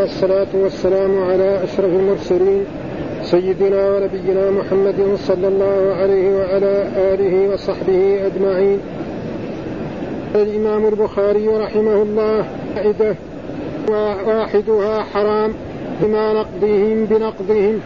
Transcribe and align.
والصلاة 0.00 0.46
والسلام 0.54 1.22
على 1.22 1.64
أشرف 1.64 1.92
المرسلين 1.92 2.64
سيدنا 3.22 3.90
ونبينا 3.90 4.50
محمد 4.50 5.16
صلى 5.18 5.48
الله 5.48 5.94
عليه 5.94 6.36
وعلى 6.36 6.88
آله 6.96 7.54
وصحبه 7.54 8.26
أجمعين. 8.26 8.80
الإمام 10.34 10.86
البخاري 10.86 11.48
رحمه 11.48 12.02
الله 12.02 12.44
عدة 12.76 13.14
واحدها 13.88 15.02
حرام 15.02 15.52
بما 16.02 16.32
نقضهم 16.32 17.04
بنقضهم. 17.04 17.80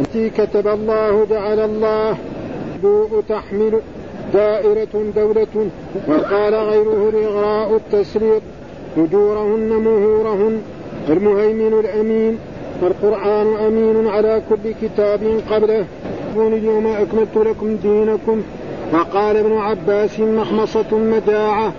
التي 0.00 0.30
كتب 0.30 0.68
الله 0.68 1.26
جعل 1.30 1.60
الله 1.60 2.16
بوء 2.82 3.22
تحمل 3.28 3.80
دائرة 4.34 5.12
دولة 5.16 5.68
وقال 6.08 6.54
غيره 6.54 7.08
الإغراء 7.08 7.76
التسريط 7.76 8.42
أجورهن 8.96 9.68
مهورهن 9.68 10.62
المهيمن 11.08 11.80
الأمين 11.80 12.38
والقرآن 12.82 13.56
أمين 13.66 14.08
على 14.08 14.42
كل 14.50 14.72
كتاب 14.82 15.20
قبله. 15.50 15.84
اليوم 16.36 16.86
أكملت 16.86 17.36
لكم 17.36 17.76
دينكم. 17.76 18.42
وقال 18.92 19.36
ابن 19.36 19.52
عباس 19.52 20.20
مخمصة 20.20 20.98
مجاعة 20.98 21.72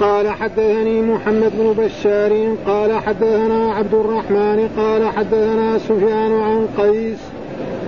قال 0.00 0.28
حدثني 0.28 1.02
محمد 1.02 1.52
بن 1.58 1.84
بشار 1.84 2.56
قال 2.66 2.92
حدثنا 2.92 3.72
عبد 3.72 3.94
الرحمن 3.94 4.68
قال 4.76 5.08
حدثنا 5.08 5.78
سفيان 5.78 6.32
عن 6.32 6.66
قيس 6.78 7.18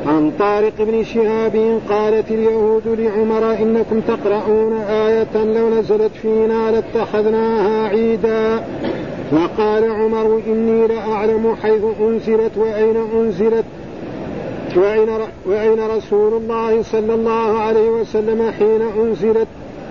عن 0.06 0.32
طارق 0.38 0.72
بن 0.78 1.04
شهاب 1.04 1.80
قالت 1.88 2.30
اليهود 2.30 2.82
لعمر 2.86 3.52
إنكم 3.52 4.00
تقرؤون 4.00 4.72
آية 4.88 5.44
لو 5.44 5.70
نزلت 5.70 6.12
فينا 6.22 6.70
لاتخذناها 6.70 7.88
عيدا. 7.88 8.64
وقال 9.32 9.84
عمر 9.84 10.40
إني 10.46 10.86
لأعلم 10.86 11.56
حيث 11.62 11.82
أنزلت 12.00 12.52
وأين 12.56 12.96
أنزلت 12.96 13.64
وأين, 14.76 15.08
وأين 15.46 15.96
رسول 15.96 16.34
الله 16.34 16.82
صلى 16.82 17.14
الله 17.14 17.58
عليه 17.58 17.88
وسلم 17.88 18.50
حين 18.50 18.82
أنزلت 18.82 19.46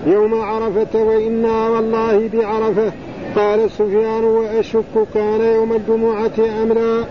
يوم 0.07 0.41
عرفة 0.41 1.03
وإنا 1.03 1.69
والله 1.69 2.29
بعرفة. 2.33 2.91
قال 3.35 3.71
سفيان 3.71 4.23
وأشك 4.23 5.07
كان 5.13 5.41
يوم 5.41 5.73
الجمعة 5.73 6.63
أم 6.63 6.73
لا؟ 6.73 7.05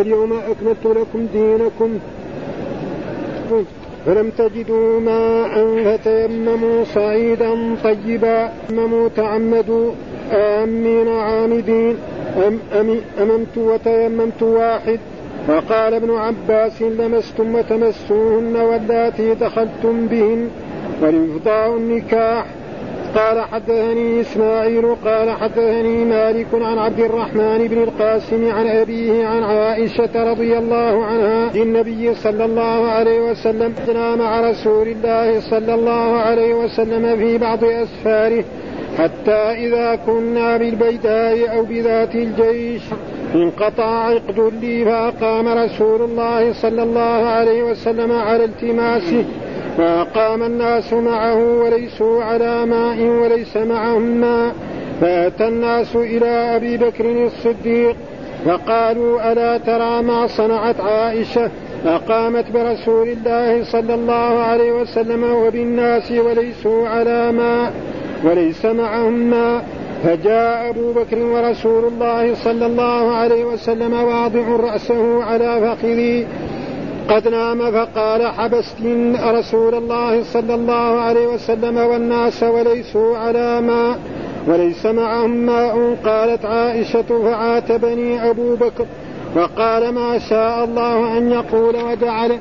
اليوم 0.00 0.32
أكملت 0.32 0.86
لكم 0.98 1.26
دينكم. 1.32 1.98
فلم 4.06 4.30
تجدوا 4.30 5.00
ماء 5.00 5.82
فتيمموا 5.84 6.84
صعيدا 6.84 7.76
طيبا. 7.84 8.52
تيمموا 8.68 9.08
تعمدوا. 9.08 9.90
آمين 10.32 11.08
عامدين. 11.08 11.96
أم 12.46 12.58
أم 12.80 13.00
أممت 13.22 13.58
وتيممت 13.58 14.42
واحد. 14.42 14.98
وقال 15.48 15.94
ابن 15.94 16.10
عباس 16.10 16.82
لمستم 16.82 17.54
وتمسوهن 17.54 18.56
واللاتي 18.56 19.34
دخلتم 19.34 20.06
بهن 20.06 20.48
والإفضاء 21.02 21.76
النكاح. 21.76 22.46
قال 23.16 23.40
حدثني 23.40 24.20
إسماعيل 24.20 24.94
قال 25.04 25.30
حدثني 25.30 26.04
مالك 26.04 26.46
عن 26.52 26.78
عبد 26.78 27.00
الرحمن 27.00 27.68
بن 27.68 27.82
القاسم 27.82 28.50
عن 28.50 28.66
أبيه 28.66 29.26
عن 29.26 29.42
عائشة 29.42 30.30
رضي 30.30 30.58
الله 30.58 31.04
عنها. 31.04 31.54
النبي 31.54 32.14
صلى 32.14 32.44
الله 32.44 32.88
عليه 32.88 33.30
وسلم 33.30 33.74
مع 34.18 34.50
رسول 34.50 34.88
الله 34.88 35.40
صلى 35.40 35.74
الله 35.74 36.16
عليه 36.16 36.54
وسلم 36.54 37.16
في 37.16 37.38
بعض 37.38 37.64
أسفاره. 37.64 38.44
حتى 38.98 39.66
إذا 39.66 39.98
كنا 40.06 40.56
بالبيداء 40.56 41.56
أو 41.56 41.62
بذات 41.62 42.14
الجيش 42.14 42.82
انقطع 43.34 43.84
عقد 43.84 44.52
لي 44.60 44.84
فأقام 44.84 45.48
رسول 45.48 46.02
الله 46.02 46.52
صلى 46.52 46.82
الله 46.82 47.26
عليه 47.36 47.62
وسلم 47.62 48.12
على 48.12 48.44
التماسه 48.44 49.24
فأقام 49.78 50.42
الناس 50.42 50.92
معه 50.92 51.62
وليسوا 51.62 52.24
على 52.24 52.66
ماء 52.66 53.00
وليس 53.00 53.56
معهم 53.56 54.02
ماء. 54.02 54.54
فأتى 55.00 55.48
الناس 55.48 55.96
إلى 55.96 56.26
أبي 56.56 56.76
بكر 56.76 57.26
الصديق 57.26 57.96
فقالوا 58.46 59.32
ألا 59.32 59.58
ترى 59.58 60.02
ما 60.02 60.26
صنعت 60.26 60.80
عائشة؟ 60.80 61.50
أقامت 61.86 62.50
برسول 62.50 63.08
الله 63.08 63.64
صلى 63.64 63.94
الله 63.94 64.38
عليه 64.42 64.72
وسلم 64.72 65.24
وبالناس 65.24 66.12
وليسوا 66.12 66.88
على 66.88 67.32
ماء. 67.32 67.72
وليس 68.24 68.64
معهم 68.64 69.12
ماء 69.12 69.64
فجاء 70.04 70.70
أبو 70.70 70.92
بكر 70.92 71.18
ورسول 71.18 71.84
الله 71.84 72.34
صلى 72.34 72.66
الله 72.66 73.12
عليه 73.12 73.44
وسلم 73.44 73.92
واضع 73.92 74.56
رأسه 74.56 75.24
على 75.24 75.60
فخذي 75.60 76.26
قد 77.08 77.28
نام 77.28 77.70
فقال 77.70 78.26
حبست 78.26 78.76
رسول 79.20 79.74
الله 79.74 80.22
صلى 80.22 80.54
الله 80.54 81.00
عليه 81.00 81.26
وسلم 81.26 81.76
والناس 81.76 82.42
وليسوا 82.42 83.16
على 83.16 83.60
ماء 83.60 83.98
وليس 84.46 84.86
معهم 84.86 85.30
ماء 85.30 85.96
قالت 86.04 86.44
عائشة 86.44 87.02
فعاتبني 87.02 88.30
أبو 88.30 88.54
بكر 88.54 88.86
وقال 89.36 89.94
ما 89.94 90.18
شاء 90.18 90.64
الله 90.64 91.18
أن 91.18 91.30
يقول 91.30 91.76
وجعل 91.76 92.38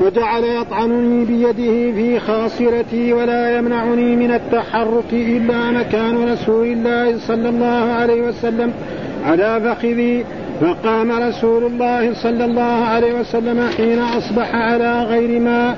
وجعل 0.00 0.44
يطعنني 0.44 1.24
بيده 1.24 1.92
في 1.92 2.18
خاصرتي 2.20 3.12
ولا 3.12 3.58
يمنعني 3.58 4.16
من 4.16 4.30
التحرك 4.30 5.12
إلا 5.12 5.70
مكان 5.70 6.32
رسول 6.32 6.66
الله 6.66 7.18
صلى 7.18 7.48
الله 7.48 7.92
عليه 7.92 8.22
وسلم 8.22 8.72
على 9.24 9.60
فخذي. 9.64 10.24
فقام 10.60 11.12
رسول 11.12 11.64
الله 11.64 12.14
صلى 12.14 12.44
الله 12.44 12.84
عليه 12.84 13.20
وسلم 13.20 13.68
حين 13.76 13.98
أصبح 13.98 14.54
على 14.54 15.02
غير 15.02 15.40
ماء 15.40 15.76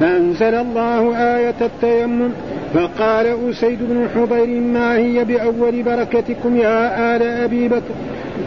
فأنزل 0.00 0.54
الله 0.54 1.16
آية 1.16 1.54
التيمم. 1.60 2.30
فقال 2.74 3.50
أسيد 3.50 3.78
بن 3.80 4.08
حضير 4.14 4.60
ما 4.60 4.96
هي 4.96 5.24
بأول 5.24 5.82
بركتكم 5.82 6.56
يا 6.56 7.16
آل 7.16 7.22
أبي 7.22 7.68
بكر؟ 7.68 7.94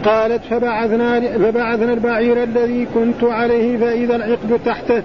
قالت 0.04 0.44
فبعثنا 0.50 1.20
فبعثنا 1.20 1.92
البعير 1.92 2.42
الذي 2.42 2.86
كنت 2.94 3.24
عليه 3.24 3.76
فإذا 3.76 4.16
العقد 4.16 4.60
تحته. 4.66 5.02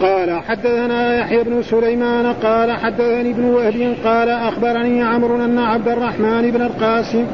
قال 0.00 0.40
حدثنا 0.42 1.18
يحيى 1.20 1.44
بن 1.44 1.62
سليمان 1.62 2.26
قال 2.26 2.72
حدثني 2.72 3.30
ابن 3.30 3.44
وهب 3.44 3.94
قال 4.04 4.28
أخبرني 4.28 5.02
عمرو 5.02 5.44
أن 5.44 5.58
عبد 5.58 5.88
الرحمن 5.88 6.50
بن 6.50 6.62
القاسم 6.62 7.26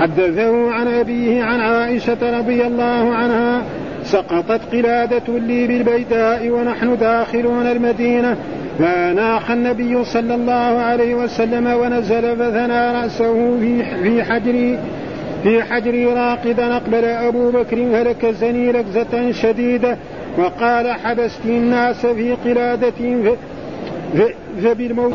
حدثه 0.00 0.70
عن 0.70 0.88
أبيه 0.88 1.42
عن 1.42 1.60
عائشة 1.60 2.38
رضي 2.38 2.66
الله 2.66 3.14
عنها 3.14 3.62
سقطت 4.04 4.60
قلادة 4.72 5.38
لي 5.38 5.66
بالبيداء 5.66 6.50
ونحن 6.50 6.96
داخلون 6.96 7.66
المدينة 7.66 8.36
فناخ 8.78 9.50
النبي 9.50 10.04
صلى 10.04 10.34
الله 10.34 10.80
عليه 10.80 11.14
وسلم 11.14 11.66
ونزل 11.66 12.36
فثنى 12.36 12.92
رأسه 12.92 13.58
في 14.02 14.24
حجري. 14.24 14.78
في 15.42 15.62
حجري 15.62 16.06
راقدا 16.06 16.76
أقبل 16.76 17.04
أبو 17.04 17.50
بكر 17.50 17.76
فلكزني 17.92 18.72
لكزة 18.72 19.30
شديدة 19.32 19.96
وقال 20.38 20.92
حبست 20.92 21.44
الناس 21.44 22.06
في 22.06 22.32
قلادة 22.32 22.92
فبالموت 24.62 25.12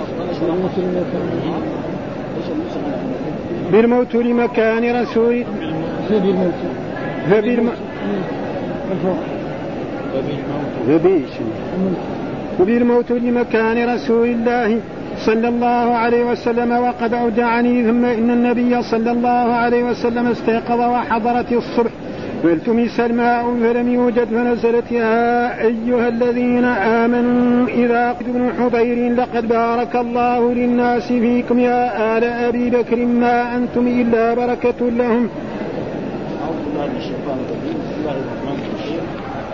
بالموت 3.71 4.15
لمكان 4.15 5.01
رسول 5.01 5.43
فبالموت 6.09 6.53
فبالموت 7.29 7.77
فبالموت 12.59 13.11
لمكان 13.11 13.89
رسول 13.95 14.27
الله 14.27 14.79
صلى 15.25 15.47
الله 15.47 15.95
عليه 15.95 16.23
وسلم 16.25 16.71
وقد 16.71 17.13
أودعني 17.13 17.83
ثم 17.83 18.05
إن 18.05 18.29
النبي 18.31 18.81
صلى 18.81 19.11
الله 19.11 19.53
عليه 19.53 19.83
وسلم 19.83 20.27
استيقظ 20.27 20.79
وحضرت 20.79 21.51
الصبح. 21.53 21.91
فالتمس 22.43 22.99
الماء 22.99 23.43
فلم 23.61 23.93
يوجد 23.93 24.25
فنزلت 24.25 24.91
يا 24.91 25.61
أيها 25.61 26.07
الذين 26.07 26.65
آمنوا 26.65 27.67
إذا 27.67 28.11
قد 28.11 28.25
بن 28.33 28.51
حضير 28.59 29.13
لقد 29.13 29.47
بارك 29.47 29.95
الله 29.95 30.53
للناس 30.53 31.07
فيكم. 31.07 31.59
يا 31.59 32.17
آل 32.17 32.23
أبي 32.23 32.69
بكر 32.69 33.05
ما 33.05 33.55
أنتم 33.55 33.87
إلا 33.87 34.33
بركة 34.33 34.89
لهم. 34.89 35.29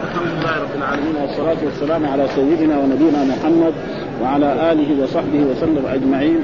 الحمد 0.03 0.27
لله 0.27 0.61
رب 0.61 0.75
العالمين 0.77 1.15
والصلاة 1.21 1.57
والسلام 1.65 2.05
على 2.05 2.27
سيدنا 2.35 2.77
ونبينا 2.79 3.23
محمد 3.23 3.73
وعلى 4.21 4.71
آله 4.71 5.03
وصحبه 5.03 5.39
وسلم 5.51 5.83
أجمعين. 5.93 6.39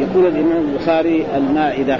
يقول 0.00 0.26
الإمام 0.26 0.64
البخاري 0.68 1.26
المائدة. 1.36 1.98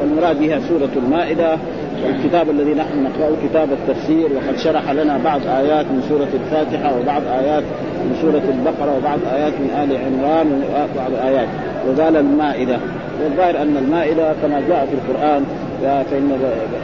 والمراد 0.00 0.40
بها 0.40 0.60
سورة 0.68 0.90
المائدة 0.96 1.58
والكتاب 2.04 2.50
الذي 2.50 2.74
نحن 2.74 3.04
نقرأه 3.04 3.32
كتاب 3.48 3.68
التفسير 3.72 4.28
وقد 4.36 4.58
شرح 4.58 4.90
لنا 4.90 5.18
بعض 5.18 5.40
آيات 5.46 5.86
من 5.86 6.02
سورة 6.08 6.28
الفاتحة 6.34 6.98
وبعض 6.98 7.22
آيات 7.22 7.62
من 8.04 8.16
سورة 8.22 8.42
البقرة 8.54 8.96
وبعض 8.96 9.18
آيات 9.32 9.52
من 9.52 9.70
آل 9.82 9.96
عمران 9.96 10.62
وبعض 10.70 11.26
آيات. 11.26 11.48
وقال 11.88 12.16
المائدة. 12.16 12.78
والظاهر 13.22 13.62
أن 13.62 13.76
المائدة 13.76 14.32
كما 14.42 14.62
جاء 14.68 14.86
في 14.86 14.94
القرآن 14.94 15.44
فإن 15.82 16.38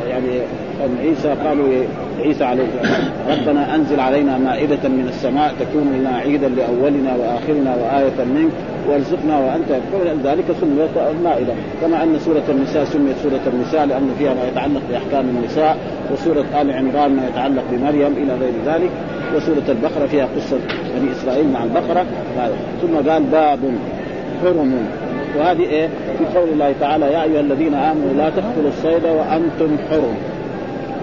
يعني 0.09 0.41
عيسى 1.03 1.35
قالوا 1.45 1.69
عيسى 2.21 2.45
عليه 2.45 2.67
ربنا 3.31 3.75
أنزل 3.75 4.01
علينا 4.01 4.39
مائدة 4.39 4.89
من 4.89 5.07
السماء 5.09 5.55
تكون 5.61 5.93
لنا 5.99 6.17
عيدا 6.17 6.49
لأولنا 6.49 7.17
وآخرنا 7.17 7.75
وآية 7.75 8.25
منك 8.25 8.53
وارزقنا 8.89 9.39
وأنت 9.39 9.81
ذلك 10.25 10.45
سميت 10.61 10.91
المائدة. 11.11 11.53
كما 11.81 12.03
أن 12.03 12.19
سورة 12.19 12.43
النساء 12.49 12.85
سميت 12.85 13.17
سورة 13.23 13.41
النساء 13.55 13.87
لأن 13.87 14.11
فيها 14.19 14.35
ما 14.35 14.49
يتعلق 14.53 14.83
بأحكام 14.91 15.25
النساء 15.29 15.77
وسورة 16.13 16.45
آل 16.61 16.73
عمران 16.73 17.17
ما 17.17 17.29
يتعلق 17.29 17.63
بمريم 17.73 18.13
إلى 18.13 18.35
غير 18.35 18.53
ذلك 18.67 18.91
وسورة 19.37 19.65
البقرة 19.69 20.07
فيها 20.07 20.29
قصة 20.37 20.57
بني 20.97 21.13
إسرائيل 21.13 21.49
مع 21.53 21.65
البقرة. 21.65 22.07
ثم 22.83 23.11
قال 23.11 23.23
باب 23.23 23.59
حرم. 24.43 24.75
وهذه 25.39 25.63
إيه 25.63 25.89
في 26.19 26.39
قول 26.39 26.49
الله 26.49 26.75
تعالى 26.81 27.07
يا 27.07 27.23
أيها 27.23 27.41
الذين 27.41 27.75
آمنوا 27.75 28.13
لا 28.17 28.31
تقتلوا 28.31 28.69
الصيد 28.69 29.05
وأنتم 29.05 29.77
حرم 29.91 30.15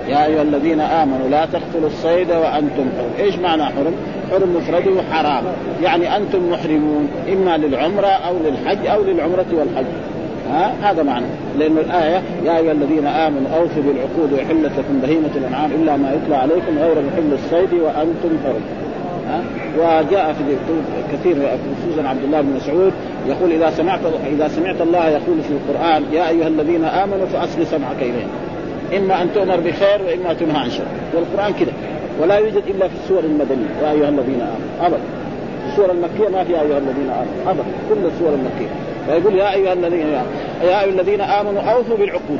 يا 0.10 0.26
أيها 0.26 0.42
الذين 0.42 0.80
آمنوا 0.80 1.28
لا 1.30 1.46
تقتلوا 1.46 1.88
الصيد 1.88 2.32
وأنتم 2.32 2.86
حرم، 2.98 3.26
إيش 3.26 3.36
معنى 3.36 3.66
حرم؟ 3.66 3.94
حرم 4.32 4.56
مفرده 4.56 5.02
حرام، 5.12 5.44
يعني 5.84 6.18
أنتم 6.18 6.52
محرمون 6.52 7.08
إما 7.34 7.58
للعمرة 7.58 8.08
أو 8.08 8.34
للحج 8.46 8.88
أو 8.88 9.04
للعمرة 9.04 9.46
والحج. 9.54 9.86
ها 10.50 10.74
هذا 10.82 11.04
معنى 11.04 11.26
لأن 11.60 11.78
الآية 11.78 12.22
يا 12.46 12.58
أيها 12.58 12.72
الذين 12.72 13.08
آمنوا 13.08 13.52
أوفوا 13.58 13.84
بالعقود 13.84 14.34
وحلت 14.34 14.72
لكم 14.78 15.00
بهيمة 15.02 15.30
الأنعام 15.36 15.72
إلا 15.72 15.98
ما 15.98 16.14
يتلى 16.14 16.36
عليكم 16.36 16.78
غير 16.80 16.96
محل 16.96 17.34
الصيد 17.34 17.74
وأنتم 17.74 18.38
حرم. 18.46 18.62
وجاء 19.78 20.34
في 20.34 20.44
كثير 21.12 21.36
خصوصا 21.36 22.08
عبد 22.08 22.24
الله 22.24 22.42
بن 22.42 22.54
مسعود 22.56 22.94
يقول 23.28 23.52
إذا 23.52 23.70
سمعت 23.70 24.00
إذا 24.28 24.48
سمعت 24.48 24.82
الله 24.82 25.10
يقول 25.10 25.42
في 25.42 25.54
القرآن 25.54 26.04
يا 26.14 26.30
أيها 26.30 26.48
الذين 26.48 26.86
آمنوا 26.86 27.26
فاصغ 27.26 27.64
سمعك 27.64 28.02
اليه 28.02 28.26
إما 28.98 29.22
أن 29.22 29.34
تؤمر 29.34 29.56
بخير 29.56 30.02
وإما 30.08 30.34
تنهى 30.34 30.58
عن 30.58 30.70
شر. 30.70 30.84
والقرآن 31.14 31.54
كذا 31.54 31.72
ولا 32.22 32.38
يوجد 32.38 32.64
إلا 32.68 32.88
في 32.88 32.94
السور 33.04 33.24
المدنية. 33.24 33.70
يا 33.82 33.92
أيها 33.92 34.10
الذين 34.10 34.42
آمنوا. 34.42 34.88
ابدا. 34.88 35.02
السور 35.68 35.92
المكية 35.92 36.38
ما 36.38 36.44
في 36.44 36.54
يا 36.54 36.62
أيها 36.62 36.78
الذين 36.78 37.10
آمنوا. 37.10 37.52
ابدا. 37.52 37.64
كل 37.90 38.06
السور 38.14 38.30
المكية. 38.30 38.72
فيقول 39.08 39.36
يا 39.36 39.54
أيها 39.54 39.74
الذين 39.74 40.08
يا 40.08 40.24
أيها 40.64 40.84
الذين 40.86 41.22
آمنوا 41.22 41.62
أوفوا 41.62 41.98
بالعقود. 41.98 42.40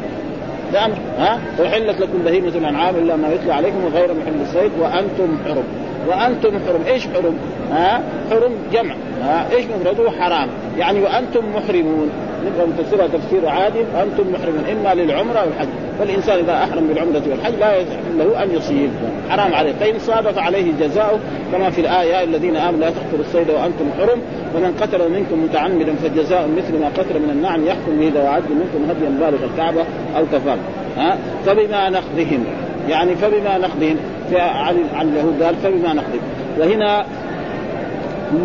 ها؟ 1.18 1.40
احلت 1.66 2.02
لكم 2.02 2.18
بهيمة 2.26 2.48
الأنعام 2.48 2.96
إلا 2.96 3.16
ما 3.16 3.34
يتلى 3.34 3.54
عليكم 3.54 3.78
غير 3.94 4.14
محل 4.14 4.42
الصيد 4.42 4.72
وأنتم 4.80 5.38
حرم. 5.46 5.64
وأنتم 6.08 6.50
حرم. 6.50 6.82
إيش 6.88 7.08
حرم؟ 7.08 7.38
ها؟ 7.72 8.02
حرم 8.32 8.52
جمع. 8.74 8.94
ها؟ 9.22 9.46
إيش 9.52 9.66
مفرده 9.66 10.12
حرام. 10.12 10.50
يعني 10.78 11.02
وأنتم 11.02 11.42
محرمون. 11.56 12.10
نبغى 12.46 12.68
نفسرها 12.80 13.08
تفسير 13.08 13.50
عادي. 13.50 13.80
أنتم 13.80 14.34
محرمون. 14.34 14.64
إما 14.72 15.02
للعمرة 15.02 15.46
والحج 15.46 15.68
فالإنسان 16.00 16.40
إذا 16.40 16.54
أحرم 16.54 16.88
بالعمرة 16.88 17.22
والحج 17.30 17.54
لا 17.60 17.76
يحل 17.76 18.18
له 18.20 18.44
أن 18.44 18.56
يصيب. 18.56 18.90
حرام 19.30 19.54
عليه. 19.54 19.74
فإن 19.74 20.00
صادف 20.00 20.38
عليه 20.38 20.72
جزاؤه 20.80 21.20
كما 21.52 21.70
في 21.70 21.82
الآية 21.82 22.24
الذين 22.24 22.56
آمنوا 22.56 22.80
لا 22.80 22.90
تقتلوا 22.90 23.26
الصيد 23.26 23.50
وأنتم 23.50 23.86
حرم. 24.00 24.22
ومن 24.56 24.78
قتل 24.82 25.12
منكم 25.12 25.44
متعمدا 25.44 25.96
فجزاء 25.96 26.50
مثل 26.58 26.80
ما 26.80 26.88
قتل 26.88 27.20
من 27.20 27.30
النعم 27.30 27.66
يحكم 27.66 28.00
به 28.00 28.12
ذو 28.16 28.28
عدل 28.28 28.50
منكم 28.50 28.90
هديا 28.90 29.10
بالغ 29.10 29.44
الكعبة 29.44 29.82
أو 30.18 30.26
كفار 30.34 30.58
ها؟ 30.98 31.18
فبما 31.46 31.90
نقضهم. 31.90 32.44
يعني 32.90 33.16
فبما 33.16 33.58
نقضهم. 33.58 33.98
عن 34.34 34.78
عن 34.94 35.08
اليهود 35.10 35.44
قال 35.44 35.56
فبما 35.56 35.94
نقضهم 35.94 36.22
وهنا 36.60 37.06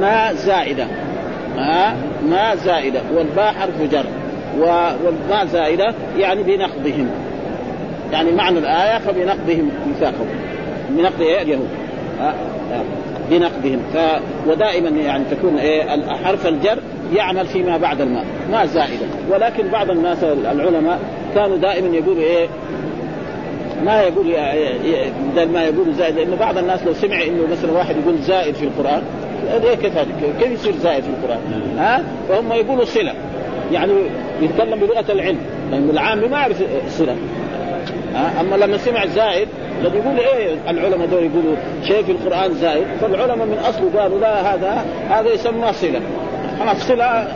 ما 0.00 0.33
زائدة. 0.33 0.87
ها 1.56 1.97
ما 2.31 2.55
زائدة. 2.55 3.00
والباء 3.15 3.53
حرف 3.53 3.83
جر. 3.93 4.05
والماء 4.59 5.47
زائدة 5.53 5.94
يعني 6.19 6.43
بنقضهم. 6.43 7.11
يعني 8.12 8.33
معنى 8.33 8.59
الآية 8.59 8.99
فبنقضهم 8.99 9.71
ميثاقهم. 9.87 10.27
بنقض 10.91 11.21
إيه؟ 11.21 11.43
اليهود. 11.43 11.69
ها 12.21 12.35
بنقضهم. 13.31 13.81
ف 13.94 13.99
ودائما 14.49 14.88
يعني 14.88 15.25
تكون 15.31 15.59
إيه؟ 15.59 15.83
حرف 16.25 16.47
الجر 16.47 16.79
يعمل 17.15 17.47
فيما 17.47 17.77
بعد 17.77 18.00
الماء. 18.00 18.25
ما 18.53 18.67
زائدة. 18.67 19.06
ولكن 19.31 19.69
بعض 19.69 19.91
الناس 19.91 20.25
العلماء 20.25 20.99
كانوا 21.35 21.56
دائما 21.56 21.97
يقولوا 21.97 22.23
إيه؟ 22.23 22.47
ما 23.84 24.02
يقول 24.02 24.37
بدل 25.34 25.52
ما 25.52 25.64
يقول 25.64 25.94
زائد 25.94 26.17
لأنه 26.17 26.37
بعض 26.37 26.58
الناس 26.58 26.82
لو 26.87 26.93
سمع 26.93 27.23
إنه 27.23 27.46
مثلا 27.52 27.73
واحد 27.73 27.96
يقول 27.96 28.19
زائد 28.19 28.55
في 28.55 28.64
القرآن 28.64 29.02
كيف 29.82 29.99
كيف 30.40 30.52
يصير 30.52 30.76
زائد 30.76 31.02
في 31.02 31.08
القرآن؟ 31.08 31.40
ها؟ 31.78 32.05
فهم 32.28 32.52
يقولوا 32.52 32.84
صلة. 32.84 33.14
يعني 33.73 33.93
يتكلم 34.40 34.81
بلغة 34.81 35.12
العلم. 35.12 35.38
لأن 35.70 35.90
العام 35.90 36.31
ما 36.31 36.38
يعرف 36.38 36.62
ها؟ 38.14 38.40
أما 38.40 38.56
لما 38.56 38.76
سمع 38.76 39.06
زائد 39.06 39.49
الذي 39.81 39.99
يقول 39.99 40.19
إيه 40.19 40.56
العلماء 40.69 41.06
دول 41.06 41.23
يقولوا 41.23 41.56
شيء 41.84 42.02
في 42.02 42.12
القرآن 42.12 42.55
زائد 42.55 42.87
فالعلماء 43.00 43.46
من 43.46 43.58
أصله 43.58 44.02
قالوا 44.02 44.20
لا 44.20 44.55
هذا 44.55 44.84
هذا 45.11 45.32
يسمى 45.32 45.73
صلة. 45.73 46.00
خلاص 46.61 46.88
صلة 46.88 47.28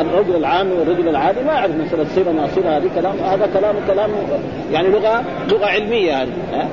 الرجل 0.00 0.36
العام 0.36 0.72
والرجل 0.72 1.08
العادي 1.08 1.40
ما 1.40 1.52
يعرف 1.52 1.70
مسألة 1.74 2.06
صلة 2.14 2.32
ما 2.32 2.48
صلة 2.54 2.76
هذه 2.76 2.90
كلام 2.94 3.14
هذا 3.18 3.48
كلام 3.54 3.74
كلام 3.86 4.10
يعني 4.72 4.88
لغة 4.88 5.24
لغة 5.50 5.66
علمية 5.66 6.22
هذه 6.22 6.28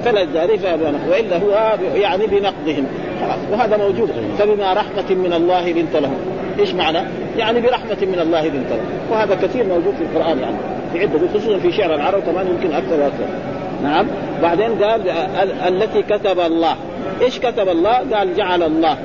فلذلك 0.05 0.79
وإلا 1.09 1.37
هو 1.37 1.77
يعني 1.95 2.27
بنقضهم 2.27 2.85
خلاص 3.21 3.39
وهذا 3.51 3.77
موجود. 3.77 4.09
فبما 4.39 4.73
رحمة 4.73 5.15
من 5.15 5.33
الله 5.33 5.69
لنت 5.69 5.95
لهم. 5.95 6.17
إيش 6.59 6.73
معنى؟ 6.73 6.99
يعني 7.37 7.61
برحمة 7.61 7.97
من 8.01 8.19
الله 8.19 8.47
لنت 8.47 8.69
لهم. 8.69 9.11
وهذا 9.11 9.35
كثير 9.35 9.65
موجود 9.65 9.93
في 9.95 10.03
القرآن 10.03 10.39
يعني 10.39 10.55
في 10.93 10.99
عدة 10.99 11.27
خصوصا 11.27 11.57
في 11.57 11.71
شعر 11.71 11.95
العرب 11.95 12.23
كمان 12.23 12.47
يمكن 12.47 12.75
أكثر 12.75 12.99
وأكثر. 12.99 13.25
نعم؟ 13.83 14.07
بعدين 14.41 14.83
قال 14.83 15.09
التي 15.67 16.01
كتب 16.01 16.39
الله. 16.39 16.75
إيش 17.21 17.39
كتب 17.39 17.69
الله؟ 17.69 17.97
قال 18.13 18.35
جعل 18.35 18.63
الله. 18.63 18.97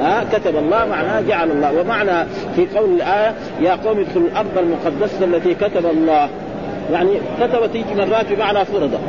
ها 0.00 0.24
كتب 0.32 0.56
الله 0.56 0.86
معناه 0.86 1.20
جعل 1.20 1.50
الله. 1.50 1.80
ومعنى 1.80 2.26
في 2.56 2.66
قول 2.78 2.94
الآية 2.94 3.34
يا 3.60 3.78
قوم 3.84 3.98
ادخلوا 3.98 4.28
الأرض 4.28 4.58
المقدسة 4.58 5.24
التي 5.24 5.54
كتب 5.54 5.86
الله. 5.86 6.28
يعني 6.92 7.10
كتب 7.40 7.72
تيجي 7.72 7.94
مرات 7.94 8.32
بمعنى 8.32 8.64
فرض. 8.64 9.00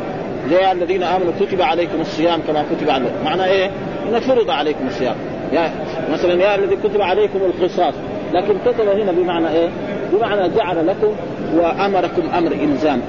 زي 0.50 0.72
الذين 0.72 1.04
آمنوا 1.04 1.34
كتب 1.40 1.62
عليكم 1.62 2.02
الصيام 2.02 2.40
كما 2.48 2.66
كتب 2.72 2.90
عليكم 2.90 3.26
معنى 3.26 3.46
إيه؟ 3.46 3.70
إن 4.10 4.20
فرض 4.20 4.50
عليكم 4.50 4.88
الصيام. 4.88 5.16
يا 5.54 5.72
مثلا 6.14 6.34
يا 6.34 6.56
الذي 6.56 6.76
كتب 6.76 7.02
عليكم 7.02 7.40
القصاص. 7.40 7.94
لكن 8.34 8.54
كتب 8.66 8.88
هنا 8.88 9.12
بمعنى 9.12 9.50
إيه؟ 9.50 9.70
بمعنى 10.14 10.50
جعل 10.50 10.88
لكم 10.88 11.14
وأمركم 11.56 12.22
أمر 12.38 12.52
الزام 12.52 13.02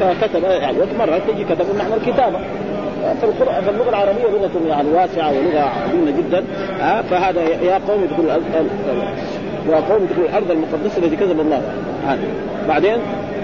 فكتب 0.00 0.42
يعني 0.42 0.78
مرة 0.98 1.18
تجي 1.28 1.44
كتب 1.44 1.66
بمعنى 1.74 1.94
الكتابة. 1.94 2.38
في 3.64 3.70
اللغة 3.70 3.88
العربية 3.88 4.22
لغة 4.22 4.50
يعني 4.68 4.88
واسعة 4.88 5.28
ولغة 5.30 5.60
عظيمة 5.60 6.10
جدا. 6.10 6.44
ها 6.80 7.02
فهذا 7.02 7.42
يا 7.42 7.80
قوم 7.88 8.02
ادخلوا 8.02 8.32
يا 9.68 9.80
قوم 9.80 10.08
ادخلوا 10.10 10.28
الأرض 10.28 10.50
المقدسة 10.50 10.98
التي 11.04 11.16
كذب 11.16 11.40
الله 11.40 11.62
بعدين 12.68 12.98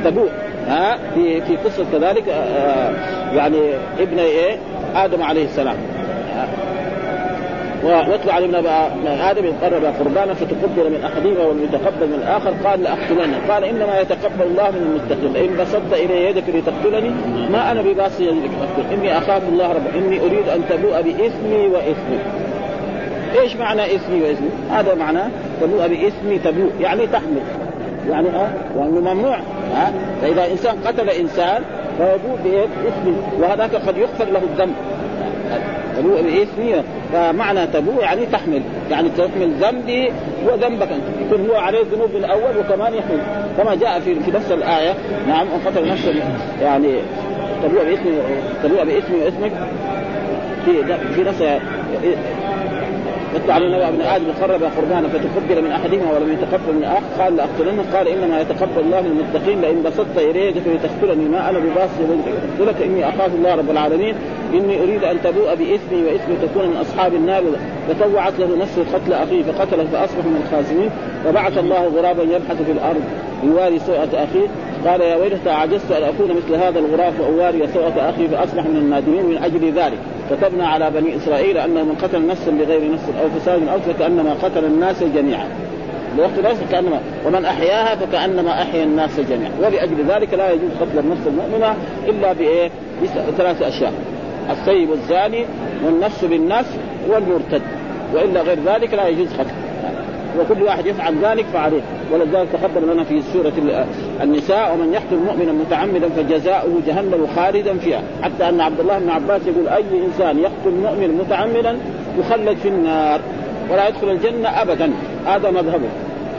تبوء. 0.05 0.31
ها 0.69 0.99
في 1.15 1.41
في 1.41 1.57
قصة 1.57 1.85
كذلك 1.93 2.29
آه 2.29 2.91
يعني 3.35 3.61
ابن 3.99 4.19
إيه؟ 4.19 4.57
آدم 4.95 5.23
عليه 5.23 5.45
السلام. 5.45 5.77
واتلو 7.85 8.33
علينا 8.33 8.59
آدم 9.31 9.45
اذ 9.45 9.53
قرب 9.63 9.85
قربانا 9.85 10.35
فتقبل 10.35 10.91
من 10.91 11.05
أحدهما 11.05 11.47
ولم 11.47 11.65
يتقبل 11.65 12.07
من 12.07 12.15
الآخر 12.15 12.51
قال 12.65 12.83
لاقتلنه 12.83 13.39
قال 13.49 13.65
إنما 13.65 14.01
يتقبل 14.01 14.43
الله 14.43 14.71
من 14.71 15.01
المتقين. 15.11 15.33
فإن 15.33 15.65
بسطت 15.65 15.93
إلي 15.93 16.27
يدك 16.31 16.45
لتقتلني 16.49 17.11
ما 17.51 17.73
أنا 17.73 17.83
بباسط 17.83 18.21
يدك 18.21 18.51
لتقتل 18.51 18.95
إني 18.95 19.19
أخاف 19.19 19.43
الله 19.49 19.73
رب 19.73 19.97
إني 19.97 20.21
أريد 20.21 20.49
أن 20.49 20.63
تبوء 20.69 21.03
بإثمي 21.03 21.67
واثمك 21.67 22.51
إيش 23.41 23.57
معنى 23.57 23.97
اسمي 23.97 24.23
واسمي؟ 24.23 24.49
هذا 24.71 24.95
معناه 24.95 25.31
تبوء 25.61 25.89
باسمي 25.89 26.39
تبوء. 26.39 26.73
يعني 26.81 27.07
تحمل. 27.07 27.43
يعني 28.11 28.29
ها 28.29 28.53
أه؟ 28.77 28.81
ممنوع. 28.81 29.37
ها 29.75 29.89
أه؟ 29.89 29.93
فإذا 30.23 30.53
إنسان 30.53 30.77
قتل 30.87 31.11
إنسان 31.11 31.63
فيبوء 31.99 32.39
باسمه 32.45 33.17
وهذاك 33.39 33.75
قد 33.75 33.97
يغفر 33.97 34.25
له 34.25 34.43
الذنب. 34.53 34.75
تبوء 35.97 36.23
باسمي 36.23 36.83
فمعنى 37.13 37.67
تبوء 37.67 38.03
يعني 38.03 38.27
تحمل. 38.27 38.63
يعني 38.91 39.09
تحمل 39.09 39.53
ذنبي 39.61 40.13
وذنبك 40.47 40.89
أنت. 40.93 41.33
يكون 41.33 41.51
هو 41.51 41.57
عليه 41.57 41.79
ذنوب 41.93 42.11
الأول 42.17 42.59
وكمان 42.59 42.95
يحمل. 42.95 43.21
كما 43.57 43.75
جاء 43.75 44.01
في 44.01 44.21
في 44.21 44.31
نفس 44.31 44.53
الآية. 44.53 44.95
نعم 45.29 45.47
ان 45.47 45.61
قتل 45.67 45.89
يعني 46.63 46.95
تبوء 47.63 47.85
باسمي 47.85 48.13
تبوء 48.65 48.85
باسمي 48.85 49.25
واسمك. 49.25 49.53
في 50.65 50.97
في 51.15 51.23
نفس 51.23 51.43
واتبع 53.35 53.55
علينا 53.55 53.89
ابن 53.89 54.01
آدم 54.01 54.33
قرب 54.43 54.63
قربانا 54.63 55.09
فتقبل 55.09 55.63
من 55.63 55.71
أحدهما 55.71 56.13
ولم 56.13 56.33
يتقبل 56.33 56.73
من 56.73 56.79
الآخر. 56.79 57.23
قال 57.23 57.37
لاقتلنه 57.37 57.85
قال 57.95 58.09
إنما 58.09 58.41
يتقبل 58.41 58.81
الله 58.81 59.01
من 59.01 59.07
المتقين 59.07 59.61
لئن 59.61 59.83
بسطت 59.83 60.19
الي 60.19 60.47
يدك 60.47 60.63
لتقتلني 60.67 61.29
ما 61.29 61.51
أنا 61.51 61.59
بباسط 61.59 62.01
لك 62.61 62.83
إني 62.83 63.09
أخاف 63.09 63.35
الله 63.35 63.55
رب 63.55 63.71
العالمين. 63.71 64.15
إني 64.55 64.83
أريد 64.83 65.05
أن 65.05 65.17
تبوء 65.25 65.55
بإثمي 65.55 66.03
وإثمي 66.05 66.37
تكون 66.43 66.67
من 66.67 66.77
أصحاب 66.77 67.15
النار. 67.15 67.43
فطوعت 67.95 68.33
له 68.39 68.57
نفسه 68.57 68.85
قتل 68.95 69.13
أخيه 69.13 69.43
فقتله 69.43 69.85
فأصبح 69.85 70.25
من 70.25 70.43
الخاسرين 70.47 70.91
فبعث 71.25 71.59
الله 71.59 71.87
غرابا 71.87 72.23
يبحث 72.23 72.63
في 72.63 72.73
الأرض 72.73 73.03
يواري 73.45 73.79
سوءة 73.79 74.09
أخيه. 74.15 74.47
قال 74.87 75.01
يا 75.01 75.17
ويلتى 75.17 75.51
عجزت 75.51 75.93
أن 75.93 76.03
أكون 76.03 76.37
مثل 76.37 76.55
هذا 76.55 76.79
الغراب 76.79 77.13
وأواري 77.21 77.67
سوءة 77.75 78.11
أخي 78.11 78.29
فأصبح 78.29 78.65
من 78.67 78.77
النادمين 78.77 79.27
من 79.27 79.39
أجل 79.39 79.73
ذلك. 79.73 79.99
كتبنا 80.31 80.69
على 80.69 80.91
بني 80.91 81.17
إسرائيل 81.17 81.59
أنه 81.59 81.83
من 81.85 81.95
قتل 82.03 82.27
نفسا 82.27 82.51
بغير 82.51 82.93
نفس 82.93 83.05
أو 83.23 83.41
فساد 83.41 83.69
أو 83.69 83.81
فكأنما 83.81 84.35
قتل 84.43 84.65
الناس 84.65 85.03
جميعا. 85.03 85.47
الوقت 86.15 86.39
نفس 86.45 86.61
كأنما 86.71 87.01
ومن 87.27 87.45
أحياها 87.45 87.97
فكأنما 87.97 88.63
أحيا 88.63 88.85
الناس 88.85 89.21
جميعا. 89.21 89.53
ولاجل 89.61 90.05
ذلك 90.09 90.35
لا 90.35 90.51
يجوز 90.51 90.71
قتل 90.81 90.99
النفس 90.99 91.27
المؤمنة 91.27 91.77
إلا 92.09 92.33
بإيه؟ 92.33 92.71
بثلاث 93.29 93.63
أشياء. 93.63 93.93
السيب 94.51 94.93
الزاني 94.93 95.45
والنفس 95.85 96.25
بالنفس 96.25 96.77
والمرتد. 97.09 97.63
وإلا 98.15 98.43
غير 98.43 98.59
ذلك 98.67 98.95
لا 98.95 99.09
يجوز 99.09 99.29
قتل 99.39 99.51
وكل 100.41 100.63
واحد 100.63 100.87
يفعل 100.87 101.15
ذلك 101.25 101.45
فعليه. 101.53 101.81
ولذلك 102.13 102.49
تقدم 102.53 102.93
لنا 102.93 103.05
في 103.05 103.23
سورة 103.33 103.53
النساء 104.23 104.75
ومن 104.75 104.93
يقتل 104.93 105.17
مؤمنا 105.17 105.53
متعمدا 105.53 106.09
فجزاؤه 106.09 106.81
جهنم 106.87 107.27
خالدا 107.37 107.79
فيها. 107.79 108.03
حتى 108.23 108.49
أن 108.49 108.61
عبد 108.61 108.81
الله 108.81 108.99
بن 108.99 109.11
عباس 109.11 109.41
يقول 109.47 109.69
أي 109.69 109.85
إنسان 110.07 110.39
يقتل 110.39 110.71
مؤمن 110.71 111.19
متعمدا 111.25 111.79
يخلد 112.19 112.57
في 112.57 112.69
النار 112.69 113.21
ولا 113.71 113.89
يدخل 113.89 114.11
الجنة 114.11 114.49
أبدا. 114.63 114.91
هذا 115.27 115.51
مذهبه. 115.51 115.89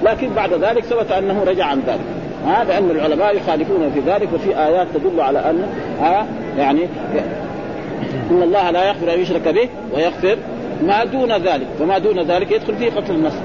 لكن 0.03 0.29
بعد 0.29 0.53
ذلك 0.53 0.83
ثبت 0.83 1.11
أنه 1.11 1.43
رجع 1.43 1.65
عن 1.65 1.79
ذلك. 1.87 2.21
ها 2.45 2.63
لأن 2.63 2.91
العلماء 2.91 3.37
يخالفون 3.37 3.91
في 3.93 3.99
ذلك 3.99 4.29
وفي 4.33 4.57
آيات 4.57 4.87
تدل 4.93 5.21
على 5.21 5.39
أن 5.39 5.63
ها 5.99 6.25
يعني 6.57 6.87
إن 8.31 8.43
الله 8.43 8.71
لا 8.71 8.87
يغفر 8.87 9.13
أن 9.13 9.19
يشرك 9.19 9.47
به 9.47 9.69
ويغفر 9.95 10.37
ما 10.81 11.03
دون 11.03 11.31
ذلك 11.31 11.67
وما 11.81 11.97
دون 11.97 12.21
ذلك 12.21 12.51
يدخل 12.51 12.75
فيه 12.75 12.89
قتل 12.89 13.11
النفس. 13.11 13.37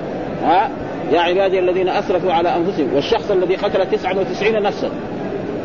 ها؟ 0.42 0.70
يا 1.12 1.20
عبادي 1.20 1.58
الذين 1.58 1.88
أسرفوا 1.88 2.32
على 2.32 2.56
أنفسهم 2.56 2.94
والشخص 2.94 3.30
الذي 3.30 3.56
قتل 3.56 3.86
99 3.90 4.62
نفسا. 4.62 4.90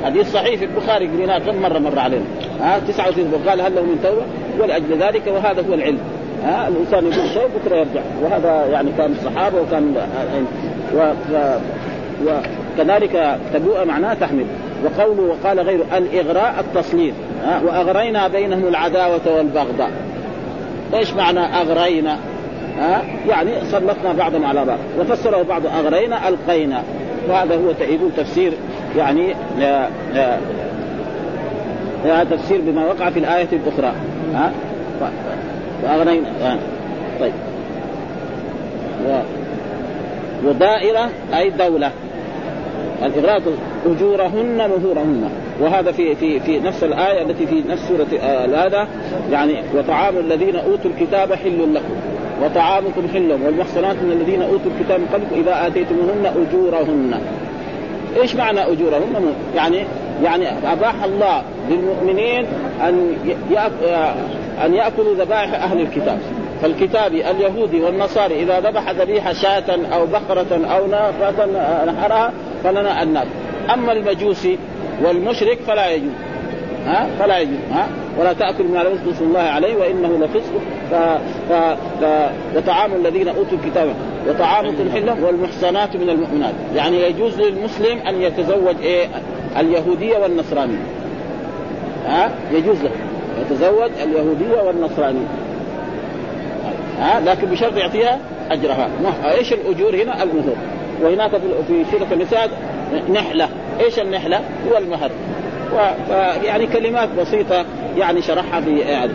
حديث 0.03 0.33
صحيح 0.33 0.59
في 0.59 0.65
البخاري 0.65 1.07
قريناه 1.07 1.39
كم 1.39 1.61
مرة 1.61 1.79
مر 1.79 1.99
علينا. 1.99 2.25
ها؟ 2.61 2.79
99 2.79 3.33
وقال 3.33 3.61
هل 3.61 3.75
له 3.75 3.81
من 3.81 3.99
توبة؟ 4.03 4.21
ولأجل 4.59 4.97
ذلك 5.03 5.27
وهذا 5.27 5.65
هو 5.69 5.73
العلم. 5.73 5.99
ها؟ 6.43 6.67
الإنسان 6.67 7.03
يقول 7.03 7.29
شيء 7.29 7.47
بكره 7.47 7.75
يرجع. 7.75 8.01
وهذا 8.23 8.67
يعني 8.71 8.91
كان 8.97 9.11
الصحابة 9.11 9.61
وكان 9.61 9.95
و... 10.95 11.13
وكذلك 12.25 13.39
تبوء 13.53 13.85
معناه 13.85 14.13
تحمل. 14.13 14.45
وقوله 14.85 15.23
وقال 15.23 15.59
غيره 15.59 15.85
الإغراء 15.97 16.55
التصنيف 16.59 17.15
وأغرينا 17.65 18.27
بينهم 18.27 18.67
العداوة 18.67 19.37
والبغضاء. 19.37 19.91
إيش 20.93 21.13
معنى 21.13 21.39
أغرينا؟ 21.39 22.17
ها؟ 22.77 23.01
يعني 23.27 23.51
سلطنا 23.71 24.13
بعضهم 24.13 24.45
على 24.45 24.65
بعض. 24.65 24.77
وفسره 24.99 25.43
بعض 25.43 25.65
أغرينا 25.65 26.29
ألقينا. 26.29 26.83
وهذا 27.29 27.55
هو 27.55 27.69
يقول 27.79 28.11
تفسير 28.17 28.53
يعني 28.97 29.35
يا 29.59 29.89
يا 30.15 30.39
يا 32.05 32.23
تفسير 32.23 32.61
بما 32.61 32.85
وقع 32.85 33.09
في 33.09 33.19
الآية 33.19 33.47
الأخرى. 33.53 33.93
ها؟ 34.33 34.51
وأغنينا 35.83 36.27
آه. 36.41 36.57
طيب. 37.19 37.33
و... 39.07 39.19
ودائرة 40.43 41.09
أي 41.33 41.49
دولة. 41.49 41.91
الإغراء 43.03 43.41
أجورهن 43.85 44.57
نذورهن 44.57 45.29
وهذا 45.59 45.91
في 45.91 46.15
في 46.15 46.39
في 46.39 46.59
نفس 46.59 46.83
الآية 46.83 47.21
التي 47.21 47.47
في 47.47 47.63
نفس 47.69 47.87
سورة 47.87 48.21
آه 48.21 48.65
هذا 48.65 48.87
يعني 49.31 49.55
وطعام 49.75 50.17
الذين 50.17 50.55
أوتوا 50.55 50.91
الكتاب 50.91 51.33
حل 51.33 51.73
لكم. 51.73 51.93
وطعامكم 52.43 53.07
حل 53.13 53.31
والمحصنات 53.31 53.95
من 53.95 54.11
الذين 54.11 54.41
أوتوا 54.41 54.71
الكتاب 54.79 54.99
من 54.99 55.07
قبلكم 55.13 55.35
إذا 55.35 55.67
آتيتموهن 55.67 56.25
أجورهن. 56.25 57.21
إيش 58.21 58.35
معنى 58.35 58.59
أجورهن؟ 58.59 59.33
يعني 59.55 59.83
يعني 60.23 60.45
أباح 60.73 61.03
الله 61.03 61.43
للمؤمنين 61.69 62.45
أن 62.81 63.15
أن 64.65 64.73
يأكلوا 64.73 65.15
ذبائح 65.15 65.63
أهل 65.63 65.81
الكتاب. 65.81 66.19
فالكتابي 66.61 67.29
اليهودي 67.29 67.81
والنصاري 67.81 68.43
إذا 68.43 68.59
ذبح 68.59 68.91
ذبيحة 68.91 69.33
شاة 69.33 69.79
أو 69.93 70.05
بقرة 70.05 70.61
أو 70.75 70.87
ناقة 70.87 71.45
نحرها 71.85 72.31
فلنا 72.63 73.01
أن 73.01 73.17
أما 73.73 73.91
المجوسي 73.91 74.57
والمشرك 75.03 75.59
فلا 75.67 75.91
يجوز. 75.91 76.11
ها؟ 76.85 77.07
فلا 77.19 77.39
يجوز. 77.39 77.57
ها؟ 77.71 77.87
ولا 78.19 78.33
تأكل 78.33 78.63
ما 78.63 78.79
لم 78.83 78.91
يذكر 78.91 79.23
الله 79.23 79.39
عليه 79.39 79.75
وإنه 79.75 80.17
لفسق. 80.25 80.51
ف... 80.91 80.95
ف... 81.49 81.53
ف... 82.01 82.29
وطعام 82.55 82.93
الذين 82.93 83.27
أوتوا 83.27 83.57
الكتاب. 83.63 83.93
وطعامكم 84.29 84.91
حلة 84.93 85.25
والمحصنات 85.25 85.95
من 85.95 86.09
المؤمنات. 86.09 86.53
يعني 86.75 87.01
يجوز 87.01 87.41
للمسلم 87.41 87.99
أن 88.07 88.21
يتزوج 88.21 88.75
إيه؟ 88.83 89.07
اليهودية 89.59 90.17
والنصرانية. 90.17 90.83
ها؟ 92.07 92.31
يجوز 92.51 92.77
له. 92.83 92.91
يتزوج 93.41 93.91
اليهودية 94.03 94.61
والنصرانية. 94.61 95.27
ها؟ 96.99 97.19
لكن 97.19 97.47
بشرط 97.47 97.77
يعطيها 97.77 98.19
أجرها. 98.51 98.89
إيش 99.23 99.53
الأجور 99.53 99.95
هنا؟ 99.95 100.23
المهور. 100.23 100.55
وهناك 101.01 101.31
في 101.67 101.85
سوره 101.91 102.07
النساء 102.11 102.49
نحلة. 103.13 103.49
إيش 103.81 103.99
النحلة؟ 103.99 104.41
هو 104.71 104.77
المهر. 104.77 105.11
يعني 106.43 106.67
كلمات 106.67 107.09
بسيطة 107.19 107.65
يعني 107.97 108.21
شرحها 108.21 108.61
في 108.61 108.79
يعني 108.79 109.11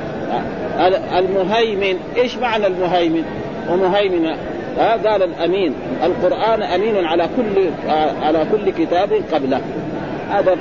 المهيمن. 1.19 1.99
إيش 2.17 2.37
معنى 2.37 2.67
المهيمن؟ 2.67 3.25
ومهيمن 3.71 4.37
قال 4.79 5.23
الأمين. 5.23 5.75
القرآن 6.05 6.63
أمين 6.63 7.05
على 7.05 7.29
كل 7.37 7.71
على 8.23 8.47
كل 8.53 8.71
كتاب 8.71 9.09
قبله. 9.33 9.61
هذا 10.31 10.55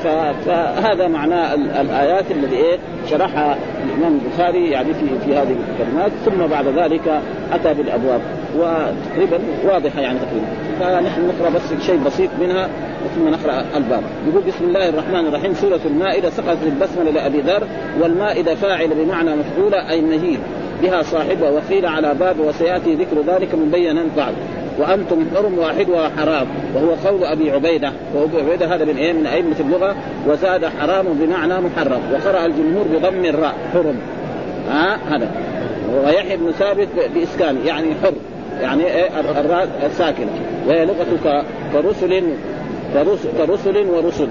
فهذا 0.46 1.08
معنى 1.08 1.54
الآيات 1.82 2.32
الذي 2.32 2.56
إيه؟ 2.56 2.78
شرحها 3.10 3.58
الإمام 3.86 4.20
البخاري 4.26 4.72
يعني 4.72 4.94
في 4.94 5.20
في 5.26 5.36
هذه 5.36 5.56
الكلمات. 5.72 6.12
ثم 6.26 6.48
بعد 6.48 6.68
ذلك 6.68 7.22
أتى 7.54 7.74
بالأبواب. 7.74 8.22
وتقريبا 8.58 9.40
واضحة 9.66 10.02
يعني 10.02 10.20
تقريبا. 10.20 10.48
فنحن 10.80 11.28
نقرأ 11.28 11.50
بس 11.50 11.86
شيء 11.86 12.00
بسيط 12.06 12.30
منها. 12.42 12.70
ثم 13.16 13.30
نقرأ 13.30 13.66
الباب 13.76 14.04
يقول 14.28 14.44
بسم 14.48 14.66
الله 14.66 14.90
الرحمن 14.90 15.28
الرحيم. 15.28 15.54
سورة 15.54 15.80
المائدة 15.86 16.30
سقطت 16.30 16.64
البسملة 16.64 17.12
لأبي 17.12 17.42
ذر 17.42 17.68
والمائدة 18.02 18.56
فاعل 18.56 18.88
بمعنى 18.88 19.36
مفعولة 19.36 19.90
أي 19.90 20.02
مهيل 20.02 20.40
بها 20.82 21.02
صاحبها 21.02 21.50
وقيل 21.50 21.86
على 21.86 22.14
باب 22.14 22.40
وسيأتي 22.40 22.96
ذكر 22.96 23.34
ذلك 23.34 23.56
مبينا 23.56 24.06
بعد 24.18 24.34
وأنتم 24.80 25.26
حرم 25.36 25.58
واحدها 25.58 26.12
حرام 26.18 26.48
وهو 26.76 26.94
قول 27.06 27.24
أبي 27.24 27.52
عبيدة. 27.52 27.92
وأبو 28.16 28.38
عبيدة 28.38 28.76
هذا 28.76 28.86
من 28.86 28.98
إيه 28.98 29.14
من 29.14 29.28
أئمة 29.28 29.56
اللغة. 29.60 29.96
وزاد 30.28 30.66
حرام 30.66 31.06
بمعنى 31.06 31.54
محرم. 31.54 32.02
وقرأ 32.14 32.46
الجمهور 32.46 32.86
بضم 32.94 33.26
الراء 33.26 33.56
حرم. 33.74 33.96
ها؟ 34.70 34.98
هذا. 35.10 35.32
ويحيى 36.06 36.38
بن 36.38 36.52
ثابت 36.52 36.88
بإسكان 37.16 37.58
يعني 37.66 37.88
حر. 38.04 38.14
يعني 38.62 38.84
إيه؟ 38.86 39.10
الراء 39.20 39.68
الساكنة. 39.86 40.32
وهي 40.68 40.86
لغه 40.86 41.44
كرسل 41.74 42.24
كرسل 43.38 43.89
ورسل. 43.89 44.27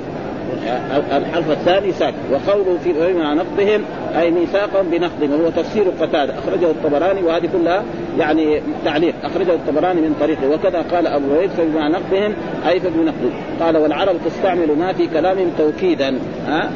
الحرف 1.12 1.50
الثاني 1.50 1.92
ساكن 1.92 2.16
وقوله 2.32 2.78
في 2.84 3.14
مع 3.14 3.34
نقضهم 3.34 3.82
أي 4.18 4.30
ميثاقا 4.30 4.82
بنقضهم 4.82 5.40
وهو 5.40 5.50
تفسير 5.50 5.84
قتادة. 6.00 6.34
أخرجه 6.38 6.70
الطبراني 6.70 7.22
وهذه 7.22 7.48
كلها 7.52 7.84
يعني 8.18 8.60
تعليق. 8.84 9.14
أخرجه 9.22 9.54
الطبراني 9.54 10.00
من 10.00 10.14
طريقه. 10.20 10.50
وكذا 10.50 10.84
قال 10.92 11.06
أبو 11.06 11.34
عيد 11.34 11.50
فبما 11.50 11.88
نقضهم 11.88 12.34
أي 12.68 12.80
فبنقض 12.80 13.32
قال 13.60 13.76
والعرب 13.76 14.16
تستعمل 14.24 14.78
ما 14.78 14.92
في 14.92 15.06
كلامهم 15.06 15.50
توكيدا. 15.58 16.18
ها؟ 16.46 16.70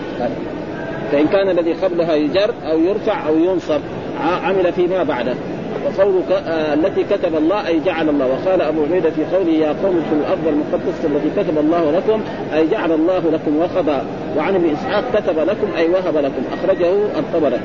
فإن 1.12 1.26
كان 1.26 1.49
الذي 1.49 1.73
قبلها 1.73 2.14
يجر 2.14 2.50
أو 2.70 2.78
يرفع 2.78 3.28
أو 3.28 3.38
ينصب 3.38 3.80
عمل 4.20 4.73
فيما 4.73 5.02
بعده. 5.02 5.35
وقوله 5.84 6.22
آه 6.46 6.75
التي 6.75 7.04
كتب 7.04 7.37
الله 7.37 7.66
أي 7.66 7.80
جعل 7.80 8.08
الله. 8.08 8.26
وقال 8.26 8.62
أبو 8.62 8.82
عبيدة 8.82 9.10
في 9.10 9.25
قوله 9.25 9.50
يا 9.50 9.68
قوم 9.68 9.96
ادخلوا 9.96 10.20
الأرض 10.20 10.48
المقدسة 10.48 11.08
التي 11.08 11.42
كتب 11.42 11.58
الله 11.58 11.90
لكم 11.90 12.20
أي 12.54 12.66
جعل 12.66 12.92
الله 12.92 13.22
لكم 13.32 13.56
وقضى 13.56 13.98
وعن 14.37 14.54
ابن 14.54 14.70
إسحاق 14.70 15.04
كتب 15.14 15.38
لكم 15.38 15.68
أي 15.76 15.88
وهب 15.88 16.16
لكم. 16.16 16.42
أخرجه 16.52 16.90
الطبري 17.18 17.60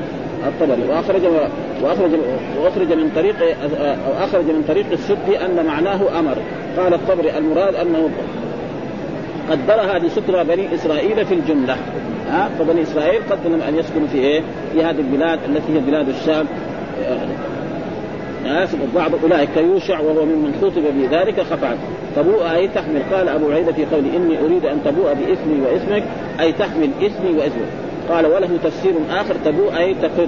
الطبري. 0.48 0.90
وأخرج 0.90 1.22
وأخرج 1.84 2.12
وأخرج 2.62 2.94
من 2.94 3.12
طريق 3.16 3.36
أو 3.64 4.24
أخرج 4.24 4.44
من 4.44 4.64
طريق 4.68 4.86
السدي 4.92 5.46
أن 5.46 5.66
معناه 5.66 6.20
أمر. 6.20 6.38
قال 6.78 6.94
الطبري 6.94 7.38
المراد 7.38 7.76
أنه 7.76 8.10
قدرها 9.52 10.00
لستر 10.00 10.44
بني 10.44 10.76
إسرائيل 10.76 11.26
في 11.26 11.34
الجملة. 11.34 11.78
ها 12.30 12.50
فبني 12.60 12.82
إسرائيل 12.82 13.22
قدروا 13.32 13.70
أن 13.70 13.76
يسكنوا 13.76 14.08
في 14.08 14.18
إيه؟ 14.18 14.42
في 14.74 14.84
هذه 14.84 15.00
البلاد 15.00 15.40
التي 15.50 15.74
هي 15.74 15.80
بلاد 15.80 16.10
الشام. 16.10 16.46
بعض 18.96 19.12
أولئك 19.24 19.50
كيوشع 19.56 20.00
وهو 20.00 20.26
ممن 20.26 20.54
خطب 20.62 20.84
بذلك 20.98 21.42
خفعت. 21.42 21.78
تبوء 22.16 22.54
أي 22.56 22.68
تحمل. 22.68 23.02
قال 23.14 23.30
أبو 23.30 23.52
عيده 23.52 23.72
في 23.72 23.86
قوله 23.86 24.16
إني 24.16 24.40
أريد 24.46 24.66
أن 24.66 24.80
تبوء 24.86 25.14
بإثمي 25.14 25.62
واسمك 25.66 26.04
أي 26.40 26.52
تحمل 26.52 26.90
اسمي 27.02 27.38
واسمك 27.38 27.68
قال 28.10 28.26
وله 28.26 28.50
تفسير 28.64 28.94
آخر 29.12 29.36
تبوء 29.46 29.78
أي 29.78 29.94
تقر. 29.94 30.28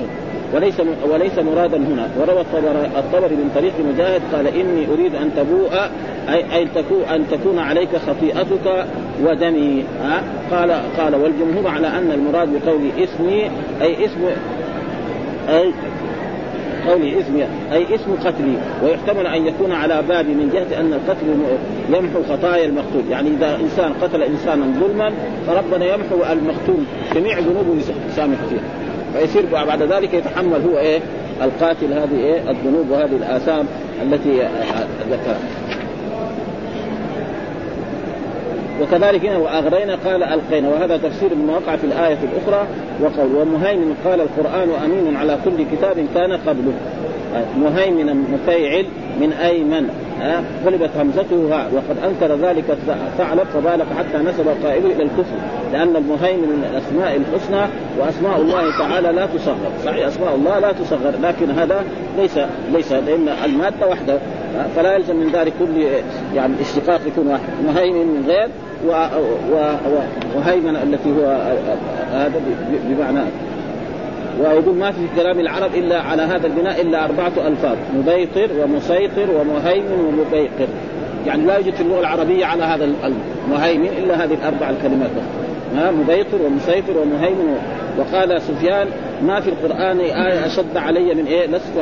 وليس 0.54 0.82
وليس 1.12 1.40
مرادا 1.40 1.78
هنا. 1.78 2.10
وروى 2.20 2.42
الطبري 2.98 3.36
من 3.36 3.52
طريق 3.56 3.74
مجاهد 3.94 4.22
قال 4.34 4.48
إني 4.48 4.88
أريد 4.94 5.16
أن 5.16 5.32
تبوء 5.38 5.72
أي 6.30 6.62
ان 6.62 6.68
تكون 6.76 7.04
أن 7.04 7.26
تكون 7.32 7.60
عليك 7.60 7.90
خطيئتك 8.08 8.86
ودمي. 9.24 9.84
ها 10.04 10.24
قال 10.52 10.72
قال 10.98 11.16
والجمهور 11.16 11.68
على 11.68 11.88
أن 11.88 12.12
المراد 12.12 12.50
بقول 12.54 12.82
اسمي 13.00 13.52
أي 13.82 14.06
اسم 14.06 14.20
أي 15.50 15.74
قوله 16.88 17.20
اسم 17.20 17.42
أي 17.72 17.96
اسم 17.96 18.15
قتلي 18.25 18.58
ويحتمل 18.84 19.27
أن 19.27 19.48
يكون 19.48 19.72
على 19.72 20.01
باب 20.10 20.25
من 20.25 20.50
جهة 20.54 20.80
أن 20.80 20.94
القتل 20.94 21.27
يمحو 21.89 22.24
خطايا 22.24 22.65
المقتول، 22.65 23.04
يعني 23.10 23.30
إذا 23.30 23.56
إنسان 23.56 23.94
قتل 24.01 24.24
إنسانا 24.24 24.65
ظلما 24.80 25.12
فربنا 25.48 25.86
يمحو 25.86 26.15
المقتول 26.32 26.84
جميع 27.15 27.39
ذنوبه 27.39 27.82
يسامح 28.10 28.38
فيها. 28.50 28.63
فيصير 29.13 29.46
بعد 29.51 29.84
ذلك 29.84 30.13
يتحمل 30.13 30.62
هو 30.70 30.77
إيه؟ 30.77 31.00
القاتل 31.44 31.94
هذه 31.94 32.15
إيه؟ 32.15 32.51
الذنوب 32.51 32.89
وهذه 32.89 33.15
الآثام 33.15 33.65
التي 34.04 34.50
ذكرها. 35.12 35.39
وكذلك 38.82 39.25
هنا 39.25 39.38
واغرينا 39.38 39.96
قال 40.05 40.24
ألقينا 40.24 40.70
وهذا 40.70 40.98
تفسير 40.98 41.36
مما 41.36 41.53
وقع 41.53 41.75
في 41.75 41.84
الآية 41.84 42.17
الأخرى 42.24 42.67
وقول 43.01 43.36
ومهيمن 43.36 43.96
قال 44.05 44.22
القرآن 44.22 44.70
أمين 44.86 45.17
على 45.17 45.38
كل 45.46 45.65
كتاب 45.75 46.05
كان 46.15 46.34
قبله. 46.34 46.74
مهيمنا 47.58 48.13
مفيعل 48.13 48.86
من 49.22 49.34
أيمن 49.34 49.89
غلبت 50.65 50.89
همزته 50.98 51.50
ها 51.51 51.68
وقد 51.74 51.98
أنكر 52.06 52.36
ذلك 52.36 52.63
ثعلب 53.18 53.48
فبالغ 53.54 53.86
حتى 53.98 54.18
نسب 54.18 54.48
قائله 54.63 54.86
إلى 54.86 55.04
الكفر 55.04 55.36
لأن 55.74 55.96
المهيمن 55.96 56.48
من 56.48 56.68
الأسماء 56.72 57.15
الحسنى 57.15 57.62
وأسماء 58.00 58.42
الله 58.42 58.77
تعالى 58.80 59.12
لا 59.12 59.25
تصغر 59.25 59.72
صحيح؟ 59.86 60.08
أسماء 60.08 60.36
الله 60.36 60.60
لا 60.60 60.72
تصغر 60.72 61.13
لكن 61.24 61.51
هذا 61.51 61.84
ليس 62.18 62.39
ليس 62.74 62.92
لأن 62.92 63.30
المادة 63.46 63.88
وحده 63.88 64.20
فلا 64.75 64.96
يلزم 64.96 65.15
من 65.15 65.30
ذلك 65.34 65.54
كل 65.60 65.88
يعني 66.36 66.54
اشتقاق 66.62 67.01
يكون 67.08 67.27
واحد 67.27 67.42
مهيمن 67.65 68.08
من 68.08 68.24
غير 68.27 68.50
وهيمن 70.36 70.75
التي 70.75 71.10
هو 71.10 71.51
هذا 72.12 72.42
بمعنى 72.89 73.20
ويقول 74.39 74.75
ما 74.75 74.92
في 74.92 75.01
كلام 75.15 75.39
العرب 75.39 75.75
إلا 75.75 76.01
على 76.01 76.22
هذا 76.22 76.48
البناء 76.48 76.82
إلا 76.82 77.06
أربعة 77.06 77.48
ألفاظ 77.48 77.77
مبيطر 77.96 78.50
ومسيطر 78.63 79.27
ومهيمن 79.39 80.06
ومبيقر. 80.08 80.68
يعني 81.27 81.46
لا 81.46 81.58
يوجد 81.58 81.74
في 81.74 81.82
اللغة 81.82 82.00
العربية 82.00 82.46
على 82.46 82.63
هذا 82.63 82.89
المهيمن 83.48 83.89
إلا 84.04 84.24
هذه 84.24 84.34
الأربع 84.34 84.70
الكلمات 84.70 85.10
ها 85.75 85.92
مبيطر 85.92 86.42
ومسيطر 86.46 86.98
ومهيمن 86.98 87.58
وقال 87.98 88.42
سفيان 88.42 88.88
ما 89.24 89.40
في 89.40 89.50
القرآن 89.50 90.00
آية 90.00 90.46
أشد 90.46 90.78
علي 90.78 91.14
من 91.14 91.26
إيه؟ 91.26 91.48
لست 91.48 91.74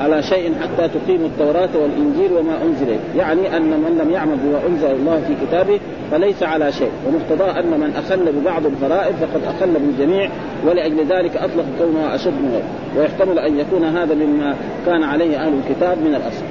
على 0.00 0.22
شيء 0.22 0.52
حتى 0.62 0.88
تقيموا 0.88 1.26
التوراة 1.26 1.68
والإنجيل 1.74 2.32
وما 2.32 2.62
أنزل 2.62 2.96
يعني 3.16 3.56
أن 3.56 3.62
من 3.62 3.98
لم 4.02 4.10
يعمل 4.10 4.36
بما 4.36 4.60
أنزل 4.68 4.90
الله 4.90 5.20
في 5.28 5.46
كتابه 5.46 5.80
فليس 6.10 6.42
على 6.42 6.72
شيء. 6.72 6.90
ومقتضاه 7.06 7.60
أن 7.60 7.80
من 7.80 7.92
أخل 7.96 8.32
ببعض 8.32 8.66
الفرائض 8.66 9.14
فقد 9.14 9.44
أخل 9.56 9.72
بالجميع 9.72 10.30
ولأجل 10.66 10.98
ذلك 10.98 11.36
أطلق 11.36 11.64
كونها 11.78 12.14
أشد 12.14 12.32
من 12.32 12.50
غيره. 12.52 12.98
ويحتمل 12.98 13.38
أن 13.38 13.58
يكون 13.58 13.84
هذا 13.84 14.14
مما 14.14 14.54
كان 14.86 15.02
عليه 15.02 15.36
أهل 15.36 15.52
الكتاب 15.54 15.98
من 15.98 16.14
الأصل. 16.14 16.44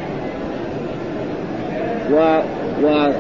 و, 2.12 2.42
و 2.86 3.12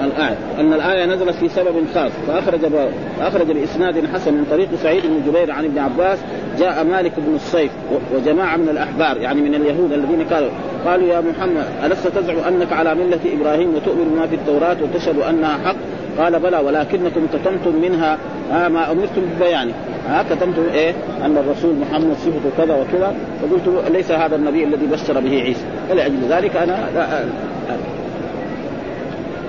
الآية. 0.00 0.36
أن 0.60 0.72
الآية 0.72 1.06
نزلت 1.06 1.34
في 1.34 1.48
سبب 1.48 1.74
خاص 1.94 2.12
فأخرج 2.26 2.60
فأخرج 3.18 3.52
بإسناد 3.52 4.06
حسن 4.14 4.34
من 4.34 4.46
طريق 4.50 4.68
سعيد 4.82 5.02
بن 5.06 5.22
جبير 5.26 5.52
عن 5.52 5.64
ابن 5.64 5.78
عباس 5.78 6.18
جاء 6.58 6.84
مالك 6.84 7.12
بن 7.16 7.34
الصيف 7.34 7.70
وجماعة 8.14 8.56
من 8.56 8.68
الأحبار 8.68 9.16
يعني 9.16 9.40
من 9.40 9.54
اليهود 9.54 9.92
الذين 9.92 10.24
قالوا 10.30 10.50
قالوا 10.86 11.08
يا 11.08 11.20
محمد 11.20 11.64
ألست 11.84 12.08
تزعم 12.08 12.38
أنك 12.38 12.72
على 12.72 12.94
ملة 12.94 13.20
إبراهيم 13.40 13.74
وتؤمن 13.74 14.16
ما 14.16 14.26
في 14.26 14.34
التوراة 14.34 14.76
وتشهد 14.82 15.18
أنها 15.18 15.58
حق؟ 15.64 15.76
قال 16.18 16.40
بلى 16.40 16.58
ولكنكم 16.58 17.26
كتمتم 17.32 17.80
منها 17.82 18.18
آه 18.52 18.68
ما 18.68 18.92
أمرتم 18.92 19.22
ببيانه. 19.36 19.72
ها 20.08 20.22
كتمتم 20.22 20.62
إيه؟ 20.74 20.94
أن 21.24 21.36
الرسول 21.36 21.74
محمد 21.74 22.16
صفته 22.16 22.64
كذا 22.64 22.74
وكذا 22.74 23.14
فقلت 23.42 23.90
ليس 23.90 24.10
هذا 24.10 24.36
النبي 24.36 24.64
الذي 24.64 24.86
بشر 24.86 25.20
به 25.20 25.42
عيسى. 25.42 25.64
فلاجل 25.88 26.20
ذلك 26.30 26.56
أنا 26.56 26.88
لا 26.94 27.24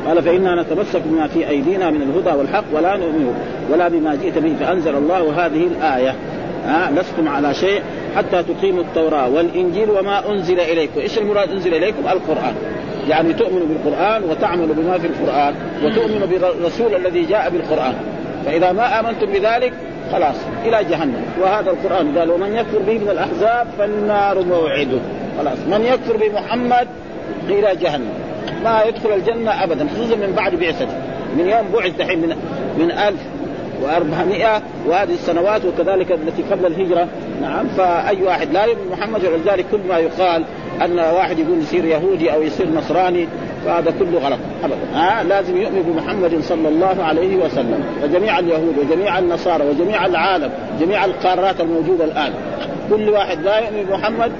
قال 0.07 0.23
فإنا 0.23 0.61
نتمسك 0.61 1.01
بما 1.05 1.27
في 1.27 1.49
أيدينا 1.49 1.89
من 1.89 2.01
الهدى 2.01 2.37
والحق 2.37 2.63
ولا 2.73 2.97
نؤمن 2.97 3.35
ولا 3.71 3.87
بما 3.87 4.15
جئت 4.15 4.37
به 4.37 4.55
فأنزل 4.59 4.95
الله 4.95 5.45
هذه 5.45 5.67
الآية. 5.67 6.15
ها 6.65 6.91
لستم 6.91 7.27
على 7.27 7.53
شيء 7.53 7.81
حتى 8.15 8.43
تقيموا 8.43 8.83
التوراة 8.83 9.29
والإنجيل 9.29 9.89
وما 9.89 10.29
أنزل 10.29 10.59
إليكم. 10.59 10.99
إيش 10.99 11.17
المراد 11.17 11.51
أنزل 11.51 11.73
إليكم؟ 11.73 12.07
القرآن. 12.07 12.53
يعني 13.09 13.33
تؤمنوا 13.33 13.67
بالقرآن 13.67 14.23
وتعملوا 14.23 14.75
بما 14.75 14.97
في 14.97 15.07
القرآن 15.07 15.53
وتؤمنوا 15.83 16.27
بالرسول 16.27 16.95
الذي 16.95 17.25
جاء 17.25 17.49
بالقرآن. 17.49 17.93
فإذا 18.45 18.71
ما 18.71 18.99
آمنتم 18.99 19.25
بذلك 19.25 19.73
خلاص 20.11 20.35
إلى 20.65 20.83
جهنم. 20.83 21.23
وهذا 21.41 21.71
القرآن 21.71 22.17
قال 22.17 22.31
ومن 22.31 22.55
يكفر 22.55 22.79
به 22.79 22.97
من 22.97 23.09
الأحزاب 23.09 23.67
فالنار 23.77 24.43
موعده. 24.45 24.99
خلاص 25.37 25.57
من 25.67 25.85
يكفر 25.85 26.17
بمحمد 26.17 26.87
إلى 27.49 27.75
جهنم. 27.75 28.22
ما 28.63 28.83
يدخل 28.83 29.13
الجنة 29.13 29.63
أبدا 29.63 29.87
خصوصا 29.95 30.15
من 30.15 30.33
بعد 30.37 30.55
بعثته. 30.55 30.97
من 31.37 31.47
يوم 31.47 31.65
بعث 31.73 31.97
دحين 31.97 32.19
من 32.21 32.35
من 32.77 32.91
1400 32.91 34.61
وهذه 34.87 35.13
السنوات 35.13 35.61
وكذلك 35.65 36.11
التي 36.11 36.43
قبل 36.51 36.65
الهجرة. 36.65 37.07
نعم 37.41 37.67
فأي 37.67 38.23
واحد؟ 38.23 38.51
لا 38.51 38.65
يؤمن 38.65 38.91
محمد 38.91 39.25
ولذلك 39.25 39.65
كل 39.71 39.79
ما 39.89 39.97
يقال 39.97 40.43
أن 40.85 40.99
واحد 40.99 41.39
يقول 41.39 41.59
يصير 41.59 41.85
يهودي 41.85 42.33
أو 42.33 42.41
يصير 42.41 42.69
نصراني 42.69 43.27
فهذا 43.65 43.93
كله 43.99 44.19
غلط 44.19 44.39
ابدا. 44.63 44.99
آه 44.99 45.23
لازم 45.23 45.57
يؤمن 45.57 45.81
بمحمد 45.81 46.41
صلى 46.43 46.69
الله 46.69 47.03
عليه 47.03 47.35
وسلم 47.35 47.83
فجميع 48.01 48.39
اليهود 48.39 48.75
وجميع 48.77 49.19
النصارى 49.19 49.65
وجميع 49.65 50.05
العالم 50.05 50.51
جميع 50.81 51.05
القارات 51.05 51.61
الموجودة 51.61 52.05
الآن. 52.05 52.33
كل 52.89 53.09
واحد 53.09 53.41
لا 53.41 53.59
يؤمن 53.59 53.83
بمحمد 53.89 54.31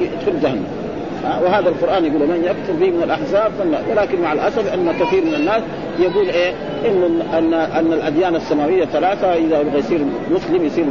يدخل 0.00 0.40
جهنم. 0.42 0.83
وهذا 1.24 1.68
القرآن 1.68 2.04
يقول 2.04 2.28
من 2.28 2.44
يكفر 2.44 2.72
به 2.72 2.90
من 2.90 3.02
الأحزاب 3.02 3.52
ولكن 3.90 4.20
مع 4.20 4.32
الأسف 4.32 4.74
أن 4.74 4.92
كثير 5.00 5.24
من 5.24 5.34
الناس 5.34 5.62
يقول 5.98 6.28
إيه؟ 6.28 6.52
إن 6.86 7.22
ان 7.38 7.54
أن 7.54 7.92
الأديان 7.92 8.36
السماوية 8.36 8.84
ثلاثة 8.84 9.34
إذا 9.34 9.60
يبغى 9.60 9.78
يصير 9.78 10.00
مسلم 10.30 10.64
يصير 10.64 10.84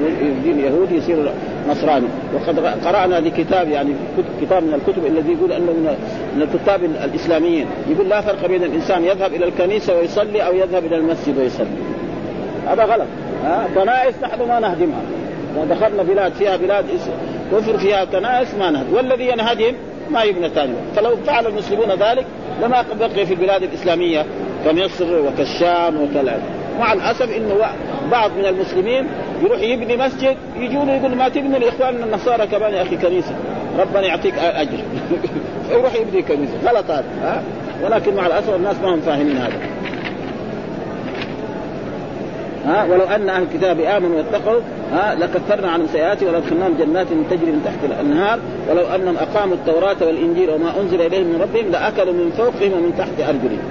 دين 0.44 0.60
يهودي 0.60 0.96
يصير 0.96 1.32
نصراني. 1.70 2.08
وقد 2.34 2.60
قرأنا 2.60 3.16
لكتاب 3.16 3.70
يعني 3.70 3.94
كتاب 4.42 4.64
من 4.64 4.74
الكتب 4.74 5.06
الذي 5.06 5.34
يقول 5.34 5.52
إنه 5.52 5.72
من 6.36 6.42
الكتاب 6.42 6.84
الإسلاميين. 6.84 7.66
يقول 7.90 8.10
لا 8.10 8.22
فرق 8.22 8.48
بين 8.48 8.64
الإنسان 8.64 9.04
يذهب 9.04 9.34
إلى 9.34 9.46
الكنيسة 9.46 9.98
ويصلي 9.98 10.46
أو 10.46 10.54
يذهب 10.54 10.86
إلى 10.86 10.96
المسجد 10.96 11.38
ويصلي. 11.38 11.68
هذا 12.68 12.84
غلط. 12.84 13.08
ها؟ 13.44 13.68
كنائس 13.76 14.16
نحن 14.24 14.48
ما 14.48 14.60
نهدمها. 14.60 15.02
دخلنا 15.70 16.04
بلاد 16.04 16.34
فيها 16.34 16.58
بلاد 16.58 16.86
كفر 17.52 17.78
فيها 17.78 18.06
كنائس 18.06 18.56
ما 18.56 18.72
نهدم. 18.72 18.94
والذي 18.94 19.28
ينهدم 19.28 19.74
ما 20.12 20.24
يبنى 20.24 20.50
ثاني 20.50 20.74
فلو 20.96 21.18
فعل 21.18 21.48
المسلمون 21.48 21.92
ذلك 21.92 22.26
لما 22.62 22.86
بقي 23.00 23.26
في 23.26 23.34
البلاد 23.34 23.64
الإسلامية 23.64 24.26
كمصر 24.66 25.20
وكالشام 25.20 26.02
وكالعراق 26.02 26.64
مع 26.80 26.94
الأسف 26.94 27.36
انه 27.36 27.56
بعض 28.12 28.32
من 28.38 28.46
المسلمين 28.46 29.08
يروح 29.44 29.62
يبني 29.62 29.98
مسجد 29.98 30.38
يجون 30.58 30.90
يقول 30.90 31.16
ما 31.16 31.30
تبنوا 31.30 31.60
لاخواننا 31.60 32.06
النصارى 32.06 32.48
كمان 32.48 32.74
يا 32.74 32.82
أخي 32.82 32.98
كنيسة. 32.98 33.36
ربنا 33.80 34.02
يعطيك 34.02 34.34
أجر. 34.38 34.78
يروح 35.72 35.96
يبني 35.96 36.22
كنيسة. 36.22 36.54
غلط 36.66 36.92
هذا 36.92 37.44
ولكن 37.84 38.16
مع 38.16 38.28
الأسف 38.28 38.56
الناس 38.56 38.76
ما 38.84 38.94
هم 38.94 39.02
فاهمين 39.02 39.38
هذا. 39.38 39.73
ها 42.66 42.84
ولو 42.84 43.04
أن 43.04 43.30
أهل 43.30 43.44
الكتاب 43.44 43.80
آمنوا 43.80 44.18
واتقوا 44.18 44.60
ها 44.94 45.16
لكفرنا 45.16 45.72
عنهم 45.72 45.88
سيئاتهم 45.88 46.30
ولادخلناهم 46.30 46.74
جنات 46.80 47.08
تجري 47.08 47.52
من 47.52 47.62
تحت 47.66 47.92
الأنهار. 47.92 48.40
ولو 48.70 48.84
انهم 48.96 49.16
أقاموا 49.18 49.56
التوراة 49.56 49.96
والإنجيل 50.02 50.50
وما 50.50 50.82
أنزل 50.82 51.02
إليهم 51.02 51.26
من 51.26 51.42
ربهم 51.42 51.72
لأكلوا 51.72 52.14
من 52.14 52.32
فوقهم 52.38 52.74
ومن 52.74 52.94
تحت 52.98 53.20
أرجلهم. 53.20 53.64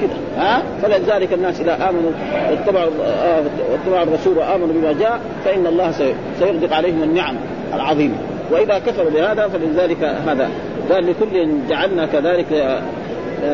كده 0.00 0.10
ها 0.36 0.62
فلذلك 0.82 1.32
الناس 1.32 1.60
إذا 1.60 1.88
آمنوا 1.88 2.10
واتبعوا 2.50 2.90
آه، 3.04 3.42
واتبعوا 3.70 4.02
الرسول 4.02 4.38
وآمنوا 4.38 4.68
بما 4.68 4.92
جاء 4.92 5.20
فإن 5.44 5.66
الله 5.66 5.92
سيغدق 6.38 6.76
عليهم 6.76 7.02
النعم 7.02 7.34
العظيمة. 7.74 8.14
وإذا 8.50 8.78
كفروا 8.78 9.10
بهذا 9.10 9.48
فلذلك 9.48 10.04
هذا. 10.04 10.50
قال 10.90 11.06
لكل 11.06 11.48
جعلنا 11.68 12.06
كذلك 12.06 12.80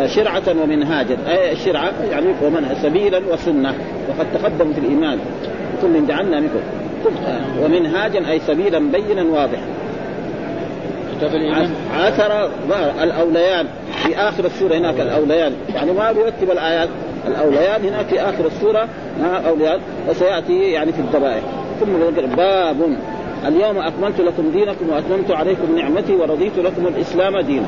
شرعة 0.07 0.63
ومنهاجا. 0.63 1.17
أي 1.29 1.53
الشرعة 1.53 1.93
يعني 2.11 2.27
ومن 2.43 2.77
سبيلا 2.83 3.21
وسنة. 3.33 3.75
وقد 4.09 4.27
تقدم 4.35 4.73
في 4.73 4.81
الإيمان. 4.81 5.19
كل 5.83 6.07
جعلنا 6.07 6.41
منكم. 6.41 6.61
ومنهاجا 7.63 8.31
أي 8.31 8.41
سبيلا 8.41 8.79
بينا 8.79 9.23
واضحا. 9.23 9.67
عثر 11.95 12.51
الأوليان 13.03 13.67
في 14.03 14.17
آخر 14.17 14.45
السورة 14.45 14.75
هناك 14.75 15.01
الأوليان 15.01 15.53
يعني 15.75 15.93
ما 15.93 16.13
بيرتب 16.13 16.51
الآيات. 16.51 16.89
الأوليان 17.29 17.85
هناك 17.85 18.07
في 18.07 18.21
آخر 18.21 18.47
السورة. 18.47 18.89
أوليان 19.47 19.79
وسيأتي 20.09 20.59
يعني 20.73 20.93
في 20.93 20.99
الذبائح 20.99 21.43
ثم 21.81 21.93
باب. 22.37 22.77
اليوم 23.49 23.79
أكملت 23.79 24.21
لكم 24.21 24.51
دينكم 24.51 24.89
وأتممت 24.91 25.31
عليكم 25.31 25.77
نعمتي 25.77 26.15
ورضيت 26.15 26.59
لكم 26.59 26.87
الإسلام 26.87 27.41
دينا 27.41 27.67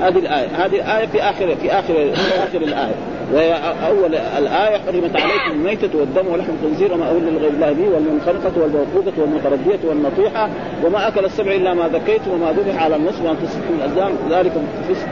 هذه 0.00 0.18
الآية. 0.18 0.46
هذه 0.46 0.74
الآية 0.74 1.06
في 1.06 1.22
آخر 1.22 1.56
في 1.56 1.72
آخر 1.72 1.94
في 2.14 2.44
آخر 2.44 2.58
الآية. 2.58 2.94
وهي 3.32 3.54
أول 3.86 4.14
الآية 4.14 4.78
حرمت 4.78 5.16
عليكم 5.16 5.50
الميتة 5.50 5.98
والدم 5.98 6.32
ولحم 6.32 6.50
الخنزير 6.62 6.94
وما 6.94 7.08
أول 7.08 7.22
لغير 7.22 7.50
الله 7.50 7.72
به 7.72 7.88
والمنخنقة 7.94 8.62
والموقوفة 8.62 9.12
والمتردية 9.18 9.88
والنطيحة 9.88 10.48
وما 10.84 11.08
أكل 11.08 11.24
السبع 11.24 11.52
إلا 11.52 11.74
ما 11.74 11.88
ذكيتم 11.88 12.30
وما 12.30 12.52
ذبح 12.52 12.82
على 12.82 12.96
النصب 12.96 13.24
وأن 13.24 13.36
تسكتوا 13.42 13.74
الأزلام. 13.78 14.12
ذلك 14.30 14.52
فسق. 14.88 15.06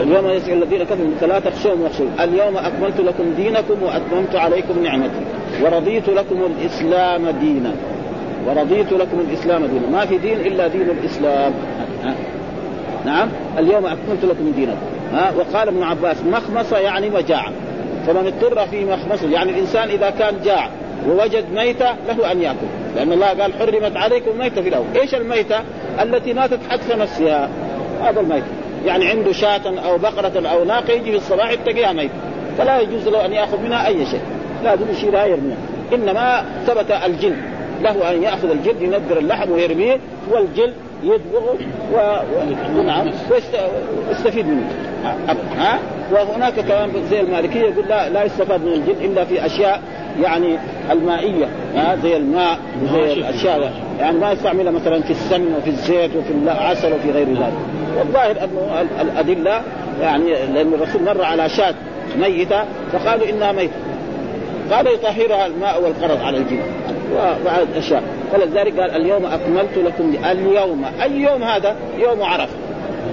اليوم 0.00 0.28
يسأل 0.28 0.62
الذين 0.62 0.82
كفروا 0.82 1.10
فلا 1.20 1.38
تخشوهم 1.38 1.82
واخشوا 1.82 2.06
اليوم 2.20 2.56
أكملت 2.56 3.00
لكم 3.00 3.24
دينكم 3.36 3.82
وأتممت 3.82 4.36
عليكم 4.36 4.82
نعمتي. 4.82 5.20
ورضيت 5.62 6.08
لكم 6.08 6.36
الإسلام 6.46 7.30
دينا. 7.30 7.72
ورضيت 8.46 8.92
لكم 8.92 9.20
الإسلام 9.28 9.66
دينا. 9.66 9.88
ما 9.92 10.06
في 10.06 10.18
دين 10.18 10.40
إلا 10.40 10.66
دين 10.66 10.88
الإسلام. 10.90 11.52
نعم. 13.04 13.28
اليوم 13.58 13.86
أكملت 13.86 14.24
لكم 14.24 14.52
دينكم. 14.56 14.76
ها 15.12 15.32
وقال 15.36 15.68
ابن 15.68 15.82
عباس 15.82 16.16
مخمصه 16.24 16.78
يعني 16.78 17.10
مجاعه 17.10 17.52
فمن 18.06 18.26
اضطر 18.26 18.66
في 18.66 18.84
مخمصه 18.84 19.30
يعني 19.30 19.50
الإنسان 19.50 19.88
إذا 19.88 20.10
كان 20.10 20.34
جاع 20.44 20.68
ووجد 21.08 21.44
ميتة 21.54 21.94
له 22.08 22.32
أن 22.32 22.42
يأكل. 22.42 22.66
لأن 22.96 23.12
الله 23.12 23.26
قال 23.26 23.52
حرمت 23.54 23.96
عليكم 23.96 24.38
ميته 24.38 24.62
في 24.62 24.68
الأول. 24.68 24.86
إيش 24.96 25.14
الميتة؟ 25.14 25.60
التي 26.02 26.32
ماتت 26.32 26.58
حتف 26.70 26.96
نفسها. 26.96 27.48
هذا 28.02 28.20
الميت. 28.20 28.44
يعني 28.86 29.08
عنده 29.08 29.32
شاة 29.32 29.60
أو 29.86 29.98
بقرة 29.98 30.48
أو 30.48 30.64
ناقة 30.64 30.92
يجي 30.92 31.10
في 31.10 31.16
الصباح 31.16 31.50
يتقيها 31.50 31.92
ميت. 31.92 32.10
فلا 32.58 32.80
يجوز 32.80 33.08
له 33.08 33.26
أن 33.26 33.32
يأخذ 33.32 33.60
منها 33.62 33.86
أي 33.86 34.06
شيء. 34.06 34.20
لازم 34.64 34.90
يشيلها 34.90 35.26
يرميها 35.26 35.56
إنما 35.94 36.44
ثبت 36.66 36.90
الجلد. 37.06 37.36
له 37.82 38.10
أن 38.10 38.22
يأخذ 38.22 38.50
الجلد 38.50 38.82
ينذر 38.82 39.18
اللحم 39.18 39.50
ويرميه 39.50 39.98
والجلد 40.30 40.74
يدبغه 41.04 41.58
و... 41.94 42.16
ونعم 42.78 43.10
ويستفيد 43.30 44.46
منه. 44.46 44.68
ها؟ 45.56 45.78
وهناك 46.12 46.60
كمان 46.60 46.90
زي 47.10 47.20
المالكية 47.20 47.60
يقول 47.60 47.84
لا 47.88 48.08
لا 48.08 48.24
يستفاد 48.24 48.60
من 48.60 48.72
الجلد 48.72 48.96
إلا 49.00 49.24
في 49.24 49.46
أشياء 49.46 49.82
يعني 50.22 50.58
المائية 50.90 51.46
ها؟ 51.74 51.96
زي 52.02 52.16
الماء 52.16 52.58
وزي 52.82 53.12
الأشياء. 53.12 53.72
يعني 54.00 54.18
ما 54.18 54.32
يستعملها 54.32 54.72
مثلا 54.72 55.02
في 55.02 55.10
السمن 55.10 55.54
وفي 55.58 55.70
الزيت 55.70 56.16
وفي 56.16 56.32
العسل 56.32 56.92
وفي 56.92 57.10
غير 57.10 57.28
ذلك. 57.28 57.52
والظاهر 57.98 58.30
انه 58.30 58.86
الأدلة 59.00 59.62
يعني 60.00 60.30
لأن 60.30 60.74
الرسول 60.74 61.02
مر 61.02 61.22
على 61.24 61.48
شاة 61.48 61.74
ميتة 62.20 62.64
فقالوا 62.92 63.28
إنها 63.28 63.52
ميتة. 63.52 63.72
قال 64.70 64.86
يطهرها 64.86 65.46
الماء 65.46 65.82
والقرض 65.82 66.20
على 66.22 66.38
الجلد 66.38 66.83
وبعد 67.12 67.68
اشياء 67.76 68.02
ولذلك 68.34 68.80
قال 68.80 68.90
اليوم 68.90 69.26
أكملت 69.26 69.78
لكم 69.78 70.14
اليوم. 70.30 70.84
اي 71.02 71.20
يوم 71.20 71.42
هذا؟ 71.42 71.76
يوم 71.98 72.22
عرفه 72.22 72.56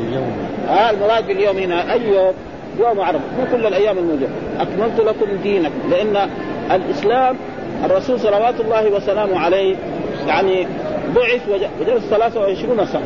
اليوم. 0.08 0.32
آه 0.70 0.90
المراد 0.90 1.28
باليوم 1.28 1.58
هنا 1.58 1.94
اي 1.94 2.02
يوم؟ 2.08 2.34
يوم 2.80 3.02
عرفه 3.02 3.20
مو 3.40 3.46
كل 3.52 3.68
الأيام 3.68 3.98
الموجودة. 3.98 4.28
أكملت 4.60 5.00
لكم 5.00 5.42
دينكم. 5.44 5.92
لأن 5.92 6.30
الإسلام 6.72 7.38
الرسول 7.86 8.20
صلوات 8.20 8.60
الله 8.60 8.86
وسلامه 8.86 9.40
عليه 9.40 9.76
يعني 10.28 10.68
بعث 11.16 11.42
وجلس 11.82 12.04
23 12.10 12.86
سنة. 12.86 13.02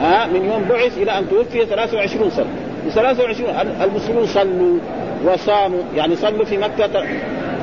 ها 0.00 0.26
من 0.26 0.44
يوم 0.44 0.64
بعث 0.68 0.98
إلى 0.98 1.18
أن 1.18 1.28
توفي 1.30 1.66
23 1.66 2.30
سنة. 2.30 2.46
في 2.84 2.90
23 2.90 3.50
المسلمون 3.82 4.26
صلوا 4.26 4.78
وصاموا 5.24 5.82
يعني 5.96 6.16
صلوا 6.16 6.44
في 6.44 6.56
مكة 6.56 6.86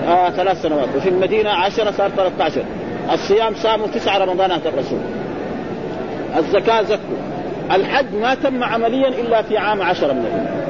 آه 0.07 0.29
ثلاث 0.29 0.61
سنوات. 0.61 0.87
وفي 0.97 1.09
المدينة 1.09 1.49
عشرة 1.49 1.91
صار 1.91 2.09
13 2.09 2.63
الصيام 3.13 3.55
صاموا 3.55 3.87
تسع 3.87 4.17
رمضانات 4.17 4.67
الرسول 4.67 4.99
الزكاة 6.37 6.81
زكوا 6.81 7.17
الحج 7.71 8.15
ما 8.21 8.35
تم 8.35 8.63
عمليا 8.63 9.07
إلا 9.07 9.41
في 9.41 9.57
عام 9.57 9.81
عشرة 9.81 10.13
من 10.13 10.25
الهجرة. 10.25 10.65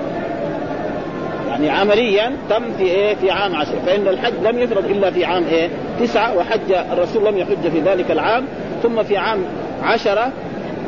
يعني 1.50 1.70
عمليا 1.70 2.32
تم 2.50 2.74
في 2.78 2.84
إيه؟ 2.84 3.16
في 3.16 3.32
عام 3.32 3.56
عشرة. 3.56 3.80
فإن 3.86 4.08
الحج 4.08 4.34
لم 4.44 4.60
يفرض 4.60 4.86
إلا 4.86 5.12
في 5.12 5.26
عام 5.26 5.44
إيه؟ 5.52 5.70
تسعة 6.00 6.38
وحج 6.38 6.72
الرسول 6.92 7.26
لم 7.26 7.38
يحج 7.38 7.70
في 7.72 7.80
ذلك 7.80 8.12
العام. 8.12 8.46
ثم 8.84 9.04
في 9.04 9.18
عام 9.18 9.40
عشرة 9.84 10.32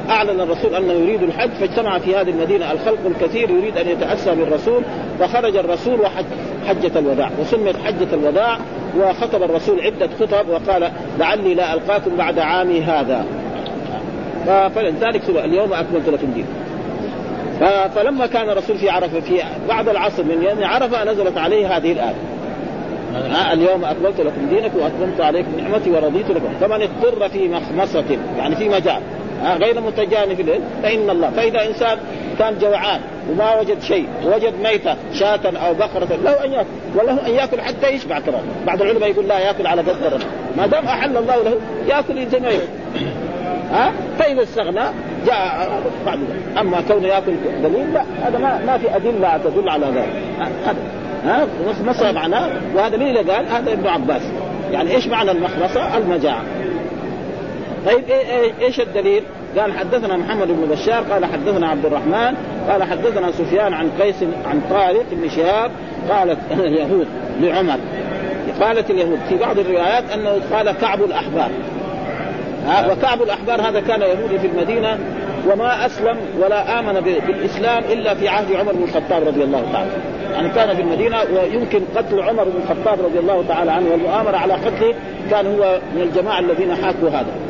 أعلن 0.09 0.41
الرسول 0.41 0.75
أنه 0.75 0.93
يريد 0.93 1.23
الحج 1.23 1.49
فاجتمع 1.49 1.99
في 1.99 2.15
هذه 2.15 2.29
المدينة 2.29 2.71
الخلق 2.71 2.99
الكثير 3.05 3.49
يريد 3.49 3.77
أن 3.77 3.87
يتأسى 3.89 4.35
بالرسول 4.35 4.83
فخرج 5.19 5.57
الرسول 5.57 6.01
وحج. 6.01 6.25
حجة 6.67 6.99
الوداع 6.99 7.29
وسميت 7.39 7.75
حجة 7.77 8.13
الوداع 8.13 8.57
وخطب 8.97 9.43
الرسول 9.43 9.81
عدة 9.81 10.09
خطب 10.19 10.49
وقال 10.49 10.91
لعلي 11.19 11.53
لا 11.53 11.73
ألقاكم 11.73 12.15
بعد 12.17 12.39
عامي 12.39 12.81
هذا. 12.81 13.25
فلذلك 14.75 15.29
اليوم 15.29 15.73
أكملت 15.73 16.09
لكم 16.09 16.27
دين 16.33 16.45
فلما 17.95 18.25
كان 18.25 18.49
الرسول 18.49 18.77
في 18.77 18.89
عرفه 18.89 19.19
في 19.19 19.41
بعد 19.69 19.89
العصر 19.89 20.23
من 20.23 20.43
يوم 20.43 20.63
عرفة 20.63 21.03
نزلت 21.03 21.37
عليه 21.37 21.77
هذه 21.77 21.91
الآية. 21.91 22.15
ها 23.13 23.53
اليوم 23.53 23.85
أكملت 23.85 24.21
لكم 24.21 24.47
دينكم 24.49 24.79
وأتممت 24.79 25.21
عليكم 25.21 25.59
نعمتي 25.59 25.91
ورضيت 25.91 26.29
لكم. 26.31 26.53
فمن 26.61 26.81
اضطر 26.81 27.29
في 27.29 27.47
مخمصة 27.47 28.03
يعني 28.37 28.55
في 28.55 28.69
مجال 28.69 29.01
غير 29.43 29.81
متجانف 29.81 30.39
له 30.39 30.59
فإن 30.83 31.09
الله. 31.09 31.29
فإذا 31.29 31.67
إنسان 31.67 31.97
كان 32.39 32.57
جوعان 32.59 32.99
وما 33.31 33.59
وجد 33.59 33.81
شيء 33.81 34.07
وجد 34.25 34.53
ميتة 34.63 34.95
شاة 35.13 35.39
أو 35.45 35.73
بقرة 35.73 36.17
له 36.23 36.45
أن 36.45 36.51
يأكل 36.51 36.67
وله 36.95 37.27
أن 37.27 37.31
يأكل 37.31 37.61
حتى 37.61 37.89
يشبع 37.89 38.19
كمان. 38.19 38.41
بعض 38.67 38.81
العلماء 38.81 39.09
يقول 39.09 39.27
لا 39.27 39.39
يأكل 39.39 39.67
على 39.67 39.81
قدر 39.81 40.19
ما. 40.57 40.67
دام 40.67 40.85
أحل 40.85 41.17
الله 41.17 41.43
له 41.43 41.57
يأكل 41.87 42.27
زي 42.27 42.39
ما 42.39 42.49
ها؟ 43.71 43.91
فإذا 44.19 44.43
استغنى 44.43 44.83
جاء 45.25 45.69
بعد 46.05 46.19
أما 46.59 46.81
كونه 46.87 47.07
يأكل 47.07 47.33
دليل 47.63 47.93
لا 47.93 48.03
هذا 48.23 48.37
ما 48.37 48.65
ما 48.65 48.77
في 48.77 48.95
أدلة 48.95 49.37
تدل 49.37 49.69
على 49.69 49.85
ذلك. 49.85 50.09
ها؟ 51.25 51.47
مخمصة 51.69 52.11
معناه 52.11 52.49
وهذا 52.75 52.97
مين 52.97 53.17
اللي 53.17 53.31
قال؟ 53.31 53.47
هذا 53.47 53.73
ابن 53.73 53.87
عباس. 53.87 54.21
يعني 54.71 54.95
إيش 54.95 55.07
معنى 55.07 55.31
المخمصة؟ 55.31 55.97
المجاعة. 55.97 56.41
طيب 57.87 58.03
إيش 58.61 58.79
الدليل؟ 58.79 59.23
قال 59.57 59.77
حدثنا 59.77 60.17
محمد 60.17 60.47
بن 60.47 60.67
بشار 60.71 61.03
قال 61.03 61.25
حدثنا 61.25 61.67
عبد 61.67 61.85
الرحمن 61.85 62.35
قال 62.69 62.83
حدثنا 62.83 63.31
سفيان 63.31 63.73
عن 63.73 63.89
قيس 64.01 64.23
عن 64.23 64.61
طارق 64.69 65.05
بن 65.11 65.29
شهاب 65.29 65.71
قالت 66.09 66.37
اليهود 66.67 67.07
لعمر 67.41 67.77
قالت 68.61 68.89
اليهود 68.89 69.19
في 69.29 69.37
بعض 69.37 69.59
الروايات 69.59 70.03
أنه 70.13 70.41
قال 70.53 70.71
كعب 70.71 71.03
الأحبار. 71.03 71.49
وكعب 72.91 73.21
الأحبار 73.21 73.61
هذا 73.61 73.79
كان 73.79 74.01
يهودي 74.01 74.39
في 74.39 74.47
المدينة 74.47 74.99
وما 75.51 75.85
أسلم 75.85 76.17
ولا 76.39 76.79
آمن 76.79 76.99
بالإسلام 77.27 77.83
إلا 77.91 78.13
في 78.13 78.27
عهد 78.27 78.55
عمر 78.55 78.73
بن 78.73 78.83
الخطاب 78.83 79.27
رضي 79.27 79.43
الله 79.43 79.63
تعالى. 79.73 79.91
يعني 80.33 80.49
كان 80.49 80.75
في 80.75 80.81
المدينة 80.81 81.17
ويمكن 81.33 81.81
قتل 81.95 82.21
عمر 82.21 82.43
بن 82.43 82.61
الخطاب 82.63 83.05
رضي 83.05 83.19
الله 83.19 83.43
تعالى 83.47 83.71
عنه 83.71 83.91
والمؤامرة 83.91 84.37
على 84.37 84.53
قتله 84.53 84.93
كان 85.31 85.45
هو 85.45 85.79
من 85.95 86.01
الجماعة 86.01 86.39
الذين 86.39 86.75
حاكوا 86.75 87.09
هذا. 87.09 87.46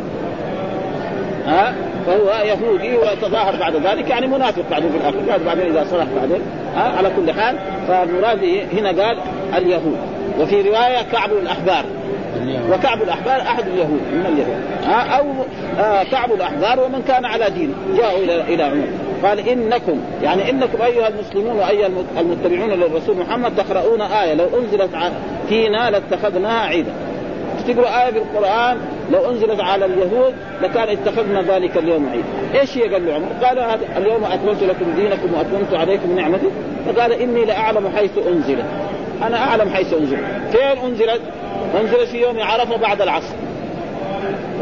ها؟ 1.48 1.74
فهو 2.06 2.30
يهودي 2.46 2.98
وتظاهر 2.98 3.56
بعد 3.56 3.76
ذلك 3.76 4.10
يعني 4.10 4.28
منافق 4.28 4.64
بعدين 4.72 4.92
في 4.92 4.98
الآخر 4.98 5.44
بعدين 5.46 5.66
إذا 5.66 5.86
صلح 5.92 6.06
بعدين 6.16 6.42
ها؟ 6.76 6.98
على 6.98 7.12
كل 7.16 7.32
حال 7.32 7.56
فالمراد 7.88 8.44
هنا 8.74 9.04
قال 9.04 9.18
اليهود. 9.58 9.98
وفي 10.40 10.62
رواية 10.62 11.02
كعب 11.12 11.32
الأحبار. 11.32 11.86
وكعب 12.72 13.02
الأحبار 13.02 13.42
أحد 13.42 13.68
اليهود 13.68 14.02
من 14.14 14.26
اليهود 14.26 14.62
ها؟ 14.86 15.18
أو 15.18 15.26
آه 15.80 16.04
كعب 16.04 16.32
الأحبار 16.32 16.80
ومن 16.80 17.04
كان 17.08 17.26
على 17.26 17.50
دينه 17.50 17.74
جاءوا 17.98 18.20
إلى 18.20 18.42
إلى 18.42 18.64
عمر. 18.64 18.88
قال 19.24 19.50
إنكم 19.50 20.02
يعني 20.24 20.50
إنكم 20.50 20.82
أيها 20.82 21.08
المسلمون 21.08 21.56
وأيها 21.56 21.90
المتبعون 22.20 22.70
للرسول 22.70 23.18
محمد 23.18 23.56
تقرؤون 23.56 24.02
آية 24.02 24.34
لو 24.34 24.46
أنزلت 24.60 24.90
فينا 25.50 25.90
لاتخذناها 25.90 26.68
عيدا. 26.68 26.92
تقرا 27.68 28.06
آية 28.06 28.12
في 28.12 28.18
القرآن 28.18 28.78
لو 29.12 29.30
انزلت 29.32 29.60
على 29.60 29.86
اليهود 29.86 30.34
لكان 30.62 30.90
اتخذنا 30.90 31.42
ذلك 31.42 31.78
اليوم 31.78 32.10
عيد 32.10 32.24
إيش 32.60 32.78
هي 32.78 32.94
قال 32.94 33.06
له 33.06 33.14
عمر 33.14 33.46
قال 33.46 33.80
اليوم 33.98 34.24
اكملت 34.24 34.64
لكم 34.64 34.86
دينكم 34.96 35.34
وأتممت 35.34 35.74
عليكم 35.74 36.16
نعمتي. 36.16 36.48
فقال 36.86 37.14
إني 37.14 37.46
لأعلم 37.46 37.90
حيث 37.96 38.12
أنزلت. 38.28 38.66
أنا 39.24 39.38
أعلم 39.38 39.70
حيث 39.70 39.94
أنزلت. 39.94 40.24
فين 40.52 40.86
أنزلت؟ 40.86 41.22
أنزلت 41.82 42.10
في 42.10 42.22
يوم 42.22 42.40
عرفة 42.40 42.78
بعد 42.78 43.02
العصر. 43.02 43.36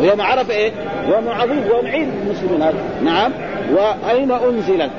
ويوم 0.01 0.21
عرفة 0.21 0.53
إيه؟ 0.53 0.71
يوم 1.09 1.29
عظيم 1.29 1.63
يوم 1.67 1.87
عيد 1.87 2.09
المسلمين 2.25 2.61
هذا. 2.61 2.77
نعم. 3.03 3.31
وأين 3.73 4.31
أنزلت؟ 4.31 4.91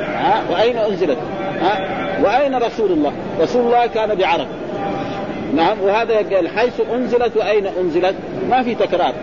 ها؟ 0.00 0.42
وأين 0.50 0.76
أنزلت؟ 0.76 1.18
ها؟ 1.60 1.80
وأين 2.24 2.54
رسول 2.54 2.92
الله؟ 2.92 3.12
رسول 3.40 3.62
الله 3.66 3.86
كان 3.86 4.14
بعرفة. 4.14 4.46
نعم 5.54 5.80
وهذا 5.80 6.16
قال 6.16 6.48
حيث 6.48 6.80
أنزلت 6.94 7.36
وأين 7.36 7.66
أنزلت؟ 7.66 8.14
ما 8.50 8.62
في 8.62 8.74
تكرار. 8.74 9.14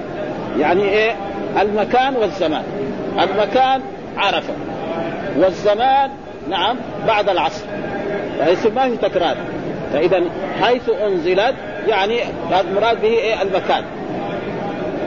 يعني 0.60 0.84
إيه؟ 0.84 1.16
المكان 1.62 2.16
والزمان. 2.16 2.64
المكان 3.20 3.82
عرفة 4.18 4.54
والزمان 5.38 6.10
نعم 6.50 6.78
بعد 7.08 7.30
العصر. 7.30 7.66
فيصير 8.46 8.72
ما 8.72 8.90
في 8.90 8.98
تكرار. 8.98 9.38
فإذا 9.94 10.24
حيث 10.62 10.90
أنزلت 10.90 11.56
يعني 11.88 12.20
المراد 12.62 13.02
به 13.02 13.08
إيه؟ 13.08 13.42
المكان. 13.42 13.84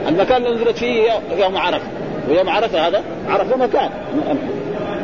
المكان 0.07 0.37
اللي 0.45 0.49
أنزلت 0.49 0.77
فيه 0.77 1.11
يوم 1.37 1.57
عرفة. 1.57 1.87
ويوم 2.29 2.49
عرفة 2.49 2.87
هذا 2.87 3.03
عرفه 3.29 3.57
مكان 3.57 3.89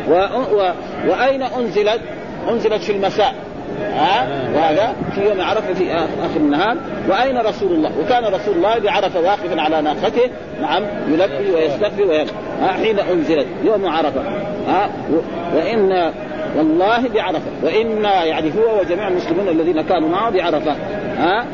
و... 0.10 0.14
و... 0.56 0.72
وأين 1.08 1.42
أنزلت؟ 1.42 2.02
أنزلت 2.50 2.84
في 2.84 2.92
المساء. 2.92 3.36
ها؟ 3.82 4.28
وهذا 4.56 4.94
في 5.16 5.22
يوم 5.22 5.42
عرفة 5.42 5.74
في 5.74 5.94
آخر 5.94 6.38
النهار. 6.38 6.78
وأين 7.10 7.38
رسول 7.38 7.72
الله؟ 7.72 7.92
وكان 8.00 8.24
رسول 8.34 8.56
الله 8.56 8.80
بعرفة 8.80 9.20
واقفا 9.20 9.62
على 9.62 9.82
ناقته 9.82 10.30
نعم 10.62 10.84
يلبي 11.08 11.52
ويستقبل 11.56 12.04
ويلبي 12.04 12.32
ها 12.62 12.68
حين 12.68 13.00
أنزلت 13.00 13.48
يوم 13.64 13.86
عرفة. 13.86 14.22
ها 14.68 14.90
وإن 15.56 16.14
والله 16.58 17.08
بعرفة. 17.08 17.52
وأنا 17.64 18.24
يعني 18.24 18.52
هو 18.58 18.80
وجميع 18.80 19.08
المسلمين 19.08 19.48
الذين 19.48 19.82
كانوا 19.82 20.10
معه 20.10 20.30
بعرفة. 20.30 20.76
ها؟ 21.18 21.46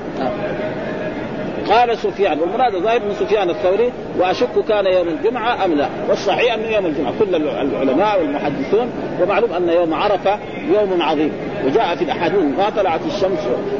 قال 1.69 1.97
سفيان 1.97 2.39
والمراد 2.39 2.75
ظاهر 2.75 2.99
من 2.99 3.13
سفيان 3.19 3.49
الثوري 3.49 3.91
وأشك 4.19 4.65
كان 4.69 4.85
يوم 4.85 5.07
الجمعة 5.07 5.65
أم 5.65 5.73
لا؟ 5.73 5.87
والصحيح 6.09 6.53
أنه 6.53 6.67
يوم 6.67 6.85
الجمعة. 6.85 7.13
كل 7.19 7.35
العلماء 7.35 8.19
والمحدثون 8.19 8.89
ومعلوم 9.21 9.53
أن 9.53 9.69
يوم 9.69 9.93
عرفة 9.93 10.39
يوم 10.73 11.01
عظيم. 11.01 11.31
وجاء 11.65 11.95
في 11.95 12.03
الأحاديث 12.03 12.39
ما 12.57 12.69
طلعت 12.69 13.01
الشمس 13.05 13.39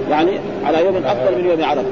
يعني 0.09 0.31
على 0.65 0.85
يوم 0.85 0.95
أفضل 1.05 1.37
من 1.37 1.49
يوم 1.49 1.63
عرفة. 1.63 1.89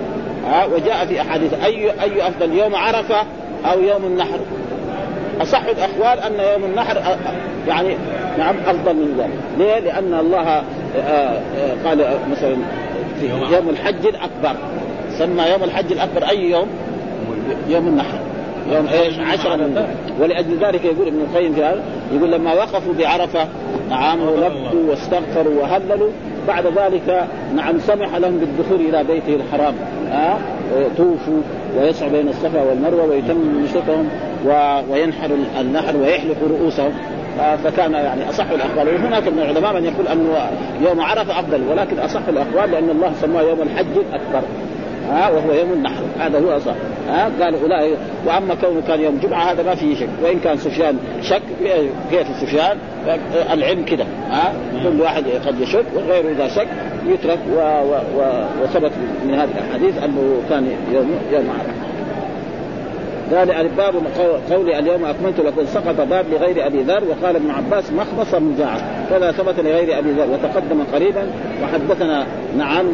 ها؟ 0.48 0.66
وجاء 0.66 1.06
في 1.06 1.22
أحاديث 1.22 1.54
اي 1.54 2.02
أي 2.02 2.28
أفضل 2.28 2.54
يوم 2.54 2.76
عرفة 2.76 3.24
أو 3.66 3.80
يوم 3.80 4.06
النحر؟ 4.06 4.40
أصح 5.42 5.64
الاقوال 5.64 6.20
أن 6.20 6.34
يوم 6.54 6.70
النحر 6.70 7.18
يعني 7.68 7.98
نعم 8.38 8.56
أفضل 8.68 8.96
من 8.96 9.16
ذلك. 9.18 9.30
ليه؟ 9.58 9.80
لأن 9.80 10.20
الله 10.20 10.64
قال 11.86 12.20
مثلا 12.32 12.56
في 13.20 13.30
يوم 13.30 13.70
الحج 13.70 14.06
الأكبر. 14.06 14.56
سمى 15.22 15.44
يوم 15.44 15.64
الحج 15.64 15.92
الأكبر 15.92 16.30
أي 16.30 16.50
يوم؟ 16.50 16.68
يوم 17.70 17.88
النحر. 17.88 18.18
يوم 18.72 18.88
إيش؟ 18.88 19.20
عشرة 19.20 19.56
من 19.56 19.88
ولأجل 20.20 20.58
ذلك 20.66 20.86
يقول 20.86 21.08
ابن 21.08 21.22
القيم 21.22 21.54
في 21.54 21.64
هذا 21.64 21.84
يقول 22.14 22.32
لما 22.32 22.54
وقفوا 22.54 22.94
بعرفة 22.94 23.48
نعم 23.90 24.22
ولبوا 24.22 24.90
واستغفروا 24.90 25.62
وهللوا 25.62 26.10
بعد 26.48 26.66
ذلك 26.66 27.28
نعم 27.56 27.80
سمح 27.80 28.16
لهم 28.16 28.38
بالدخول 28.38 28.80
إلى 28.82 29.04
بيته 29.04 29.36
الحرام. 29.36 29.74
ها؟ 30.12 30.38
ويطوفوا 30.76 31.42
ويسعوا 31.78 32.12
بين 32.12 32.28
الصفا 32.28 32.62
والمروة 32.64 33.06
ويتم 33.06 33.64
نشاطهم 33.64 34.10
وينحر 34.92 35.30
النحر 35.60 35.98
ويحلقوا 35.98 36.48
رؤوسهم. 36.50 36.92
فكان 37.64 37.94
يعني 37.94 38.30
أصح 38.30 38.50
الأقوال. 38.50 38.88
وهناك 38.96 39.28
من 39.28 39.40
العلماء 39.40 39.74
من 39.74 39.84
يقول 39.86 40.08
انه 40.08 40.50
يوم 40.90 41.02
عرفة 41.02 41.40
أفضل 41.40 41.62
ولكن 41.70 42.00
أصح 42.00 42.28
الأقوال 42.28 42.72
لأن 42.72 42.90
الله 42.90 43.12
سماه 43.22 43.42
يوم 43.42 43.62
الحج 43.62 43.98
الأكبر. 44.10 44.42
ها 45.10 45.30
وهو 45.30 45.54
يوم 45.54 45.74
النحر. 45.74 46.04
هذا 46.20 46.40
هو 46.40 46.58
اصح 46.58 46.74
ها 47.08 47.32
قال 47.42 47.56
أولئك 47.64 47.98
وأما 48.26 48.56
كونه 48.56 48.82
كان 48.88 49.02
يوم 49.02 49.20
جمعه 49.24 49.52
هذا 49.52 49.64
ما 49.64 49.76
فيه 49.76 49.96
شك. 49.96 50.10
وإن 50.24 50.40
كان 50.40 50.58
سفيان 50.58 50.98
شك 51.22 51.42
كيف 52.12 52.28
سفيان؟ 52.42 52.78
العلم 53.54 53.86
كده. 53.86 54.06
ها 54.30 54.54
كل 54.84 55.02
واحد 55.02 55.24
قد 55.48 55.62
يشك 55.62 55.86
وغيره 55.96 56.32
إذا 56.32 56.48
شك 56.48 56.68
يترك 57.08 57.40
و 57.56 57.60
و 57.60 57.94
و 58.18 58.44
وثبت 58.64 58.92
من 59.26 59.34
هذه 59.34 59.50
الاحاديث 59.58 60.04
أنه 60.04 60.42
كان 60.50 60.68
يوم 60.94 61.12
يوم 61.34 61.50
عرفة. 61.50 61.92
قال 63.36 63.52
الباب 63.52 63.94
قول 64.52 64.72
اليوم 64.72 65.06
أكملت 65.06 65.40
لكم 65.40 65.66
سقط 65.66 66.02
باب 66.02 66.26
لغير 66.32 66.68
أبي 66.68 66.82
ذر 66.82 67.04
وقال 67.10 67.36
ابن 67.36 67.52
عباس 67.52 67.92
مخمصه 67.92 68.40
مجاعه 68.40 69.01
كذا 69.12 69.32
ثبت 69.32 69.60
لغير 69.60 70.00
أبي 70.00 70.12
ذر 70.12 70.28
وتقدم 70.32 70.84
قريبا 70.94 71.28
وحدثنا 71.64 72.26
نعم 72.58 72.86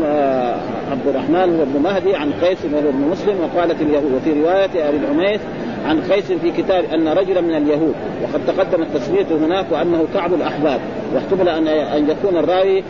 عبد 0.91 1.07
الرحمن 1.07 1.59
ابن 1.61 1.83
مهدي 1.83 2.15
عن 2.15 2.31
قيس 2.41 2.57
ابن 2.65 3.07
مسلم 3.11 3.35
وقالت 3.39 3.81
اليهود 3.81 4.13
وفي 4.13 4.41
رواية 4.41 4.89
أبي 4.89 4.97
العميس 4.97 5.41
عن 5.85 6.01
قيس 6.01 6.31
في 6.31 6.51
كتاب 6.51 6.85
أن 6.93 7.07
رجلا 7.07 7.41
من 7.41 7.55
اليهود 7.55 7.93
وقد 8.23 8.41
تقدم 8.47 8.81
التسميه 8.81 9.25
هناك 9.45 9.65
وأنه 9.71 10.07
كعب 10.13 10.33
الأحباب 10.33 10.79
واحتمل 11.13 11.49
أن 11.49 11.67
أن 11.67 12.09
يكون 12.09 12.37
الراوي 12.37 12.83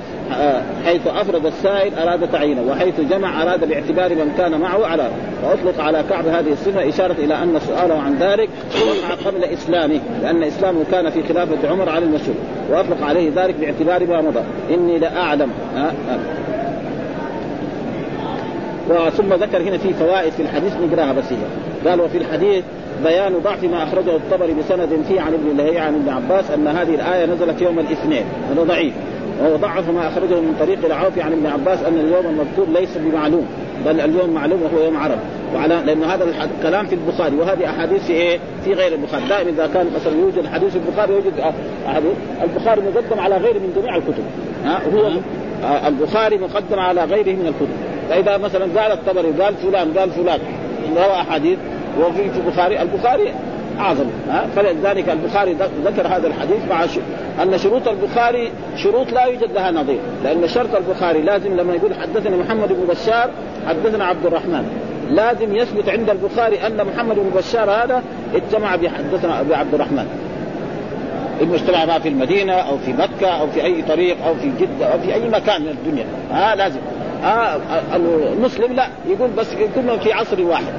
حيث 0.86 1.08
أفرد 1.08 1.46
السائل 1.46 1.94
أراد 2.00 2.32
تعيينه 2.32 2.62
وحيث 2.72 3.02
جمع 3.02 3.44
أراد 3.44 3.70
باعتبار 3.70 4.16
من 4.16 4.34
كان 4.38 4.60
معه 4.60 4.86
على 4.86 5.10
فاطلق 5.42 5.82
على 5.82 6.04
كعب 6.10 6.28
هذه 6.28 6.52
الصفة 6.52 6.90
إشارة 6.90 7.16
إلى 7.20 7.44
أن 7.44 7.60
سؤاله 7.68 8.02
عن 8.02 8.18
ذلك 8.20 8.50
وقع 8.74 9.30
قبل 9.32 9.44
إسلامه 9.44 10.00
لأن 10.22 10.44
إسلامه 10.44 10.84
كان 10.92 11.10
في 11.10 11.24
خلافة 11.24 11.70
عمر 11.70 11.90
على 11.90 12.06
المشهور 12.06 12.36
وأطلق 12.70 13.04
ذلك 13.18 13.56
باعتبار 13.56 14.08
ما 14.08 14.22
مضى. 14.22 14.44
إني 14.74 15.00
لاعلم 15.00 15.50
ثم 19.18 19.34
ذكر 19.34 19.62
هنا 19.62 19.78
في 19.78 19.94
فوائد 19.94 20.32
في 20.32 20.42
الحديث 20.42 20.74
نقراها 20.74 21.14
بس 21.14 21.26
هي 21.32 21.90
قال 21.90 22.02
وفي 22.02 22.18
الحديث 22.18 22.64
بيان 23.04 23.34
ضعف 23.44 23.64
ما 23.64 23.84
أخرجه 23.84 24.16
الطبري 24.16 24.54
بسند 24.54 25.04
فيه 25.08 25.22
عن 25.22 25.34
ابن 25.34 25.58
لهيعة 25.58 25.86
عن 25.86 25.96
ابن 25.96 26.10
عباس 26.10 26.52
أن 26.52 26.68
هذه 26.68 26.96
الآية 26.96 27.26
نزلت 27.26 27.62
يوم 27.62 27.80
الاثنين. 27.80 28.24
هذا 28.52 28.64
ضعيف. 28.64 28.94
وهو 29.42 29.56
ضعف 29.56 29.90
ما 29.90 30.08
أخرجه 30.08 30.36
من 30.36 30.56
طريق 30.60 30.86
العوفي 30.86 31.22
عن 31.22 31.32
ابن 31.32 31.46
عباس 31.46 31.84
أن 31.84 31.94
اليوم 31.94 32.26
المذكور 32.26 32.80
ليس 32.80 32.98
بمعلوم. 32.98 33.46
بل 33.86 34.02
اليوم 34.02 34.30
معلوم 34.30 34.62
وهو 34.62 34.84
يوم 34.84 34.98
عرب. 34.98 35.18
وعلى 35.56 35.82
لأن 35.86 36.04
هذا 36.04 36.24
الكلام 36.58 36.86
في 36.86 36.96
البخاري. 36.96 37.36
وهذه 37.36 37.66
أحاديث 37.66 38.06
في 38.06 38.14
إيه؟ 38.14 38.40
في 38.66 38.74
غير 38.74 38.94
البخاري، 38.94 39.24
دائما 39.30 39.50
إذا 39.50 39.68
كان 39.74 39.88
مثلا 39.96 40.14
يوجد 40.20 40.48
حديث 40.48 40.72
في 40.72 40.78
البخاري 40.78 41.14
يوجد 41.14 41.34
أحاديث. 41.88 42.12
البخاري 42.44 42.82
مقدم 42.82 43.20
على 43.20 43.38
غيره 43.38 43.60
من 43.60 43.74
جميع 43.82 43.96
الكتب. 43.96 44.24
ها؟ 44.66 44.82
هو 44.96 45.12
البخاري 45.88 46.38
مقدم 46.38 46.80
على 46.80 47.04
غيره 47.04 47.36
من 47.36 47.48
الكتب، 47.48 47.78
فإذا 48.10 48.38
مثلا 48.38 48.82
قال 48.82 48.92
الطبري 48.92 49.32
قال 49.42 49.56
فلان 49.56 49.94
قال 49.98 50.12
فلان. 50.12 50.40
روى 50.98 51.14
أحاديث. 51.14 51.58
وفي 52.02 52.30
في 52.30 52.40
البخاري 52.40 52.82
البخاري 52.82 53.34
اعظم 53.80 54.06
فلذلك 54.56 55.10
البخاري 55.10 55.56
ذكر 55.86 56.08
هذا 56.08 56.28
الحديث 56.28 56.60
مع 56.70 56.86
أن 57.44 57.58
شروط 57.58 57.88
البخاري 57.88 58.52
شروط 58.76 59.12
لا 59.14 59.26
يوجد 59.26 59.52
لها 59.52 59.72
نظير 59.72 60.00
لأن 60.24 60.48
شرط 60.48 60.76
البخاري 60.76 61.22
لازم 61.22 61.58
لما 61.58 61.74
يقول 61.74 61.94
حدثنا 61.94 62.38
محمد 62.38 62.68
بن 62.68 62.86
بشار 62.90 63.30
حدثنا 63.68 64.06
عبد 64.06 64.26
الرحمن 64.26 64.88
لازم 65.12 65.56
يثبت 65.56 65.90
عند 65.90 66.10
البخاري 66.10 66.68
أن 66.68 66.86
محمد 66.86 67.16
بن 67.16 67.30
بشار 67.36 67.72
هذا 67.72 68.04
اجتمع 68.36 68.76
بحدثنا 68.76 69.44
بعبد 69.44 69.74
الرحمن. 69.74 70.08
انه 71.42 71.56
اجتمع 71.56 72.00
في 72.00 72.10
المدينة 72.10 72.54
أو 72.54 72.78
في 72.78 72.94
مكة 72.94 73.28
أو 73.28 73.48
في 73.48 73.64
أي 73.64 73.82
طريق 73.82 74.26
أو 74.26 74.36
في 74.36 74.52
جدة 74.60 74.86
أو 74.86 75.00
في 75.00 75.14
أي 75.14 75.30
مكان 75.30 75.62
من 75.62 75.68
الدنيا 75.68 76.06
ها؟ 76.32 76.56
لازم. 76.56 76.80
ها 77.24 77.60
المسلم 78.34 78.74
لا 78.74 78.88
يقول 79.08 79.30
بس 79.38 79.48
كلهم 79.76 80.00
في 80.00 80.14
عصر 80.14 80.42
واحد. 80.42 80.74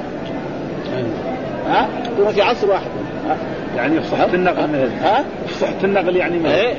ها؟ 1.68 1.88
كلهم 2.16 2.32
في 2.32 2.42
عصر 2.42 2.70
واحد. 2.70 2.90
ها؟ 3.28 3.36
يعني 3.76 4.00
في 4.00 4.08
صحة 4.08 4.34
النقل. 4.34 4.90
ها؟ 5.02 5.24
في 5.46 5.54
صحة 5.54 5.84
النقل 5.84 6.16
يعني 6.16 6.38
مثل 6.38 6.48
إيه 6.48 6.74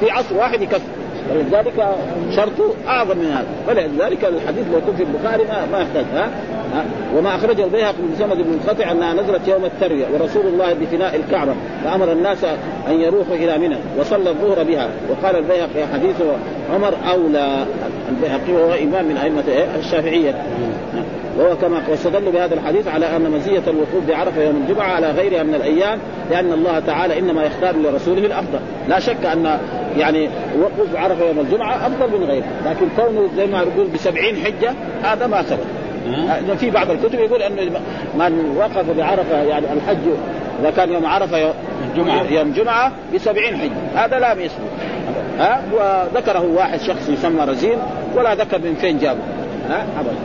في. 0.00 0.10
عصر 0.10 0.36
واحد 0.36 0.62
يكفي 0.62 0.82
ولذلك 1.30 1.88
شرطه 2.36 2.74
أعظم 2.88 3.18
من 3.18 3.26
هذا. 3.26 3.46
فلذلك 3.66 4.24
الحديث 4.24 4.66
لو 4.72 4.78
يكون 4.78 4.96
في 4.96 5.02
البخاري 5.02 5.44
ما, 5.44 5.66
ما 5.72 5.78
يحتاج 5.78 6.04
ها, 6.14 6.30
ها؟ 6.74 6.84
وما 7.16 7.36
أخرجه 7.36 7.64
البيهقي 7.64 7.98
من 7.98 8.14
سند 8.18 8.36
بن 8.36 8.50
منقطع 8.50 8.90
أنها 8.90 9.14
نزلت 9.14 9.48
يوم 9.48 9.64
التروية 9.64 10.06
ورسول 10.14 10.46
الله 10.46 10.72
بفناء 10.72 11.16
الكعبة 11.16 11.54
فأمر 11.84 12.12
الناس 12.12 12.44
أن 12.88 13.00
يروحوا 13.00 13.34
إلى 13.34 13.58
منى 13.58 13.76
وصلى 13.98 14.30
الظهر 14.30 14.62
بها. 14.62 14.88
وقال 15.10 15.36
البيهقي 15.36 15.86
حديث 15.94 16.16
عمر 16.74 16.94
أولى. 17.12 17.64
البيهقي 18.08 18.52
وهو 18.52 18.72
إمام 18.72 19.04
من 19.04 19.16
أئمة 19.16 19.44
الشافعية. 19.78 20.42
وهو 21.38 21.56
كما 21.56 21.82
واستدلوا 21.88 22.32
بهذا 22.32 22.54
الحديث 22.54 22.88
على 22.88 23.16
أن 23.16 23.30
مزية 23.30 23.62
الوقوف 23.66 24.04
بعرفة 24.08 24.42
يوم 24.42 24.64
الجمعة 24.68 24.86
على 24.86 25.10
غيرها 25.10 25.42
من 25.42 25.54
الأيام 25.54 25.98
لأن 26.30 26.52
الله 26.52 26.78
تعالى 26.78 27.18
إنما 27.18 27.42
يختار 27.42 27.76
لرسوله 27.76 28.26
الأفضل، 28.26 28.58
لا 28.88 28.98
شك 28.98 29.26
أن 29.26 29.58
يعني 29.96 30.28
وقوف 30.60 30.92
بعرفة 30.94 31.24
يوم 31.24 31.40
الجمعة 31.40 31.86
أفضل 31.86 32.18
من 32.18 32.24
غيره، 32.24 32.44
لكن 32.66 32.86
كونه 32.96 33.30
زي 33.36 33.46
ما 33.46 33.58
يقول 33.58 33.86
بسبعين 33.86 34.36
حجة 34.36 34.72
هذا 35.02 35.26
ما 35.26 35.42
ثبت. 35.42 35.66
في 36.58 36.70
بعض 36.70 36.90
الكتب 36.90 37.14
يقول 37.14 37.42
أن 37.42 37.72
من 38.14 38.56
وقف 38.56 38.90
بعرفة 38.96 39.42
يعني 39.42 39.66
الحج 39.72 40.08
إذا 40.60 40.70
كان 40.70 40.92
يوم 40.92 41.06
عرفة 41.06 41.38
يوم. 41.38 41.54
يوم 42.30 42.52
جمعة 42.52 42.92
بسبعين 43.14 43.56
حجة، 43.56 44.04
هذا 44.04 44.18
لا 44.18 44.32
يثبت. 44.32 44.60
ها 45.38 45.62
وذكره 45.72 46.46
واحد 46.54 46.80
شخص 46.80 47.08
يسمى 47.08 47.44
رزين 47.44 47.78
ولا 48.16 48.34
ذكر 48.34 48.58
من 48.58 48.74
فين 48.74 48.98
جابه. 48.98 49.20
ها 49.68 49.86
أبدا. 50.00 50.16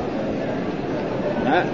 ها 1.47 1.65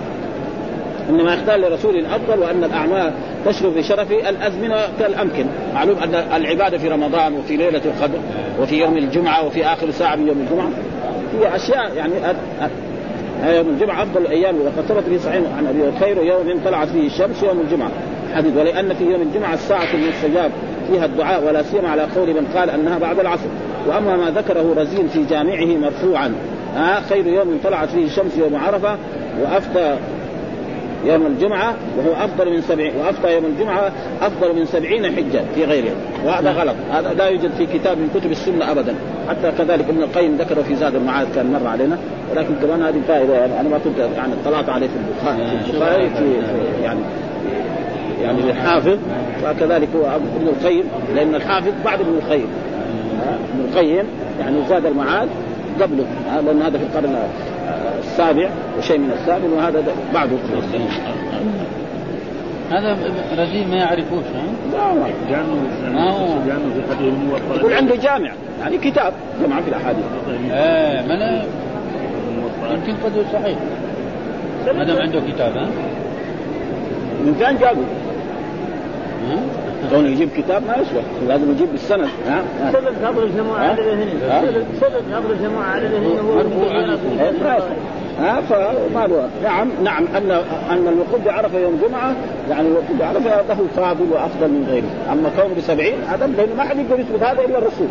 إنما 1.09 1.33
يختار 1.33 1.57
لرسول 1.57 2.05
افضل 2.05 2.39
وأن 2.39 2.63
الأعمال 2.63 3.11
تشرف 3.45 3.73
في 3.73 3.83
شرف 3.83 4.11
الأزمنة 4.11 4.75
كالأمكن، 4.99 5.45
معلوم 5.73 5.97
أن 5.97 6.15
العبادة 6.35 6.77
في 6.77 6.87
رمضان 6.87 7.33
وفي 7.33 7.57
ليلة 7.57 7.81
القدر 7.85 8.17
وفي 8.61 8.79
يوم 8.79 8.97
الجمعة 8.97 9.45
وفي 9.45 9.65
آخر 9.65 9.91
ساعة 9.91 10.15
من 10.15 10.27
يوم 10.27 10.37
الجمعة 10.39 10.69
هي 11.39 11.55
أشياء 11.55 11.93
يعني 11.95 12.13
يوم 13.57 13.69
الجمعة 13.69 14.03
أفضل 14.03 14.21
الأيام. 14.21 14.55
وقد 14.55 14.85
ثبت 14.87 15.03
في 15.03 15.19
صحيح 15.19 15.43
عن 15.57 15.67
أبي 15.67 15.99
خير 15.99 16.17
يوم 16.17 16.59
طلعت 16.65 16.87
فيه 16.87 17.07
الشمس 17.07 17.43
يوم 17.43 17.59
الجمعة. 17.59 17.89
حديث 18.35 18.57
ولأن 18.57 18.93
في 18.93 19.03
يوم 19.03 19.21
الجمعة 19.21 19.53
الساعة 19.53 19.87
المستجاب 19.93 20.51
فيها 20.91 21.05
الدعاء 21.05 21.43
ولا 21.43 21.63
سيما 21.63 21.89
على 21.89 22.01
قول 22.01 22.33
من 22.33 22.47
قال 22.55 22.69
أنها 22.69 22.97
بعد 22.97 23.19
العصر. 23.19 23.47
وأما 23.87 24.17
ما 24.17 24.29
ذكره 24.29 24.73
رزين 24.77 25.07
في 25.07 25.25
جامعه 25.25 25.65
مرفوعا. 25.65 26.33
ها 26.75 27.01
خير 27.09 27.27
يوم 27.27 27.59
طلعت 27.63 27.89
فيه 27.89 28.05
الشمس 28.05 28.37
يوم 28.37 28.55
عرفة 28.55 28.97
وافتى 29.41 29.97
يوم 31.05 31.25
الجمعة 31.25 31.73
وهو 31.97 32.13
أفضل 32.13 32.53
من 32.53 32.61
سبع 32.61 32.91
وأفطى 32.99 33.33
يوم 33.33 33.45
الجمعة 33.45 33.91
أفضل 34.21 34.55
من 34.55 34.65
سبعين 34.65 35.05
حجة 35.05 35.41
في 35.55 35.65
غيره. 35.65 35.91
وهذا 36.25 36.51
غلط. 36.51 36.75
هذا 36.91 37.13
لا 37.13 37.27
يوجد 37.27 37.51
في 37.57 37.65
كتاب 37.65 37.97
من 37.97 38.09
كتب 38.15 38.31
السنة 38.31 38.71
أبدا. 38.71 38.95
حتى 39.29 39.51
كذلك 39.57 39.89
ابن 39.89 40.03
القيم 40.03 40.35
ذكره 40.35 40.61
في 40.61 40.75
زاد 40.75 40.95
المعاد 40.95 41.27
كان 41.35 41.51
مر 41.53 41.67
علينا. 41.67 41.97
ولكن 42.31 42.55
كمان 42.55 42.81
هذه 42.83 43.01
فائدة 43.07 43.33
يعني 43.33 43.59
أنا 43.59 43.69
ما 43.69 43.77
كنت 43.77 43.97
يعني 43.97 44.33
اطلعت 44.43 44.69
عليه 44.69 44.87
في 44.87 44.93
البخاري 44.95 45.59
في 45.65 45.71
البخاري 45.71 46.09
في, 46.09 46.41
في 46.41 46.83
يعني 46.83 46.99
يعني 48.21 48.41
للحافظ 48.41 48.97
وكذلك 49.43 49.87
هو 49.95 50.15
ابن 50.15 50.47
القيم 50.47 50.83
لأن 51.15 51.35
الحافظ 51.35 51.71
بعد 51.85 51.99
ابن 51.99 52.13
القيم. 52.13 52.47
ابن 53.53 53.65
القيم 53.69 54.05
يعني 54.39 54.57
زاد 54.69 54.85
المعاد 54.85 55.29
قبله 55.81 56.05
لأن 56.45 56.61
هذا 56.61 56.77
في 56.77 56.83
القرن 56.83 57.15
السابع 57.99 58.49
وشيء 58.77 58.97
من 58.97 59.11
الثامن 59.11 59.53
وهذا 59.53 59.83
بعده 60.13 60.35
هذا 62.71 62.97
رزين 63.37 63.69
ما 63.69 63.75
يعرفوش 63.75 64.23
ها؟ 64.35 64.77
ما 65.93 66.09
هو؟ 66.11 66.25
يقول 67.59 67.73
عنده 67.73 67.95
جامع 67.95 68.31
يعني 68.61 68.77
كتاب 68.77 69.13
جمع 69.45 69.61
في 69.61 69.67
الأحاديث. 69.69 70.03
إيه 70.51 71.07
ما 71.07 71.13
أنا 71.13 71.43
يمكن 72.71 72.93
قد 73.05 73.25
صحيح. 73.33 73.57
ما 74.75 74.83
دام 74.83 74.97
عنده 75.01 75.19
كتاب 75.19 75.57
ها؟ 75.57 75.67
من 77.25 77.33
فين 77.39 77.57
جابه؟ 77.57 77.81
كونه 79.91 80.09
يجيب 80.09 80.29
كتاب 80.37 80.63
ما 80.67 80.73
يسوى. 80.73 81.01
لازم 81.27 81.51
يجيب 81.51 81.71
بالسند. 81.71 82.09
ها؟ 82.27 82.43
سبب 82.73 82.93
فضل 83.03 83.23
الجماعه 83.23 83.59
عدد 83.59 83.79
هنا 83.79 84.65
سبب 84.81 85.03
فضل 85.11 85.31
الجماعه 85.31 85.75
عدد 85.75 85.93
هنا 85.93 86.21
هو 86.21 86.39
ها؟ 88.19 88.41
فما 88.41 89.07
له 89.07 89.29
نعم 89.43 89.69
نعم 89.83 90.07
ان 90.17 90.31
أن 90.71 90.87
الوقوف 90.87 91.25
بعرفة 91.25 91.59
يوم 91.59 91.81
جمعة 91.87 92.15
يعني 92.49 92.67
الوقوف 92.67 92.97
بعرفة 92.99 93.41
له 93.41 93.67
فاضل 93.75 94.11
وأفضل 94.11 94.47
من 94.47 94.67
غيره، 94.69 95.11
أما 95.11 95.29
كونه 95.37 95.55
بسبعين 95.55 96.03
هذا 96.03 96.27
لأنه 96.27 96.55
ما 96.55 96.63
حد 96.63 96.79
يقدر 96.79 96.99
يثبت 96.99 97.23
هذا 97.23 97.41
إلا 97.41 97.57
الرسول. 97.57 97.87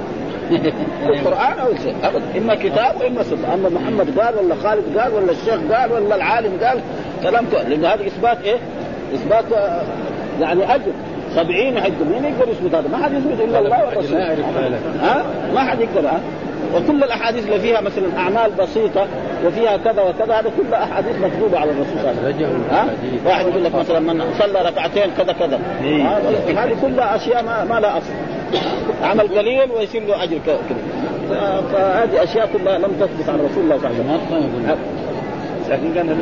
القران 1.08 1.58
أو 1.58 1.76
شيء 1.82 1.94
ابدا 2.02 2.22
إما 2.38 2.54
كتاب 2.54 3.00
وإما 3.00 3.22
سنة، 3.22 3.54
أما 3.54 3.68
محمد 3.68 4.18
قال 4.18 4.34
ولا 4.38 4.54
خالد 4.54 4.98
قال 4.98 5.14
ولا 5.14 5.32
الشيخ 5.32 5.60
قال 5.72 5.92
ولا 5.92 6.16
العالم 6.16 6.52
قال 6.64 6.80
كلام 7.22 7.46
لأن 7.68 7.84
هذا 7.84 8.06
إثبات 8.06 8.38
إيه؟ 8.44 8.56
إثبات 9.14 9.44
يعني 10.40 10.74
أجر. 10.74 10.92
سبعين 11.36 11.80
حج 11.80 11.92
مين 12.12 12.24
يقدر 12.24 12.48
يثبت 12.48 12.74
هذا؟ 12.74 12.88
ما 12.88 12.96
حد 13.04 13.12
يثبت 13.12 13.40
إلا 13.40 13.58
الله 13.58 13.84
والرسول. 13.84 14.16
ها؟ 15.00 15.24
ما 15.54 15.60
حد 15.60 15.80
يقدر 15.80 16.08
ها؟ 16.08 16.20
وكل 16.74 17.04
الأحاديث 17.04 17.46
اللي 17.46 17.60
فيها 17.60 17.80
مثلا 17.80 18.04
أعمال 18.18 18.50
بسيطة 18.50 19.06
وفيها 19.46 19.76
كذا 19.76 20.02
وكذا 20.02 20.34
هذا 20.34 20.50
كلها 20.58 20.84
أحاديث 20.84 21.16
مكذوبه 21.18 21.58
على 21.58 21.70
الرسول 21.70 21.94
صلى 22.02 22.10
الله 22.10 22.22
عليه 22.24 22.34
وسلم. 22.34 22.64
ها؟ 22.70 22.86
واحد 23.26 23.46
يقول 23.46 23.64
لك 23.64 23.74
مثلا 23.74 24.00
من 24.00 24.24
صلى 24.38 24.62
ركعتين 24.62 25.10
كذا 25.18 25.32
كذا. 25.32 25.60
هذه 26.56 26.76
كلها 26.82 27.16
أشياء 27.16 27.42
ما, 27.42 27.64
ما 27.64 27.80
لها 27.80 27.98
أصل. 27.98 28.12
عمل 29.02 29.38
قليل 29.38 29.70
ويصير 29.70 30.06
له 30.06 30.22
أجر 30.22 30.38
كذا. 30.46 30.58
فهذه 31.72 32.22
أشياء 32.22 32.48
كلها 32.52 32.78
لم 32.78 32.92
تثبت 33.00 33.28
عن 33.28 33.40
رسول 33.40 33.64
الله 33.64 33.78
صلى 33.78 33.90
الله 33.90 34.20
عليه 34.30 34.44
وسلم. 34.44 34.78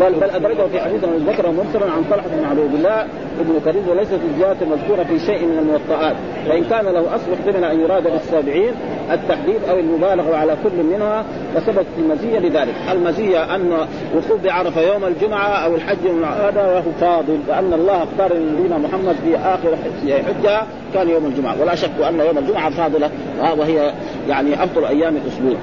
بل, 0.00 0.14
بل 0.14 0.30
أدركه 0.30 0.68
في 0.68 0.80
حديث 0.80 1.04
ذكره 1.04 1.50
مرسلا 1.50 1.92
عن 1.92 2.04
طلحة 2.10 2.28
بن 2.28 2.44
عبد 2.44 2.74
الله 2.74 3.06
ابن 3.40 3.60
كريم 3.64 3.88
وليست 3.88 4.18
الزياده 4.30 4.56
المذكوره 4.62 5.02
في 5.02 5.18
شيء 5.18 5.46
من 5.46 5.58
الموطئات 5.58 6.16
فإن 6.46 6.64
كان 6.64 6.84
له 6.84 7.14
أصل 7.14 7.32
احتمل 7.32 7.64
أن 7.64 7.80
يراد 7.80 8.02
بالسابعين 8.02 8.74
التحديد 9.12 9.64
أو 9.70 9.78
المبالغة 9.78 10.36
على 10.36 10.56
كل 10.64 10.82
منها 10.82 11.24
فثبت 11.54 11.86
المزية 11.98 12.38
لذلك، 12.38 12.74
المزية 12.92 13.54
أن 13.54 13.72
وقوف 14.14 14.44
بعرفة 14.44 14.80
يوم 14.80 15.04
الجمعة 15.04 15.48
أو 15.48 15.74
الحج 15.74 16.06
هذا 16.24 16.66
وهو 16.66 16.92
فاضل 17.00 17.38
وان 17.48 17.72
الله 17.72 18.02
اختار 18.02 18.38
نبينا 18.38 18.78
محمد 18.78 19.16
في 19.24 19.36
آخر 19.36 19.76
حجة 20.06 20.62
كان 20.94 21.08
يوم 21.08 21.26
الجمعة. 21.26 21.60
ولا 21.60 21.74
شك 21.74 21.90
أن 22.08 22.20
يوم 22.20 22.38
الجمعة 22.38 22.70
فاضلة 22.70 23.10
وهي 23.58 23.92
يعني 24.28 24.64
أفضل 24.64 24.84
أيام 24.84 25.16
الأسبوع. 25.16 25.56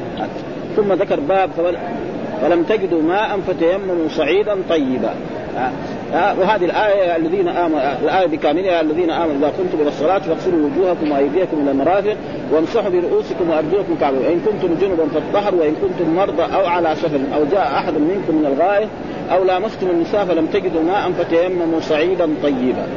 ثم 0.76 0.94
ذكر 0.94 1.20
باب 1.20 1.50
فلم 2.42 2.64
تجدوا 2.64 3.02
ماء 3.02 3.40
فتيمموا 3.48 4.08
صعيدا 4.10 4.58
طيبا. 4.70 5.14
وهذه 6.14 6.66
الآية 6.66 7.16
الذين 7.16 7.48
آمنوا 7.48 7.80
الآية 8.04 8.28
بكاملها 8.28 8.82
الذين 8.82 9.10
آمنوا 9.10 9.38
إذا 9.38 9.48
قمتم 9.48 9.82
إلى 9.82 9.88
الصلاة 9.88 10.20
فاغسلوا 10.20 10.70
وجوهكم 10.70 11.12
وأيديكم 11.12 11.62
إلى 11.62 11.72
المرافق 11.72 12.16
وامسحوا 12.52 12.90
برؤوسكم 12.90 13.50
وأرجلكم 13.50 13.96
كعبا 14.02 14.18
وإن 14.20 14.40
كنتم 14.40 14.76
جنبا 14.82 15.06
فاطهروا 15.08 15.60
وإن 15.60 15.76
كنتم 15.82 16.16
مرضى 16.16 16.44
أو 16.44 16.66
على 16.66 16.96
سفر 16.96 17.20
أو 17.36 17.46
جاء 17.52 17.68
أحد 17.78 17.94
منكم 17.94 18.36
من 18.36 18.46
الغائط 18.46 18.90
أو 19.32 19.44
لامستم 19.44 19.90
النساء 19.90 20.26
فلم 20.26 20.46
تجدوا 20.46 20.84
ماء 20.84 21.12
فتيمموا 21.12 21.80
صعيدا 21.80 22.30
طيبا. 22.44 22.88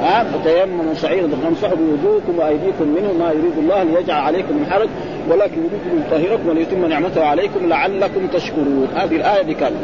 ها 0.00 0.24
فتيمموا 0.24 0.94
صعيدا 0.94 1.36
فامسحوا 1.36 1.76
بوجوهكم 1.76 2.38
وأيديكم 2.38 2.88
منه 2.88 3.12
ما 3.12 3.32
يريد 3.32 3.58
الله 3.58 3.82
ليجعل 3.82 4.20
عليكم 4.20 4.56
من 4.56 4.66
حرج 4.70 4.88
ولكن 5.30 5.58
يريد 5.58 6.04
ليطهركم 6.12 6.48
وليتم 6.48 6.86
نعمته 6.86 7.24
عليكم 7.24 7.68
لعلكم 7.68 8.26
تشكرون. 8.26 8.88
هذه 8.96 9.16
الآية 9.16 9.42
بكامل 9.42 9.76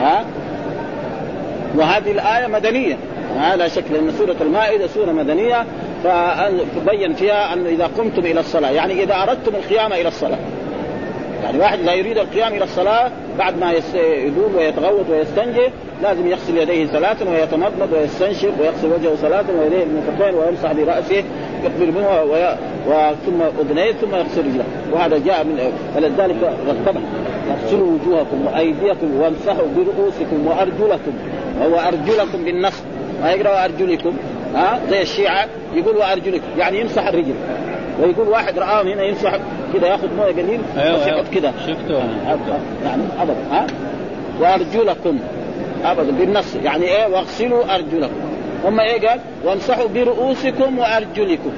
ها؟ 0.00 0.24
وهذه 1.76 2.10
الآية 2.10 2.46
مدنية. 2.46 2.96
ها 3.36 3.56
لا 3.56 3.68
شك 3.68 3.84
لأن 3.92 4.10
سورة 4.18 4.36
المائدة 4.40 4.86
سورة 4.86 5.12
مدنية 5.12 5.64
فبين 6.04 7.14
فيها 7.14 7.52
أن 7.52 7.66
إذا 7.66 7.86
قمتم 7.86 8.26
إلى 8.26 8.40
الصلاة 8.40 8.70
يعني 8.70 9.02
إذا 9.02 9.22
أردتم 9.22 9.54
القيام 9.54 9.92
إلى 9.92 10.08
الصلاة. 10.08 10.38
يعني 11.44 11.58
واحد 11.58 11.80
لا 11.80 11.94
يريد 11.94 12.18
القيام 12.18 12.52
إلى 12.52 12.64
الصلاة 12.64 13.10
بعد 13.38 13.58
ما 13.58 13.72
يدوم 13.94 14.56
ويتغوط 14.56 15.10
ويستنجي 15.10 15.70
لازم 16.02 16.26
يغسل 16.26 16.58
يديه 16.58 16.86
ثلاثا 16.86 17.30
ويتمضمض 17.30 17.92
ويستنشق 17.92 18.52
ويغسل 18.60 18.92
وجهه 18.92 19.14
ثلاثا 19.14 19.52
ويديه 19.52 19.82
المرفقين 19.82 20.34
ويمسح 20.34 20.72
برأسه 20.72 21.24
يقبل 21.64 21.92
منه 21.92 22.22
وثم 22.86 23.42
أذنيه 23.60 23.92
ثم 23.92 24.14
يغسل 24.14 24.40
رجله. 24.40 24.64
وهذا 24.92 25.18
جاء 25.18 25.44
من 25.44 25.72
فلذلك 25.94 26.36
رتبه 26.68 27.00
اغسلوا 27.50 27.92
وجوهكم 27.92 28.46
وأيديكم 28.46 29.20
وامسحوا 29.20 29.66
برؤوسكم 29.76 30.46
وأرجلكم. 30.46 31.12
وهو 31.60 31.80
أرجلكم 31.88 32.44
ما 33.22 33.30
يقرأ 33.32 33.64
أرجلكم؟ 33.64 34.16
ها؟ 34.54 34.80
زي 34.90 35.02
الشيعة 35.02 35.46
يقول 35.74 35.96
وأرجلكم. 35.96 36.46
يعني 36.58 36.80
يمسح 36.80 37.06
الرجل. 37.06 37.34
ويقول 38.02 38.28
واحد 38.28 38.58
رآهم 38.58 38.88
هنا 38.88 39.02
يمسح 39.02 39.38
كذا 39.74 39.86
ياخذ 39.86 40.14
موية 40.16 40.32
قليل 40.32 40.60
أيوة 40.76 41.04
أيوة. 41.06 41.24
كذا 41.34 41.52
شفته 41.66 41.94
يعني 42.84 43.02
أبدا 43.20 43.36
ها؟ 43.50 43.66
وأرجلكم. 44.40 45.18
أبدا 45.84 46.10
بالنص. 46.10 46.54
يعني 46.54 46.84
إيه؟ 46.84 47.06
واغسلوا 47.06 47.74
أرجلكم. 47.74 48.14
هم 48.64 48.80
إيه 48.80 49.08
قال؟ 49.08 49.20
وامسحوا 49.44 49.88
برؤوسكم 49.88 50.78
وأرجلكم. 50.78 51.52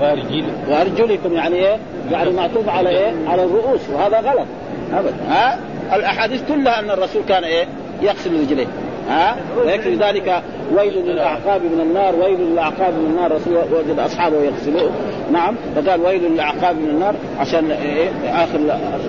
وارجلكم 0.00 0.52
وأرجلكم 0.68 1.32
يعني 1.32 1.56
إيه؟ 1.56 1.76
يعني 2.10 2.30
معطوف 2.30 2.68
على 2.68 2.88
إيه؟ 2.88 3.12
على 3.26 3.44
الرؤوس 3.44 3.80
وهذا 3.94 4.20
غلط. 4.20 4.46
أبدا 4.92 5.14
ها؟ 5.28 5.58
الأحاديث 5.92 6.42
كلها 6.48 6.78
أن 6.78 6.90
الرسول 6.90 7.22
كان 7.28 7.44
إيه؟ 7.44 7.64
يغسل 8.02 8.40
رجليه. 8.40 8.66
ها؟ 9.10 9.36
ويكفي 9.58 9.94
ذلك 9.94 10.42
ويل 10.76 10.94
للأعقاب 10.94 11.62
من 11.62 11.80
النار 11.80 12.14
ويل 12.16 12.40
للأعقاب 12.40 12.94
من 12.94 13.06
النار. 13.10 13.32
رسول 13.32 13.56
وجد 13.56 13.98
أصحابه 13.98 14.36
يغسلوه. 14.42 14.90
نعم 15.32 15.54
فقال 15.76 16.00
ويل 16.00 16.22
للأعقاب 16.32 16.76
من 16.76 16.88
النار 16.88 17.14
عشان 17.40 17.70
إيه؟ 17.70 18.08
آخر 18.28 18.58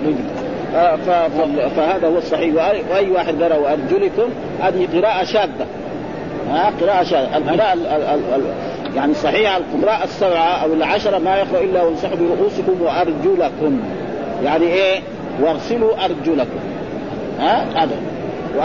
رجل 0.06 0.14
فهذا 1.76 2.08
هو 2.08 2.18
الصحيح. 2.18 2.54
واي 2.90 3.10
واحد 3.10 3.42
قرأ 3.42 3.56
وأرجلكم 3.56 4.28
هذه 4.60 4.88
قراءة 4.94 5.24
شاذة. 5.24 5.66
ها؟ 6.50 6.72
قراءة 6.80 7.02
شاذة. 7.02 7.36
القراءة 7.36 7.78
يعني 8.96 9.14
صحيح 9.14 9.56
القراءة 9.56 10.04
السبعة 10.04 10.64
أو 10.64 10.72
العشرة 10.72 11.18
ما 11.18 11.36
يقرأ 11.36 11.60
إلا 11.60 11.82
وامسحوا 11.82 12.16
برؤوسكم 12.16 12.82
وأرجلكم. 12.82 13.80
يعني 14.44 14.66
إيه؟ 14.66 15.00
واغسلوا 15.42 16.04
أرجلكم. 16.04 16.60
ها؟ 17.40 17.64
هذا. 17.84 17.96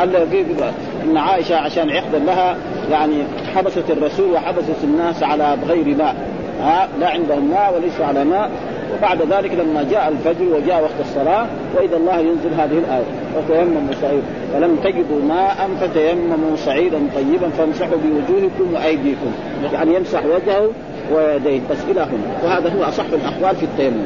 له 0.05 0.73
إن 1.07 1.17
عائشة 1.17 1.55
عشان 1.55 1.89
يحضر 1.89 2.17
لها 2.17 2.57
يعني 2.91 3.23
حبست 3.55 3.89
الرسول 3.89 4.31
وحبست 4.31 4.83
الناس 4.83 5.23
على 5.23 5.57
بغير 5.65 5.95
ماء. 5.97 6.15
ها 6.61 6.87
لا 6.99 7.09
عندهم 7.09 7.49
ماء 7.49 7.73
وليس 7.75 8.01
على 8.01 8.23
ماء. 8.23 8.49
وبعد 8.97 9.21
ذلك 9.21 9.51
لما 9.53 9.85
جاء 9.91 10.07
الفجر 10.07 10.45
وجاء 10.55 10.81
وقت 10.81 10.99
الصلاة 10.99 11.45
وإذا 11.75 11.97
الله 11.97 12.19
ينزل 12.19 12.53
هذه 12.57 12.77
الآية 12.77 13.03
وتيمموا 13.37 13.93
صعيدا 14.01 14.23
فلم 14.53 14.75
تجدوا 14.83 15.21
ماء 15.27 15.69
فتيمموا 15.81 16.55
صعيدا 16.55 16.97
طيبا 17.15 17.49
فامسحوا 17.49 17.97
بوجوهكم 17.97 18.73
وأيديكم. 18.73 19.31
يعني 19.73 19.95
يمسح 19.95 20.21
وجهه 20.25 20.69
ويديه 21.13 21.61
بس 21.71 21.77
إلى 21.91 22.01
هنا 22.01 22.43
وهذا 22.43 22.69
هو 22.69 22.83
أصح 22.83 23.05
الأقوال 23.13 23.55
في 23.55 23.63
التيمم. 23.63 24.05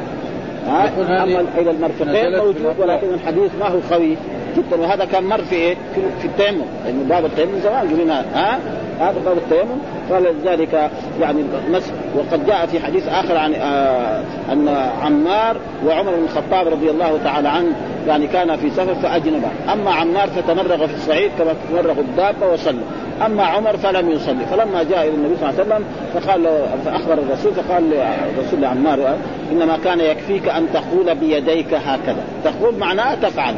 ها 0.66 0.88
أما 1.22 1.44
إلى 1.58 1.70
المرفقين 1.70 2.38
موجود 2.38 2.78
ولكن 2.78 3.06
الحديث 3.14 3.50
ما 3.60 3.68
هو 3.68 3.78
قوي. 3.90 4.16
جدا 4.56 4.80
وهذا 4.80 5.04
كان 5.04 5.24
مر 5.24 5.42
في 5.42 5.54
إيه؟ 5.54 5.76
في, 6.20 6.24
التيمم. 6.24 6.64
لأنه 6.84 7.04
باب 7.08 7.24
التيمم 7.24 7.58
زمان 7.64 7.88
قلنا 7.88 8.24
ها؟ 8.34 8.58
هذا 9.00 9.18
باب 9.24 9.36
التيمم. 9.36 9.78
فلذلك 10.10 10.90
يعني 11.20 11.42
مسح 11.70 11.90
وقد 12.16 12.46
جاء 12.46 12.66
في 12.66 12.80
حديث 12.80 13.08
آخر 13.08 13.36
عن 13.36 13.54
آه 13.54 14.22
أن 14.52 14.68
عمار 15.02 15.56
وعمر 15.86 16.10
بن 16.10 16.24
الخطاب 16.24 16.68
رضي 16.68 16.90
الله 16.90 17.18
تعالى 17.24 17.48
عنه 17.48 17.72
يعني 18.08 18.26
كان 18.26 18.56
في 18.56 18.70
سفر 18.70 18.94
فاجنب 18.94 19.42
أما 19.72 19.90
عمار 19.90 20.28
فتمرغ 20.28 20.86
في 20.86 20.94
الصعيد 20.94 21.30
كما 21.38 21.54
تمرغ 21.70 22.00
الدابة 22.00 22.52
وصلى. 22.52 22.80
أما 23.26 23.44
عمر 23.44 23.76
فلم 23.76 24.10
يصلي. 24.10 24.46
فلما 24.50 24.82
جاء 24.82 25.02
إلى 25.08 25.14
النبي 25.14 25.36
صلى 25.36 25.50
الله 25.50 25.60
عليه 25.60 25.74
وسلم 25.74 25.84
فقال 26.14 26.42
له 26.42 26.66
فأخبر 26.84 27.12
الرسول 27.12 27.52
فقال 27.52 27.94
الرسول 28.34 28.60
لعمار 28.60 29.16
إنما 29.52 29.78
كان 29.84 30.00
يكفيك 30.00 30.48
أن 30.48 30.66
تقول 30.72 31.14
بيديك 31.14 31.74
هكذا. 31.74 32.24
تقول 32.44 32.78
معناه 32.78 33.14
تفعل. 33.14 33.54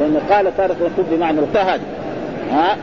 لأنه 0.00 0.20
قال 0.30 0.56
تارة 0.56 0.76
يقول 0.80 1.06
بمعنى 1.10 1.40
اجتهد 1.40 1.80
ها؟ 2.50 2.76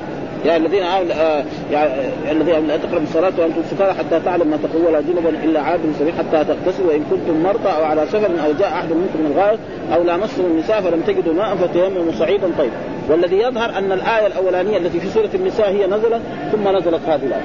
يا 0.45 0.57
الذين 0.57 0.84
آمنوا 0.84 1.13
آه 1.13 1.43
يا 1.72 2.11
الذين 2.32 2.68
لا 2.68 2.78
تقربوا 2.78 3.03
الصلاة 3.03 3.32
وأنتم 3.38 3.61
سكارى 3.72 3.93
حتى 3.93 4.20
تعلم 4.26 4.47
ما 4.47 4.57
تقول 4.57 4.86
ولا 4.86 5.01
جنبا 5.01 5.30
إلا 5.30 5.61
عابر 5.61 5.84
سبيل 5.99 6.13
حتى 6.13 6.43
تغتسلوا 6.43 6.88
وإن 6.88 7.03
كنتم 7.11 7.43
مرضى 7.43 7.70
أو 7.70 7.84
على 7.84 8.05
سفر 8.05 8.26
أو 8.45 8.53
جاء 8.59 8.68
أحد 8.68 8.89
منكم 8.89 9.20
من 9.20 9.32
الغائط 9.36 9.59
أو 9.93 10.03
لامستم 10.03 10.45
النساء 10.45 10.82
فلم 10.82 11.01
تجدوا 11.01 11.34
ماء 11.34 11.55
فتيمموا 11.55 12.11
صعيدا 12.20 12.47
طيب 12.57 12.72
والذي 13.09 13.39
يظهر 13.39 13.78
أن 13.78 13.91
الآية 13.91 14.28
الأولانية 14.28 14.78
التي 14.78 14.99
في 14.99 15.07
سورة 15.09 15.30
النساء 15.36 15.70
هي 15.70 15.88
نزلت 15.88 16.22
ثم 16.51 16.78
نزلت 16.78 17.01
هذه 17.07 17.26
الآية. 17.26 17.43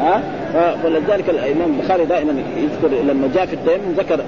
ها؟ 0.00 0.22
فلذلك 0.82 1.30
الإمام 1.30 1.80
البخاري 1.80 2.04
دائما 2.04 2.42
يذكر 2.56 2.96
لما 3.02 3.30
جاء 3.34 3.46
في 3.46 3.54
التيمم 3.54 3.92
ذكر 3.96 4.20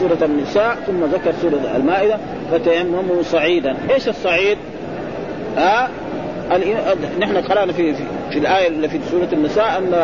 سورة 0.00 0.18
النساء 0.22 0.76
ثم 0.86 1.04
ذكر 1.04 1.32
سورة 1.42 1.76
المائدة 1.76 2.18
فتيمموا 2.52 3.22
صعيدا. 3.22 3.76
إيش 3.94 4.08
الصعيد؟ 4.08 4.58
ها؟ 5.56 5.88
نحن 7.20 7.36
قرأنا 7.36 7.72
في, 7.72 7.94
في 7.94 8.02
في 8.30 8.38
الآية 8.38 8.68
اللي 8.68 8.88
في 8.88 8.98
سورة 9.10 9.28
النساء 9.32 9.78
ان 9.78 9.94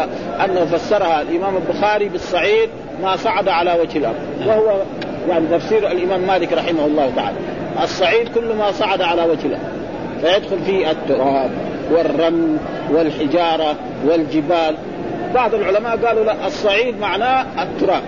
أنه 0.44 0.64
فسرها 0.64 1.22
الإمام 1.22 1.56
البخاري 1.56 2.08
بالصعيد 2.08 2.68
ما 3.02 3.16
صعد 3.16 3.48
على 3.48 3.80
وجه 3.80 3.98
الأرض. 3.98 4.16
وهو 4.46 4.82
يعني 5.28 5.46
تفسير 5.46 5.92
الإمام 5.92 6.20
مالك 6.20 6.52
رحمه 6.52 6.86
الله 6.86 7.12
تعالى. 7.16 7.36
الصعيد 7.82 8.28
كل 8.28 8.54
ما 8.58 8.72
صعد 8.72 9.02
على 9.02 9.22
وجه 9.22 9.46
الأرض. 9.46 9.74
فيدخل 10.20 10.58
فيه 10.66 10.90
التراب. 10.90 11.50
والرمل 11.92 12.56
والحجارة 12.90 13.76
والجبال. 14.06 14.74
بعض 15.34 15.54
العلماء 15.54 15.96
قالوا 15.96 16.24
لا 16.24 16.46
الصعيد 16.46 17.00
معناه 17.00 17.46
التراب. 17.62 18.02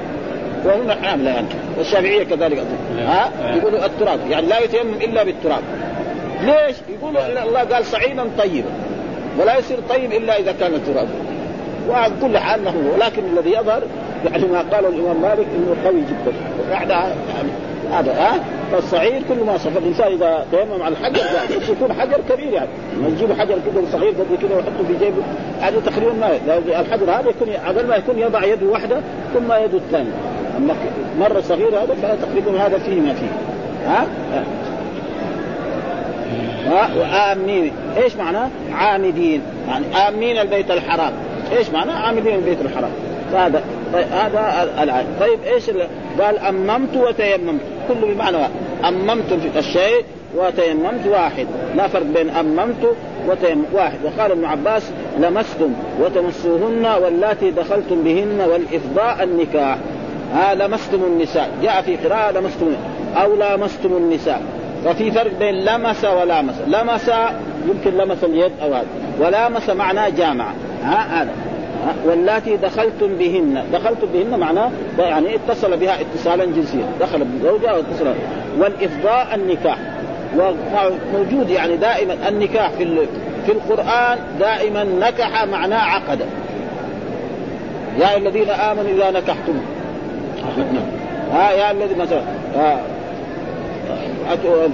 وهم 0.64 0.91
حامله 0.91 1.31
يعني 1.31 1.47
والشافعية 1.79 2.24
كذلك 2.24 2.62
ها؟ 2.99 3.31
يقولوا 3.57 3.87
التراب. 3.87 4.20
يعني 4.31 4.47
لا 4.47 4.59
يتيمم 4.59 4.95
إلا 4.95 5.22
بالتراب. 5.22 5.62
ليش؟ 6.43 6.77
يقولوا 6.89 7.43
الله 7.45 7.61
قال 7.61 7.85
صعيدا 7.85 8.24
طيبا. 8.39 8.68
ولا 9.39 9.59
يصير 9.59 9.79
طيب 9.89 10.12
إلا 10.12 10.39
إذا 10.39 10.53
كان 10.61 10.72
تراب 10.87 11.09
وعلى 11.89 12.12
كل 12.22 12.39
حال 12.39 12.64
له. 12.64 12.74
ولكن 12.95 13.22
الذي 13.37 13.51
يظهر 13.51 13.83
يعني 14.24 14.45
ما 14.45 14.59
قاله 14.59 14.89
الإمام 14.89 15.22
مالك 15.22 15.47
إنه 15.57 15.77
قوي 15.85 16.01
جدا. 16.01 16.33
بعد 16.70 16.91
هذا 17.93 18.12
ها؟ 18.12 18.41
فالصعيد 18.72 19.22
كل 19.28 19.45
ما 19.45 19.59
صفر 19.59 19.78
الإنسان 19.78 20.12
إذا 20.12 20.47
تيمم 20.51 20.82
على 20.82 20.95
الحجر 20.95 21.20
يكون 21.70 21.93
حجر 21.93 22.20
كبير 22.28 22.53
يعني. 22.53 22.68
ما 23.03 23.09
تجيب 23.09 23.32
حجر 23.32 23.55
كده 23.55 23.82
صغير 23.93 24.11
قد 24.11 24.39
كده 24.43 24.57
ويحطه 24.57 24.84
في 24.89 25.05
جيبه. 25.05 25.22
هذا 25.61 25.80
تقريبا 25.87 26.12
ما 26.12 26.30
الحجر 26.80 27.11
هذا 27.11 27.30
يكون 27.30 27.49
قبل 27.66 27.87
ما 27.87 27.97
يكون 27.97 28.18
يضع 28.18 28.45
يده 28.45 28.66
واحدة 28.66 29.01
ثم 29.34 29.53
يده 29.53 29.78
الثانية. 29.78 30.12
أما 30.57 30.74
مرة 31.20 31.41
صغيره 31.41 31.78
هذا 31.78 31.95
فتقريبا 32.03 32.66
هذا 32.66 32.78
فيه 32.78 33.01
ما 33.01 33.14
فيه. 33.14 33.30
ها؟ 33.87 34.07
وآمين 36.97 37.72
إيش 37.97 38.16
معناه؟ 38.16 38.49
عامدين. 38.72 39.43
يعني 39.68 40.09
آمين 40.09 40.39
البيت 40.39 40.70
الحرام. 40.70 41.12
إيش 41.59 41.70
معناه؟ 41.70 42.07
عامدين 42.07 42.34
البيت 42.34 42.61
الحرام. 42.61 42.91
فهذا 43.32 43.62
طيب 43.93 44.07
هذا 44.12 44.68
الآية 44.82 45.07
طيب 45.20 45.39
إيش 45.55 45.70
قال 46.20 46.39
أممت 46.39 46.97
وتيممت. 46.97 47.61
كله 47.89 48.14
بمعنى 48.14 48.37
واحد. 48.37 48.51
أممت 48.84 49.39
الشيء 49.57 50.05
وتيممت 50.37 51.07
واحد. 51.07 51.47
لا 51.76 51.89
فرق 51.89 52.03
بين 52.03 52.30
أممت 52.30 52.97
وتيمم 53.28 53.64
واحد. 53.72 53.99
وقال 54.05 54.30
ابن 54.30 54.45
عباس 54.45 54.91
لمستم 55.18 55.72
وتمسوهن 56.01 56.87
واللاتي 57.03 57.51
دخلتم 57.51 58.05
بهن 58.05 58.41
والإفضاء 58.41 59.22
النكاح. 59.22 59.78
ها 60.34 60.55
لمستم 60.55 61.05
النساء. 61.05 61.51
جاء 61.62 61.82
في 61.82 61.97
قراءة 61.97 62.30
لمستم 62.30 62.66
أو 63.16 63.37
لامستم 63.37 63.97
النساء. 63.97 64.43
ففي 64.84 65.11
فرق 65.11 65.32
بين 65.39 65.55
لمس 65.64 66.05
ولامس. 66.05 66.55
لمس 66.66 67.11
يمكن 67.68 67.97
لمس 67.97 68.24
اليد 68.24 68.53
أو 68.62 68.74
هذا. 68.74 68.87
ولامس 69.20 69.70
معناه 69.70 70.09
جامع. 70.09 70.47
ها 70.82 71.22
هذا. 71.22 71.30
واللاتي 72.05 72.57
دخلتم 72.57 73.16
بهن 73.18 73.64
دخلتم 73.72 74.07
بهن 74.12 74.41
معناه 74.41 74.70
يعني 74.99 75.35
اتصل 75.35 75.77
بها 75.77 76.01
اتصالا 76.01 76.45
جنسيا 76.45 76.87
دخل 77.01 77.24
بزوجها 77.24 77.72
واتصل 77.72 78.07
والافضاء 78.59 79.35
النكاح 79.35 79.79
وموجود 80.37 81.51
يعني 81.51 81.77
دائما 81.77 82.29
النكاح 82.29 82.70
في 82.70 83.07
في 83.47 83.53
القران 83.53 84.18
دائما 84.41 84.85
نكح 84.85 85.45
معناه 85.45 85.79
عقد 85.79 86.20
يا 87.99 88.16
الذين 88.16 88.51
امنوا 88.51 88.91
اذا 88.91 89.11
نكحتم 89.11 89.61
ها 91.33 91.51
يا 91.53 91.70
الذي 91.70 91.95
مثلا 91.95 92.22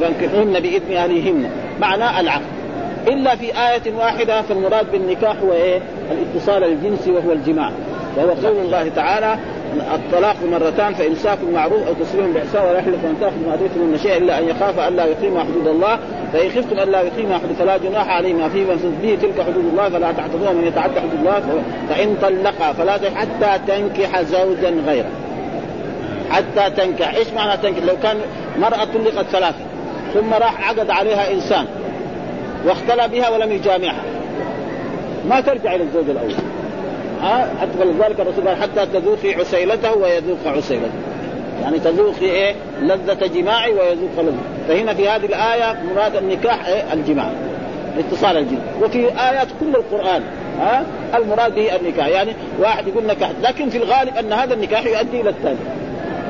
فانكحوهن 0.01 0.61
بإذن 0.61 0.97
أهلهن 0.97 1.51
معنى 1.81 2.21
العقد 2.21 2.62
إلا 3.09 3.37
في 3.37 3.47
آية 3.47 3.95
واحدة 3.95 4.43
فالمراد 4.43 4.93
بالنكاح 4.93 5.37
هو 5.45 5.53
إيه؟ 5.53 5.81
الاتصال 6.11 6.65
الجنسي 6.65 7.11
وهو 7.11 7.33
الجماع. 7.33 7.71
وهو 8.17 8.29
قول 8.29 8.57
الله 8.65 8.89
تعالى 8.89 9.39
الطلاق 9.95 10.37
مرتان 10.53 10.95
فإمساك 10.95 11.39
معروف 11.55 11.87
أو 11.89 11.95
تسليم 11.95 12.33
بإحسان 12.33 12.63
ولا 12.63 12.79
يحلف 12.79 13.05
أن 13.05 13.17
تأخذ 13.21 13.37
ما 13.47 13.85
من 13.85 13.99
شيء 14.03 14.17
إلا 14.17 14.39
أن 14.39 14.49
يخاف 14.49 14.79
ألا 14.79 15.05
يقيم 15.05 15.39
حدود 15.39 15.67
الله. 15.67 15.99
فإن 16.33 16.51
خفتم 16.51 16.79
ألا 16.79 17.01
يقيم 17.01 17.33
حدود 17.33 17.53
فلا 17.59 17.77
جناح 17.77 18.09
عليهما 18.09 18.49
فيما 18.49 18.77
به 19.03 19.19
تلك 19.23 19.41
حدود 19.41 19.65
الله 19.65 19.89
فلا 19.89 20.13
تعتدوها 20.13 20.53
من 20.53 20.67
يتعدى 20.67 21.01
حدود 21.01 21.19
الله 21.19 21.63
فإن 21.89 22.17
طلقها 22.23 22.73
فلا 22.73 22.93
حتى 22.93 23.59
تنكح 23.67 24.23
زوجا 24.23 24.75
غيره. 24.87 25.11
حتى 26.31 26.71
تنكح. 26.77 27.15
إيش 27.15 27.29
معنى 27.29 27.63
تنكح؟ 27.63 27.83
لو 27.85 27.97
كان 28.03 28.17
مرأة 28.59 28.85
طلقت 28.85 29.27
ثلاثة 29.27 29.59
ثم 30.15 30.35
راح 30.35 30.69
عقد 30.69 30.91
عليها 30.91 31.33
إنسان 31.33 31.67
واختلى 32.67 33.09
بها 33.09 33.29
ولم 33.29 33.53
يجامعها. 33.53 34.03
ما 35.29 35.41
ترجع 35.41 35.75
إلى 35.75 35.83
الزوج 35.85 36.11
الأول. 36.11 36.35
ها؟ 37.23 37.49
حتى 37.61 37.79
فلذلك 37.79 38.21
الرسول 38.21 38.49
قال 38.49 38.57
حتى 38.57 38.87
تذوقي 38.87 39.35
عسيلته 39.35 39.97
ويذوق 39.97 40.39
عسيلته. 40.47 40.93
يعني 41.63 41.79
تذوقي 41.79 42.27
إيه؟ 42.27 42.55
لذة 42.83 43.27
جماعي 43.27 43.73
ويذوق 43.73 44.21
لذة. 44.21 44.43
فهنا 44.69 44.95
في 44.95 45.09
هذه 45.09 45.27
الآية 45.27 45.83
مراد 45.95 46.17
النكاح 46.17 46.67
إيه؟ 46.67 46.93
الجماع. 46.93 47.31
اتصال 47.99 48.37
الجنس 48.37 48.61
وفي 48.83 48.99
آيات 48.99 49.49
كل 49.61 49.75
القرآن. 49.75 50.23
ها؟ 50.61 50.85
المراد 51.15 51.55
به 51.55 51.77
النكاح. 51.77 52.07
يعني 52.07 52.33
واحد 52.61 52.89
يقول 52.89 53.07
نكاح. 53.07 53.31
لكن 53.43 53.69
في 53.69 53.79
الغالب 53.79 54.17
أن 54.17 54.33
هذا 54.33 54.55
النكاح 54.55 54.85
يؤدي 54.85 55.21
إلى 55.21 55.31
الثاني 55.31 55.59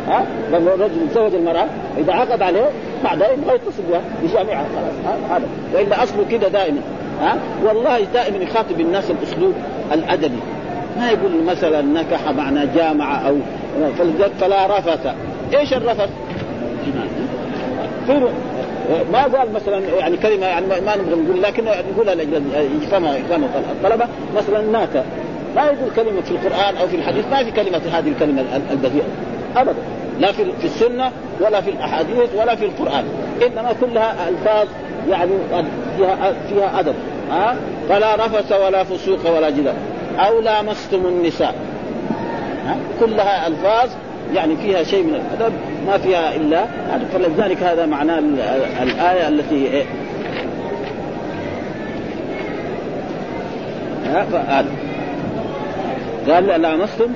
ها؟ 0.08 0.26
لما 0.52 0.74
الرجل 0.74 1.02
يتزوج 1.04 1.34
المرأة 1.34 1.66
إذا 1.98 2.12
عقد 2.12 2.42
عليه 2.42 2.70
بعدها 3.05 3.32
يبغى 3.32 3.55
يتصل 3.55 3.82
بها 3.90 4.00
يجامعها 4.22 4.66
خلاص 4.76 5.16
هذا. 5.30 5.46
وإلا 5.74 6.03
أصله 6.03 6.24
كده 6.30 6.48
دائما. 6.48 6.80
ها؟ 7.20 7.38
والله 7.64 8.00
دائما 8.14 8.36
يخاطب 8.36 8.80
الناس 8.80 9.11
الأسلوب 9.11 9.55
الأدبي. 9.92 10.40
ما 10.98 11.11
يقول 11.11 11.44
مثلا 11.44 11.82
نكح 11.82 12.30
معنى 12.30 12.66
جامع 12.66 13.28
أو 13.28 13.36
فلا 14.40 14.78
رفث. 14.78 15.14
إيش 15.55 15.72
الرفث؟ 15.74 16.09
في 18.07 18.28
ما 19.12 19.22
قال 19.22 19.53
مثلا 19.53 19.78
يعني 19.78 20.16
كلمة 20.16 20.46
يعني 20.46 20.66
ما 20.66 20.96
نبغى 20.96 21.22
نقول 21.22 21.42
لكن 21.42 21.64
نقولها 21.64 22.14
يفهمها 22.82 23.16
يفهمها 23.16 23.48
الطلبة. 23.72 24.07
مثلا 24.36 24.62
ناتا 24.62 25.05
ما 25.57 25.62
يقول 25.62 25.90
كلمة 25.96 26.20
في 26.20 26.30
القرآن 26.30 26.76
أو 26.76 26.86
في 26.86 26.96
الحديث. 26.96 27.24
ما 27.30 27.44
في 27.44 27.50
كلمة 27.50 27.80
هذه 27.92 28.09
الكلمة 28.09 28.44
البذيئة. 28.70 29.05
ابدا. 29.57 29.74
لا 30.22 30.32
في 30.32 30.44
في 30.44 30.64
السنة 30.64 31.10
ولا 31.40 31.60
في 31.60 31.70
الأحاديث 31.70 32.34
ولا 32.34 32.54
في 32.54 32.64
القرآن. 32.64 33.04
إنما 33.46 33.72
كلها 33.80 34.28
ألفاظ 34.28 34.68
يعني 35.10 35.30
فيها 35.96 36.32
فيها 36.48 36.80
أدب. 36.80 36.94
ها؟ 37.30 37.56
فلا 37.88 38.14
رفث 38.14 38.52
ولا 38.52 38.84
فسوق 38.84 39.36
ولا 39.36 39.50
جدال. 39.50 39.74
أو 40.18 40.40
لامستم 40.40 41.06
النساء. 41.06 41.54
ها؟ 42.66 42.76
كلها 43.00 43.46
ألفاظ 43.46 43.90
يعني 44.34 44.56
فيها 44.56 44.82
شيء 44.82 45.02
من 45.02 45.14
الأدب 45.14 45.52
ما 45.86 45.98
فيها 45.98 46.36
إلا 46.36 46.64
فلذلك 47.12 47.62
هذا 47.62 47.86
معناه 47.86 48.18
الآية 48.82 49.28
التي 49.28 49.54
إيه؟ 49.54 49.84
ها؟ 54.06 54.64
قال 56.30 56.46
لامستم 56.46 57.08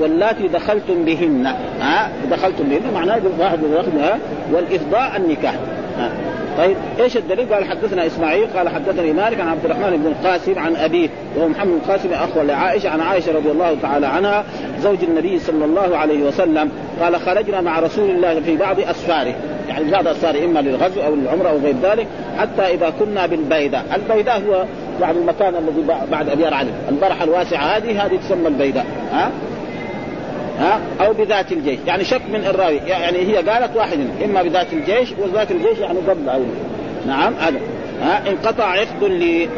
واللاتي 0.00 0.48
دخلتم 0.48 1.04
بهن. 1.04 1.46
ها؟ 1.80 2.10
دخلتم 2.30 2.64
بهن 2.64 2.94
معناه 2.94 3.20
واحد 3.38 3.58
دخلها 3.58 4.18
والإفضاء 4.52 5.16
النكاح. 5.16 5.54
ها؟ 5.98 6.10
طيب 6.58 6.76
إيش 7.00 7.16
الدليل؟ 7.16 7.54
قال 7.54 7.64
حدثنا 7.64 8.06
إسماعيل 8.06 8.46
قال 8.56 8.68
حدثني 8.68 9.12
مالك 9.12 9.40
عن 9.40 9.48
عبد 9.48 9.64
الرحمن 9.64 9.96
بن 9.96 10.06
القاسم 10.06 10.58
عن 10.58 10.76
أبيه 10.76 11.08
وهو 11.36 11.48
محمد 11.48 11.70
بن 11.70 11.80
القاسم 11.84 12.12
أخو 12.12 12.42
لعائشة 12.42 12.90
عن 12.90 13.00
عائشة 13.00 13.32
رضي 13.32 13.50
الله 13.50 13.76
تعالى 13.82 14.06
عنها 14.06 14.44
زوج 14.80 14.98
النبي 15.02 15.38
صلى 15.38 15.64
الله 15.64 15.96
عليه 15.96 16.24
وسلم 16.24 16.70
قال 17.00 17.16
خرجنا 17.16 17.60
مع 17.60 17.78
رسول 17.78 18.10
الله 18.10 18.40
في 18.40 18.56
بعض 18.56 18.80
أسفاره. 18.80 19.34
يعني 19.68 19.90
بعض 19.90 20.08
أسفاره 20.08 20.44
إما 20.44 20.60
للغزو 20.60 21.02
أو 21.02 21.14
للعمرة 21.14 21.48
أو 21.48 21.58
غير 21.58 21.74
ذلك 21.82 22.06
حتى 22.38 22.62
إذا 22.62 22.92
كنا 22.98 23.26
بالبيداء، 23.26 23.84
البيداء 23.94 24.42
هو 24.48 24.64
يعني 25.00 25.18
المكان 25.18 25.54
الذي 25.54 25.84
بعد 26.10 26.28
ابيار 26.28 26.54
علي، 26.54 26.70
البرحة 26.88 27.24
الواسعة 27.24 27.76
هذه 27.76 28.06
هذه 28.06 28.16
تسمى 28.16 28.48
البيداء. 28.48 28.86
ها؟ 29.12 29.30
ها؟ 30.58 30.80
أو 31.00 31.12
بذات 31.12 31.52
الجيش. 31.52 31.78
يعني 31.86 32.04
شك 32.04 32.22
من 32.32 32.44
الراوي. 32.44 32.76
يعني 32.76 33.18
هي 33.18 33.36
قالت 33.36 33.76
واحد 33.76 33.98
إما 34.24 34.42
بذات 34.42 34.72
الجيش 34.72 35.14
وذات 35.18 35.50
الجيش 35.50 35.78
يعني 35.78 35.98
قبل 35.98 36.28
أو 36.28 36.40
نعم 37.06 37.34
هذا. 37.34 37.58
ها؟ 38.02 38.22
انقطع 38.30 38.64
عقد 38.64 39.04
لي. 39.04 39.48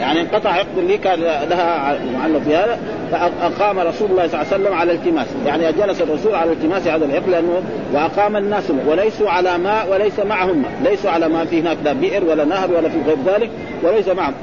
يعني 0.00 0.20
انقطع 0.20 0.50
عقد 0.50 0.78
لي 0.78 0.98
كان 0.98 1.20
لها 1.20 1.98
معلق 2.12 2.38
في 2.38 2.56
هذا. 2.56 2.78
فأقام 3.10 3.78
رسول 3.78 4.10
الله 4.10 4.26
صلى 4.26 4.42
الله 4.42 4.52
عليه 4.52 4.64
وسلم 4.64 4.74
على 4.74 4.92
التماس. 4.92 5.26
يعني 5.46 5.72
جلس 5.72 6.02
الرسول 6.02 6.34
على 6.34 6.52
التماس 6.52 6.88
هذا 6.88 7.04
العقد 7.04 7.28
لأنه 7.28 7.62
وأقام 7.92 8.36
الناس 8.36 8.64
وليسوا 8.86 9.30
على 9.30 9.58
ماء 9.58 9.92
وليس 9.92 10.18
معهم. 10.18 10.62
ليسوا 10.84 11.10
على 11.10 11.28
ماء 11.28 11.44
في 11.44 11.60
هناك 11.60 11.76
لا 11.84 11.92
بئر 11.92 12.24
ولا 12.24 12.44
نهر 12.44 12.70
ولا 12.70 12.88
في 12.88 12.98
غير 13.06 13.16
ذلك 13.26 13.50
وليس 13.82 14.08
معهم. 14.08 14.34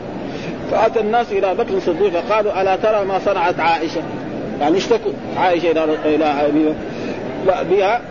فأتى 0.71 0.99
الناس 0.99 1.31
إلى 1.31 1.55
بكر 1.55 1.73
الصديق 1.73 2.09
فقالوا 2.09 2.61
ألا 2.61 2.75
ترى 2.75 3.05
ما 3.05 3.19
صنعت 3.19 3.59
عائشة؟ 3.59 4.01
يعني 4.61 4.77
اشتكوا. 4.77 5.11
عائشة 5.37 5.71
إلى 5.71 5.97
إلى 6.05 6.73
بها 7.45 8.01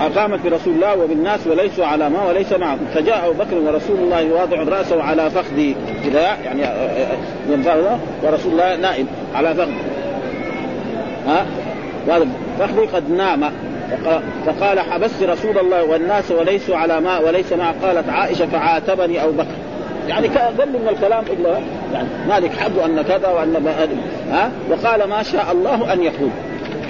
أقامت 0.00 0.40
برسول 0.44 0.74
الله 0.74 0.96
وبالناس 0.96 1.46
وليسوا 1.46 1.86
على 1.86 2.10
ما 2.10 2.24
وليس 2.28 2.52
معهم. 2.52 2.78
فجاء 2.94 3.26
أبو 3.26 3.32
بكر 3.32 3.56
ورسول 3.56 3.98
الله 3.98 4.32
واضع 4.32 4.62
رأسه 4.62 5.02
على 5.02 5.30
فخذي 5.30 5.76
كذا 6.04 6.36
يعني 6.44 6.62
ورسول 8.22 8.52
الله 8.52 8.76
نائم 8.76 9.06
على 9.34 9.54
فخذي 9.54 9.76
ها؟ 11.26 11.46
فخذي 12.58 12.86
قد 12.86 13.10
نام. 13.10 13.52
فقال 14.46 14.80
حبست 14.80 15.22
رسول 15.22 15.58
الله 15.58 15.84
والناس 15.84 16.30
وليسوا 16.30 16.76
على 16.76 17.00
ماء 17.00 17.26
وليس 17.26 17.52
مع 17.52 17.72
قالت 17.82 18.08
عائشة 18.08 18.46
فعاتبني 18.46 19.24
أبو 19.24 19.32
بكر. 19.32 19.71
يعني 20.08 20.28
قل 20.28 20.68
من 20.68 20.88
الكلام 20.88 21.24
إلا 21.32 21.58
يعني 21.92 22.08
مالك 22.28 22.56
حد 22.58 22.78
أن 22.78 23.02
كذا 23.02 23.28
وأن 23.28 23.66
ها؟ 24.30 24.50
وقال 24.70 25.04
ما 25.08 25.22
شاء 25.22 25.52
الله 25.52 25.92
أن 25.92 26.02
يقول. 26.02 26.30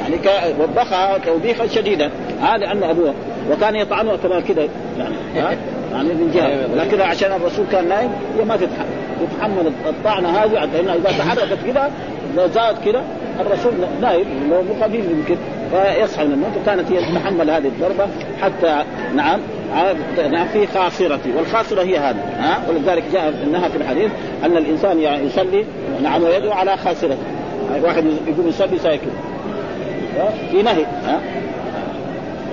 يعني 0.00 0.16
وبخها 0.60 1.18
توبيخا 1.18 1.66
شديدا. 1.66 2.10
هذا 2.42 2.56
لأنه 2.56 2.90
ابوها 2.90 3.12
وكان 3.50 3.76
يطعنها 3.76 4.16
كمان 4.16 4.40
كذا 4.42 4.68
يعني 4.98 5.14
ها؟ 5.36 5.56
يعني 5.92 6.08
من 6.08 6.30
جهة. 6.34 6.84
لكن 6.84 7.00
عشان 7.00 7.32
الرسول 7.32 7.66
كان 7.72 7.88
نايم 7.88 8.10
هي 8.38 8.44
ما 8.44 8.56
تتحمل 8.56 9.72
الطعنه 9.86 10.28
هذه. 10.28 10.68
لانها 10.74 10.94
إذا 10.94 11.10
تحركت 11.18 11.58
كذا 11.66 11.90
لو 12.36 12.48
زادت 12.48 12.84
كذا 12.84 13.02
الرسول 13.40 13.72
نايم. 14.00 14.26
لو 14.50 14.62
خفيف 14.80 15.04
يمكن. 15.10 15.36
فيصحى 15.72 16.24
من 16.24 16.32
الموت 16.32 16.50
وكانت 16.62 16.92
هي 16.92 17.12
تتحمل 17.12 17.50
هذه 17.50 17.66
الضربة 17.66 18.06
حتى 18.42 18.84
نعم 19.14 19.40
نعم 20.30 20.46
في 20.48 20.66
خاصرتي. 20.66 21.32
والخاصرة 21.36 21.82
هي 21.82 21.98
هذا 21.98 22.20
ها؟ 22.38 22.58
ولذلك 22.68 23.04
جاء 23.12 23.34
انها 23.44 23.68
في 23.68 23.76
الحديث 23.76 24.10
أن 24.44 24.56
الإنسان 24.56 24.98
يعني 24.98 25.26
يصلي 25.26 25.64
نعم 26.02 26.22
ويدعو 26.22 26.52
على 26.52 26.76
خاصرته. 26.76 27.16
واحد 27.82 28.04
يقوم 28.26 28.48
يصلي 28.48 28.78
ساكت 28.78 29.08
في 30.50 30.62
نهي 30.62 30.84
ها؟ 31.04 31.20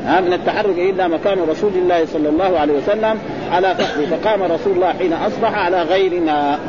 ها؟ 0.06 0.22
من 0.22 0.34
التحرك 0.34 0.80
الا 0.80 1.08
مكان 1.08 1.38
رسول 1.50 1.72
الله 1.76 2.06
صلى 2.06 2.30
الله 2.30 2.60
عليه 2.60 2.74
وسلم 2.74 3.20
على 3.52 3.76
فخذه 3.76 4.06
فقام 4.06 4.44
رسول 4.44 4.74
الله 4.74 4.94
حين 4.94 5.14
أصبح 5.14 5.54
على 5.54 5.82
غير 5.84 6.22
ماء 6.22 6.60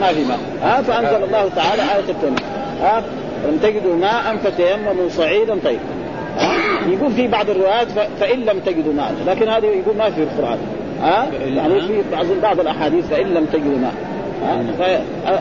ما 0.00 0.06
في 0.06 0.24
ماء 0.24 0.38
ها؟ 0.62 0.82
فأنزل 0.82 1.24
الله 1.24 1.50
تعالى 1.56 1.82
آية 1.82 2.10
التيمم 2.10 2.36
ها؟ 2.82 3.02
لم 3.44 3.58
تجدوا 3.62 3.96
ماء 3.96 4.36
فتيمموا 4.36 5.08
صعيدا 5.08 5.56
طيب 5.64 5.78
يقول 6.88 7.12
في 7.12 7.28
بعض 7.28 7.50
الروايات 7.50 7.88
فإن 8.20 8.40
لم 8.40 8.58
تجدوا 8.58 8.92
ماء 8.92 9.14
لكن 9.26 9.48
هذا 9.48 9.66
يقول 9.66 9.96
ما 9.96 10.10
في 10.10 10.22
القرآن. 10.22 10.58
ها؟ 11.02 11.28
يعني 11.46 11.80
في 11.80 12.02
بعض 12.12 12.26
بعض 12.42 12.60
الأحاديث 12.60 13.06
فإن 13.06 13.26
لم 13.26 13.44
تجدوا 13.44 13.78
ماء. 13.78 13.94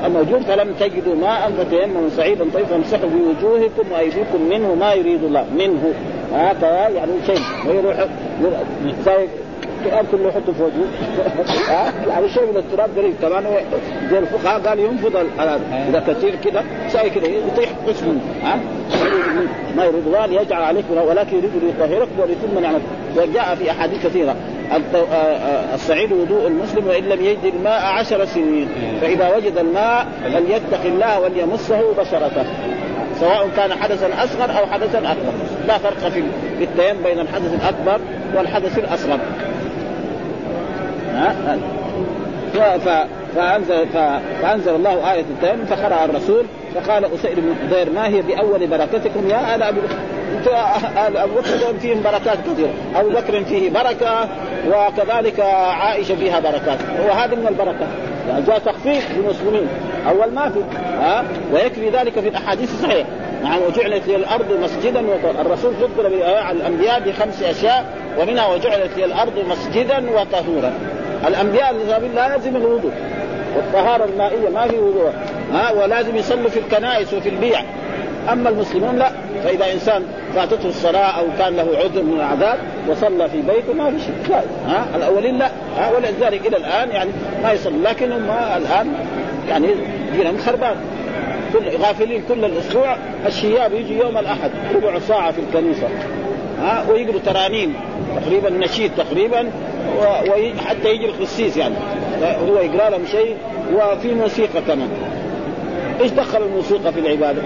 موجود 0.10 0.42
فلم 0.42 0.74
تجدوا 0.80 1.16
ماء 1.16 1.52
فتيمموا 1.58 2.10
صعيدا 2.18 2.46
طيب 2.54 2.66
فامسحوا 2.66 3.10
بوجوهكم 3.10 3.92
وأيديكم 3.92 4.42
منه 4.50 4.76
ما 4.76 4.94
يريد 4.94 5.24
الله. 5.24 5.46
منه. 5.58 5.94
هكذا 6.34 6.88
يعني 6.88 7.12
شيء 7.26 7.40
ويروح 7.68 8.06
التراب 9.86 10.06
كله 10.12 10.28
يحطه 10.30 10.54
في 10.54 10.64
وجهه. 10.64 10.88
يعني 12.10 12.30
شيء 12.30 12.46
من 12.52 12.58
التراب 12.58 12.90
قريب 12.98 13.14
كمان 13.22 13.44
زي 14.12 14.20
الفقهاء 14.20 14.62
قال 14.62 14.80
ينفض 14.80 15.16
إذا 15.90 16.04
كثير 16.08 16.36
كذا 16.36 16.64
شيء 16.92 17.08
كذا 17.08 17.28
يطيح 17.28 17.70
قسم 17.88 18.20
ها؟ 18.44 18.60
ما 19.78 19.86
يريد 19.86 20.08
الله 20.08 20.42
يجعل 20.42 20.64
عليكم 20.64 20.98
ولكن 20.98 21.38
يريد 21.38 21.52
ليطهركم 21.64 22.20
وليتم 22.20 22.60
نعمته 22.62 22.86
وجاء 23.18 23.56
في 23.56 23.72
أحاديث 23.72 24.06
كثيرة 24.06 24.36
الصعيد 25.74 26.12
وضوء 26.12 26.48
المسلم 26.48 26.88
وإن 26.88 27.04
لم 27.04 27.26
يجد 27.26 27.46
الماء 27.56 27.86
عشر 27.86 28.26
سنين 28.26 28.68
فإذا 29.02 29.36
وجد 29.36 29.58
الماء 29.58 30.08
فليتق 30.24 30.86
الله 30.86 31.20
وليمسه 31.20 31.94
بشرته. 31.98 32.46
سواء 33.20 33.50
كان 33.56 33.74
حدثا 33.74 34.24
أصغر 34.24 34.60
أو 34.60 34.66
حدثا 34.66 34.98
أكبر. 34.98 35.34
لا 35.68 35.78
فرق 35.78 36.10
في 36.10 36.24
التيم 36.64 37.04
بين 37.04 37.20
الحدث 37.20 37.54
الأكبر 37.54 38.00
والحدث 38.36 38.78
الأصغر. 38.78 39.20
ها؟ 41.16 41.58
فانزل 43.36 43.88
فأنزل 44.42 44.76
الله 44.76 45.14
آية 45.14 45.22
التيمم 45.22 45.66
فقرأ 45.66 46.06
الرسول 46.06 46.46
فقال 46.76 47.06
أسير 47.06 47.40
بن 47.40 47.56
حضير 47.64 47.90
ما 47.90 48.08
هي 48.08 48.22
بأول 48.22 48.68
بركتكم 48.68 49.30
يا 49.30 49.56
آل 49.56 49.64
أبي 49.64 49.80
آل 51.08 51.18
أبو 51.18 51.34
بكر 51.36 51.80
فيهم 51.80 52.02
بركات 52.04 52.38
كثيرة. 52.48 52.70
أبو 52.96 53.10
بكر 53.10 53.44
فيه 53.44 53.70
بركة 53.70 54.30
وكذلك 54.68 55.40
عائشة 55.40 56.16
فيها 56.16 56.40
بركات. 56.40 56.80
وهذه 57.08 57.36
من 57.36 57.48
البركات. 57.48 57.88
يعني 58.30 58.46
جاء 58.46 58.60
تخفيف 58.60 59.12
للمسلمين. 59.18 59.68
أول 60.10 60.34
ما 60.34 60.50
في 60.50 60.60
ها؟ 61.00 61.24
ويكفي 61.54 61.90
ذلك 61.90 62.20
في 62.20 62.30
الأحاديث 62.30 62.74
الصحيحة. 62.74 63.10
نعم 63.44 63.60
وجعلت 63.68 64.08
لي 64.08 64.16
الأرض 64.16 64.60
مسجدا 64.64 65.06
الرسول 65.42 65.74
فضل 65.74 66.06
الأنبياء 66.52 67.00
بخمس 67.00 67.44
أشياء 67.44 67.86
ومنها 68.20 68.48
وجعلت 68.48 68.98
لي 68.98 69.06
الأرض 69.06 69.34
مسجدا 69.50 70.12
وطهورا. 70.12 70.74
الأنبياء 71.28 71.74
لازم 72.16 72.56
الوضوء. 72.56 72.92
والطهارة 73.56 74.06
المائية 74.06 74.50
ما 74.50 74.68
في 74.68 74.78
وضوء. 74.78 75.12
ها 75.54 75.72
ولازم 75.72 76.16
يصلوا 76.16 76.50
في 76.50 76.60
الكنائس 76.60 77.14
وفي 77.14 77.30
البيع. 77.30 77.60
أما 78.32 78.50
المسلمون 78.50 78.96
لا. 78.96 79.12
فإذا 79.44 79.74
إنسان 79.74 80.04
فاتته 80.36 80.68
الصلاة 80.68 81.20
أو 81.20 81.26
كان 81.40 81.56
له 81.56 81.78
عذر 81.78 82.04
من 82.04 82.14
العذاب 82.14 82.58
وصلى 82.90 83.30
في 83.30 83.42
بيته 83.42 83.74
ما 83.74 83.92
في 83.92 84.00
شيء. 84.00 84.16
لا. 84.30 84.42
ها 84.68 84.86
الأولين 84.96 85.38
لا. 85.38 85.50
ها 85.78 85.92
ولذلك 85.92 86.48
إلى 86.48 86.58
الآن 86.58 86.90
يعني 86.90 87.12
ما 87.44 87.52
يصلي 87.52 87.78
لكن 87.84 88.12
هم 88.12 88.30
الآن 88.58 88.94
يعني 89.50 89.68
دينهم 90.18 90.38
خربان. 90.38 90.76
كل 91.54 91.78
غافلين 91.78 92.24
كل 92.30 92.46
الأسبوع. 92.46 92.96
الشياب 93.28 93.74
يجي 93.74 93.98
يوم 93.98 94.18
الأحد 94.18 94.52
ربع 94.76 95.00
ساعة 95.00 95.32
في 95.32 95.42
الكنيسة. 95.42 95.88
ها 96.60 96.86
ويقروا 96.90 97.20
ترانيم 97.26 97.74
تقريبا 98.22 98.50
نشيد 98.50 98.92
تقريبا 98.98 99.52
وحتى 100.00 100.90
يجي 100.90 101.06
القسيس 101.06 101.58
يعني 101.58 101.76
هو 102.22 102.60
يقرأ 102.60 102.90
لهم 102.90 103.06
شيء 103.12 103.36
وفي 103.74 104.14
موسيقى 104.14 104.62
كمان 104.68 104.90
إيش 106.02 106.12
دخل 106.12 106.44
الموسيقى 106.44 106.94
في 106.94 107.00
العبادة؟ 107.00 107.42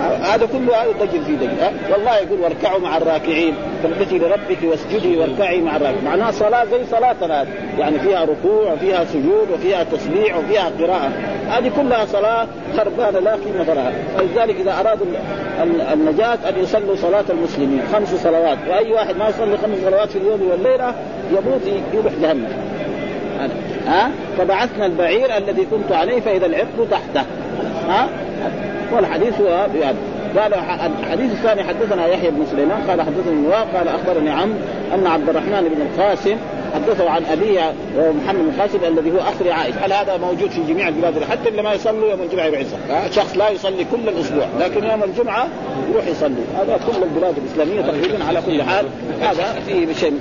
هذا 0.00 0.46
كله 0.52 0.82
هذا 0.82 0.92
دجل 0.92 1.24
في 1.24 1.36
دجل 1.36 1.56
والله 1.92 2.16
يقول 2.16 2.40
واركعوا 2.40 2.80
مع 2.80 2.96
الراكعين 2.96 3.54
فابتي 3.82 4.18
لربك 4.18 4.58
واسجدي 4.64 5.16
واركعي 5.16 5.60
مع 5.60 5.76
الراكعين. 5.76 6.04
معناها 6.04 6.30
صلاة 6.30 6.64
زي 6.64 6.84
صلاتنا 6.90 7.42
هذه 7.42 7.48
يعني 7.78 7.98
فيها 7.98 8.24
ركوع 8.24 8.72
وفيها 8.72 9.04
سجود 9.04 9.50
وفيها 9.54 9.84
تسبيح 9.84 10.38
وفيها 10.38 10.70
قراءة. 10.80 11.12
هذه 11.48 11.70
كلها 11.76 12.06
صلاة 12.06 12.46
خربانة 12.76 13.18
لا 13.18 13.32
قيمة 13.32 13.74
لها. 13.74 13.92
فلذلك 14.18 14.60
إذا 14.60 14.80
أرادوا 14.80 15.06
النجاة 15.92 16.38
أن 16.48 16.62
يصلوا 16.62 16.96
صلاة 16.96 17.24
المسلمين 17.30 17.82
خمس 17.92 18.14
صلوات. 18.14 18.58
وأي 18.68 18.92
واحد 18.92 19.16
ما 19.16 19.28
يصلي 19.28 19.56
خمس 19.56 19.78
صلوات 19.84 20.08
في 20.08 20.18
اليوم 20.18 20.50
والليلة 20.50 20.94
يموت 21.30 21.82
يروح 21.94 22.12
جهنم. 22.22 22.48
ها؟ 23.86 24.10
فبعثنا 24.38 24.86
البعير 24.86 25.36
الذي 25.36 25.66
كنت 25.70 25.92
عليه 25.92 26.20
فإذا 26.20 26.46
العقد 26.46 26.88
تحته. 26.90 27.26
ها؟ 27.88 28.08
والحديث 28.92 29.40
هو 29.40 29.66
بهذا 29.74 29.96
قال 30.36 30.54
الحديث 31.00 31.32
الثاني 31.32 31.64
حدثنا 31.64 32.06
يحيى 32.06 32.30
بن 32.30 32.46
سليمان 32.46 32.78
قال 32.88 33.02
حدثني 33.02 33.46
قال 33.74 33.88
أخبرني 33.88 34.30
عم 34.30 34.54
أن 34.94 35.06
عبد 35.06 35.28
الرحمن 35.28 35.68
بن 35.74 35.82
القاسم 35.82 36.36
حدثه 36.74 37.10
عن 37.10 37.22
وهو 37.96 38.12
محمد 38.12 38.38
بن 38.38 38.60
قاسم 38.60 38.84
الذي 38.84 39.10
هو 39.10 39.18
أخ 39.18 39.42
عائشه 39.46 39.86
هل 39.86 39.92
هذا 39.92 40.16
موجود 40.16 40.50
في 40.50 40.60
جميع 40.68 40.88
البلاد؟ 40.88 41.24
حتى 41.24 41.48
اللي 41.48 41.62
ما 41.62 41.72
يصلوا 41.72 42.10
يوم 42.10 42.22
الجمعة 42.22 42.50
بعزه 42.50 43.10
شخص 43.10 43.36
لا 43.36 43.50
يصلي 43.50 43.84
كل 43.84 44.08
الأسبوع 44.08 44.46
لكن 44.60 44.84
يوم 44.84 45.04
الجمعة 45.04 45.48
يروح 45.92 46.06
يصلي. 46.06 46.44
هذا 46.58 46.80
كل 46.86 47.02
البلاد 47.02 47.34
الإسلامية 47.38 47.80
تقريبا 47.80 48.24
على 48.24 48.42
كل 48.46 48.62
حال. 48.62 48.86
هذا 49.20 49.60
فيه 49.66 49.92
شيء؟ 49.92 50.18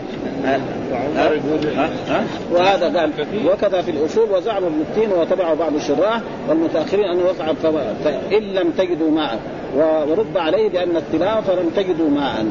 وهذا 2.52 3.00
قال 3.00 3.12
وكذا 3.46 3.82
في 3.82 3.92
الأصول 3.92 4.32
وزعم 4.32 4.64
ابن 4.64 4.82
التين 4.82 5.12
وتبعه 5.12 5.54
بعض 5.54 5.76
الشراح 5.76 6.22
والمتأخرين 6.50 7.06
انه 7.06 7.24
وقع 7.24 7.54
فإن 8.04 8.44
لم 8.44 8.72
تجدوا 8.78 9.12
ماء 9.12 9.40
ورد 9.76 10.38
عليه 10.38 10.70
بأن 10.70 10.98
التلاوه 10.98 11.42
فلم 11.42 11.70
تجدوا 11.76 12.10
ماء؟ 12.10 12.46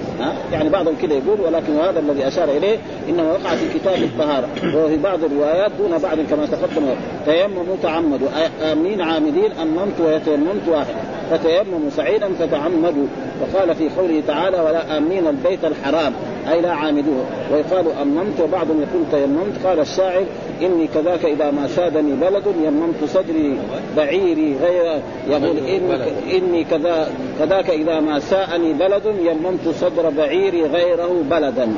يعني 0.53 0.69
بعضهم 0.69 0.95
كده 1.03 1.14
يقول 1.14 1.41
ولكن 1.41 1.77
هذا 1.77 2.01
الذي 2.01 2.29
أشار 2.29 2.49
إليه 2.49 2.79
انه 3.09 3.31
وقع 3.31 3.55
في 3.55 3.79
كتاب 3.79 4.03
الطهارة. 4.03 4.49
وهو 4.75 4.89
في 4.89 4.97
بعض 4.97 5.25
الروايات 5.25 5.71
دون 5.79 5.99
بعض 5.99 6.17
كما 6.31 6.47
تقدم. 6.47 6.87
تيمموا 7.27 7.77
تعمدوا 7.83 8.29
امين 8.73 9.01
عامدين 9.01 9.53
اممت 9.53 10.01
ويتيممت 10.01 10.69
واحد. 10.69 10.95
فتيمموا 11.31 11.91
سعيدا 11.91 12.29
فتعمدوا. 12.33 13.07
وقال 13.41 13.75
في 13.75 13.89
قوله 13.89 14.23
تعالى 14.27 14.61
ولا 14.61 14.99
امين 14.99 15.27
البيت 15.27 15.64
الحرام. 15.64 16.12
أي 16.53 16.61
لا 16.61 16.73
عامدوه. 16.73 17.25
ويقال 17.53 17.87
اممت 18.03 18.41
وبعضهم 18.41 18.83
يقول 18.83 19.05
تيممت. 19.12 19.67
قال 19.67 19.81
الشاعر 19.81 20.25
إني 20.63 20.87
كذاك 20.95 21.25
إذا 21.25 21.51
ما 21.51 21.69
سادني 21.69 22.13
بلد 22.13 22.47
يممت 22.65 23.05
صدري 23.05 23.59
بعيري 23.97 24.57
غير 24.63 25.01
يقول 25.29 25.59
إن 25.59 25.91
إني 26.31 26.65
كذا 26.65 27.09
كذاك 27.39 27.71
إذا 27.71 28.01
ما 28.01 28.21
ساءني 28.21 28.73
بلد 28.73 29.03
يممت 29.21 29.69
صدر 29.81 30.11
بعيري 30.11 30.63
غيره 30.63 31.23
بلدا. 31.31 31.69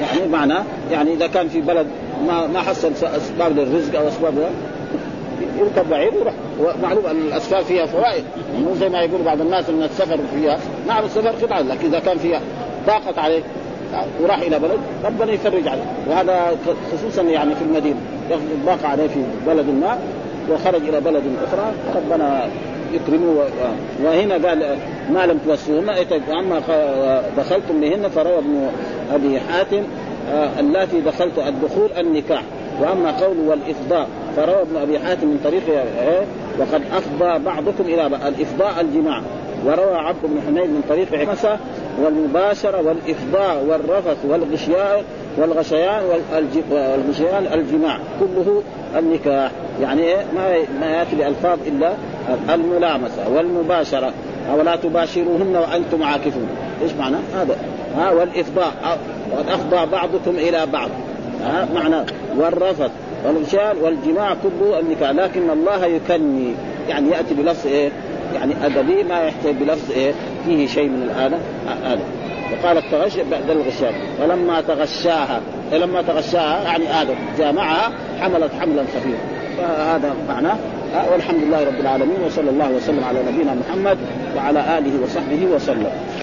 يعني 0.00 0.28
معنى 0.32 0.54
يعني 0.90 1.14
إذا 1.14 1.26
كان 1.26 1.48
في 1.48 1.60
بلد 1.60 1.86
ما 2.26 2.46
ما 2.46 2.60
حصل 2.60 2.92
أسباب 3.02 3.58
للرزق 3.58 3.98
أو 3.98 4.08
أسباب 4.08 4.34
يركب 5.58 5.90
بعير 5.90 6.14
ويروح. 6.14 6.34
معلوم 6.82 7.06
أن 7.06 7.16
الاسفار 7.16 7.64
فيها 7.64 7.86
فوائد. 7.86 8.24
مو 8.64 8.74
زي 8.74 8.88
ما 8.88 9.02
يقول 9.02 9.22
بعض 9.22 9.40
الناس 9.40 9.68
إن 9.68 9.82
السفر 9.82 10.18
فيها 10.34 10.58
نعم 10.86 11.04
السفر 11.04 11.28
قطعه 11.28 11.62
لكن 11.62 11.86
إذا 11.86 11.98
كان 11.98 12.18
فيها 12.18 12.40
ضاقت 12.86 13.18
عليه 13.18 13.42
وراح 14.22 14.38
إلى 14.38 14.58
بلد 14.58 14.78
ربنا 15.04 15.32
يفرج 15.32 15.68
عليه 15.68 15.82
وهذا 16.08 16.56
خصوصا 16.92 17.22
يعني 17.22 17.54
في 17.54 17.62
المدينة. 17.62 18.00
ضاق 18.66 18.84
عليه 18.84 19.06
في 19.06 19.22
بلد 19.46 19.66
ما 19.66 19.98
وخرج 20.50 20.88
إلى 20.88 21.00
بلد 21.00 21.22
أخرى. 21.46 21.72
ربنا 21.96 22.48
يكرمه 22.92 23.44
وهنا 24.04 24.48
قال 24.48 24.76
ما 25.12 25.26
لم 25.26 25.38
توسوهن 25.46 25.88
أما 26.38 26.60
دخلتم 27.36 27.80
بهن 27.80 28.08
فروى 28.08 28.38
ابن 28.38 28.68
أبي 29.14 29.40
حاتم 29.40 29.82
اللاتي 30.58 31.00
دخلت 31.00 31.38
الدخول 31.38 31.92
النكاح. 31.98 32.42
وأما 32.80 33.20
قول 33.20 33.36
والإفضاء 33.38 34.08
فروى 34.36 34.62
ابن 34.62 34.76
أبي 34.76 34.98
حاتم 34.98 35.26
من 35.26 35.40
طريق 35.44 35.62
وقد 36.58 36.82
أفضى 36.92 37.44
بعضكم 37.44 37.84
إلى 37.84 38.06
الإفضاء 38.06 38.80
الجماع. 38.80 39.22
وروى 39.64 39.96
عبد 39.96 40.22
بن 40.22 40.40
حميد 40.46 40.70
من 40.70 40.82
طريق 40.88 41.14
عكسة 41.14 41.58
والمباشرة 42.02 42.82
والإفضاء 42.82 43.64
والرفث 43.68 44.16
والغشيان 44.24 45.02
والغشيان 45.36 46.02
والغشيان 46.70 47.46
الجماع 47.52 47.98
كله 48.20 48.62
النكاح. 48.98 49.50
يعني 49.82 50.02
إيه؟ 50.02 50.16
ما 50.34 50.54
ما 50.80 50.86
يأتي 50.86 51.16
بألفاظ 51.16 51.58
إلا 51.66 51.92
الملامسة 52.54 53.28
والمباشرة. 53.34 54.12
ولا 54.58 54.76
تباشروهن 54.76 55.56
وأنتم 55.56 56.02
عاكفون. 56.02 56.48
إيش 56.82 56.92
معنى؟ 56.92 57.16
هذا. 57.34 57.56
ها 57.96 58.10
والإفضاء 58.10 58.98
وقد 59.32 59.48
أفضى 59.48 59.90
بعضكم 59.92 60.30
إلى 60.30 60.66
بعض. 60.66 60.88
ها 61.44 61.68
معنى 61.74 62.06
والرفث 62.36 62.90
والغشيان 63.26 63.76
والجماع 63.82 64.34
كله 64.34 64.80
النكاح. 64.80 65.10
لكن 65.10 65.50
الله 65.50 65.86
يكني. 65.86 66.54
يعني 66.88 67.10
يأتي 67.10 67.34
بلفظ 67.34 67.66
إيه؟ 67.66 67.90
يعني 68.34 68.54
أدبي 68.66 69.02
ما 69.02 69.22
يحتاج 69.22 69.54
بلفظ 69.54 69.90
إيه 69.92 70.12
فيه 70.46 70.66
شيء 70.66 70.88
من 70.88 71.02
الآلة 71.02 71.38
آلة 71.92 72.02
وقال 72.52 72.78
التغشى 72.78 73.20
بعد 73.30 73.50
الغشاء. 73.50 73.94
فلما 74.18 74.60
تغشاها 74.60 75.40
فلما 75.70 76.02
تغشاها 76.02 76.64
يعني 76.64 77.02
آدم 77.02 77.14
جامعها 77.38 77.92
حملت 78.20 78.50
حملا 78.60 78.82
خفيفا. 78.82 79.18
فهذا 79.58 80.14
معناه. 80.28 80.56
والحمد 81.12 81.42
لله 81.42 81.64
رب 81.64 81.80
العالمين 81.80 82.16
وصلى 82.26 82.50
الله 82.50 82.70
وسلم 82.70 83.04
على 83.04 83.18
نبينا 83.32 83.54
محمد 83.54 83.98
وعلى 84.36 84.78
آله 84.78 85.02
وصحبه 85.02 85.46
وسلم. 85.54 86.19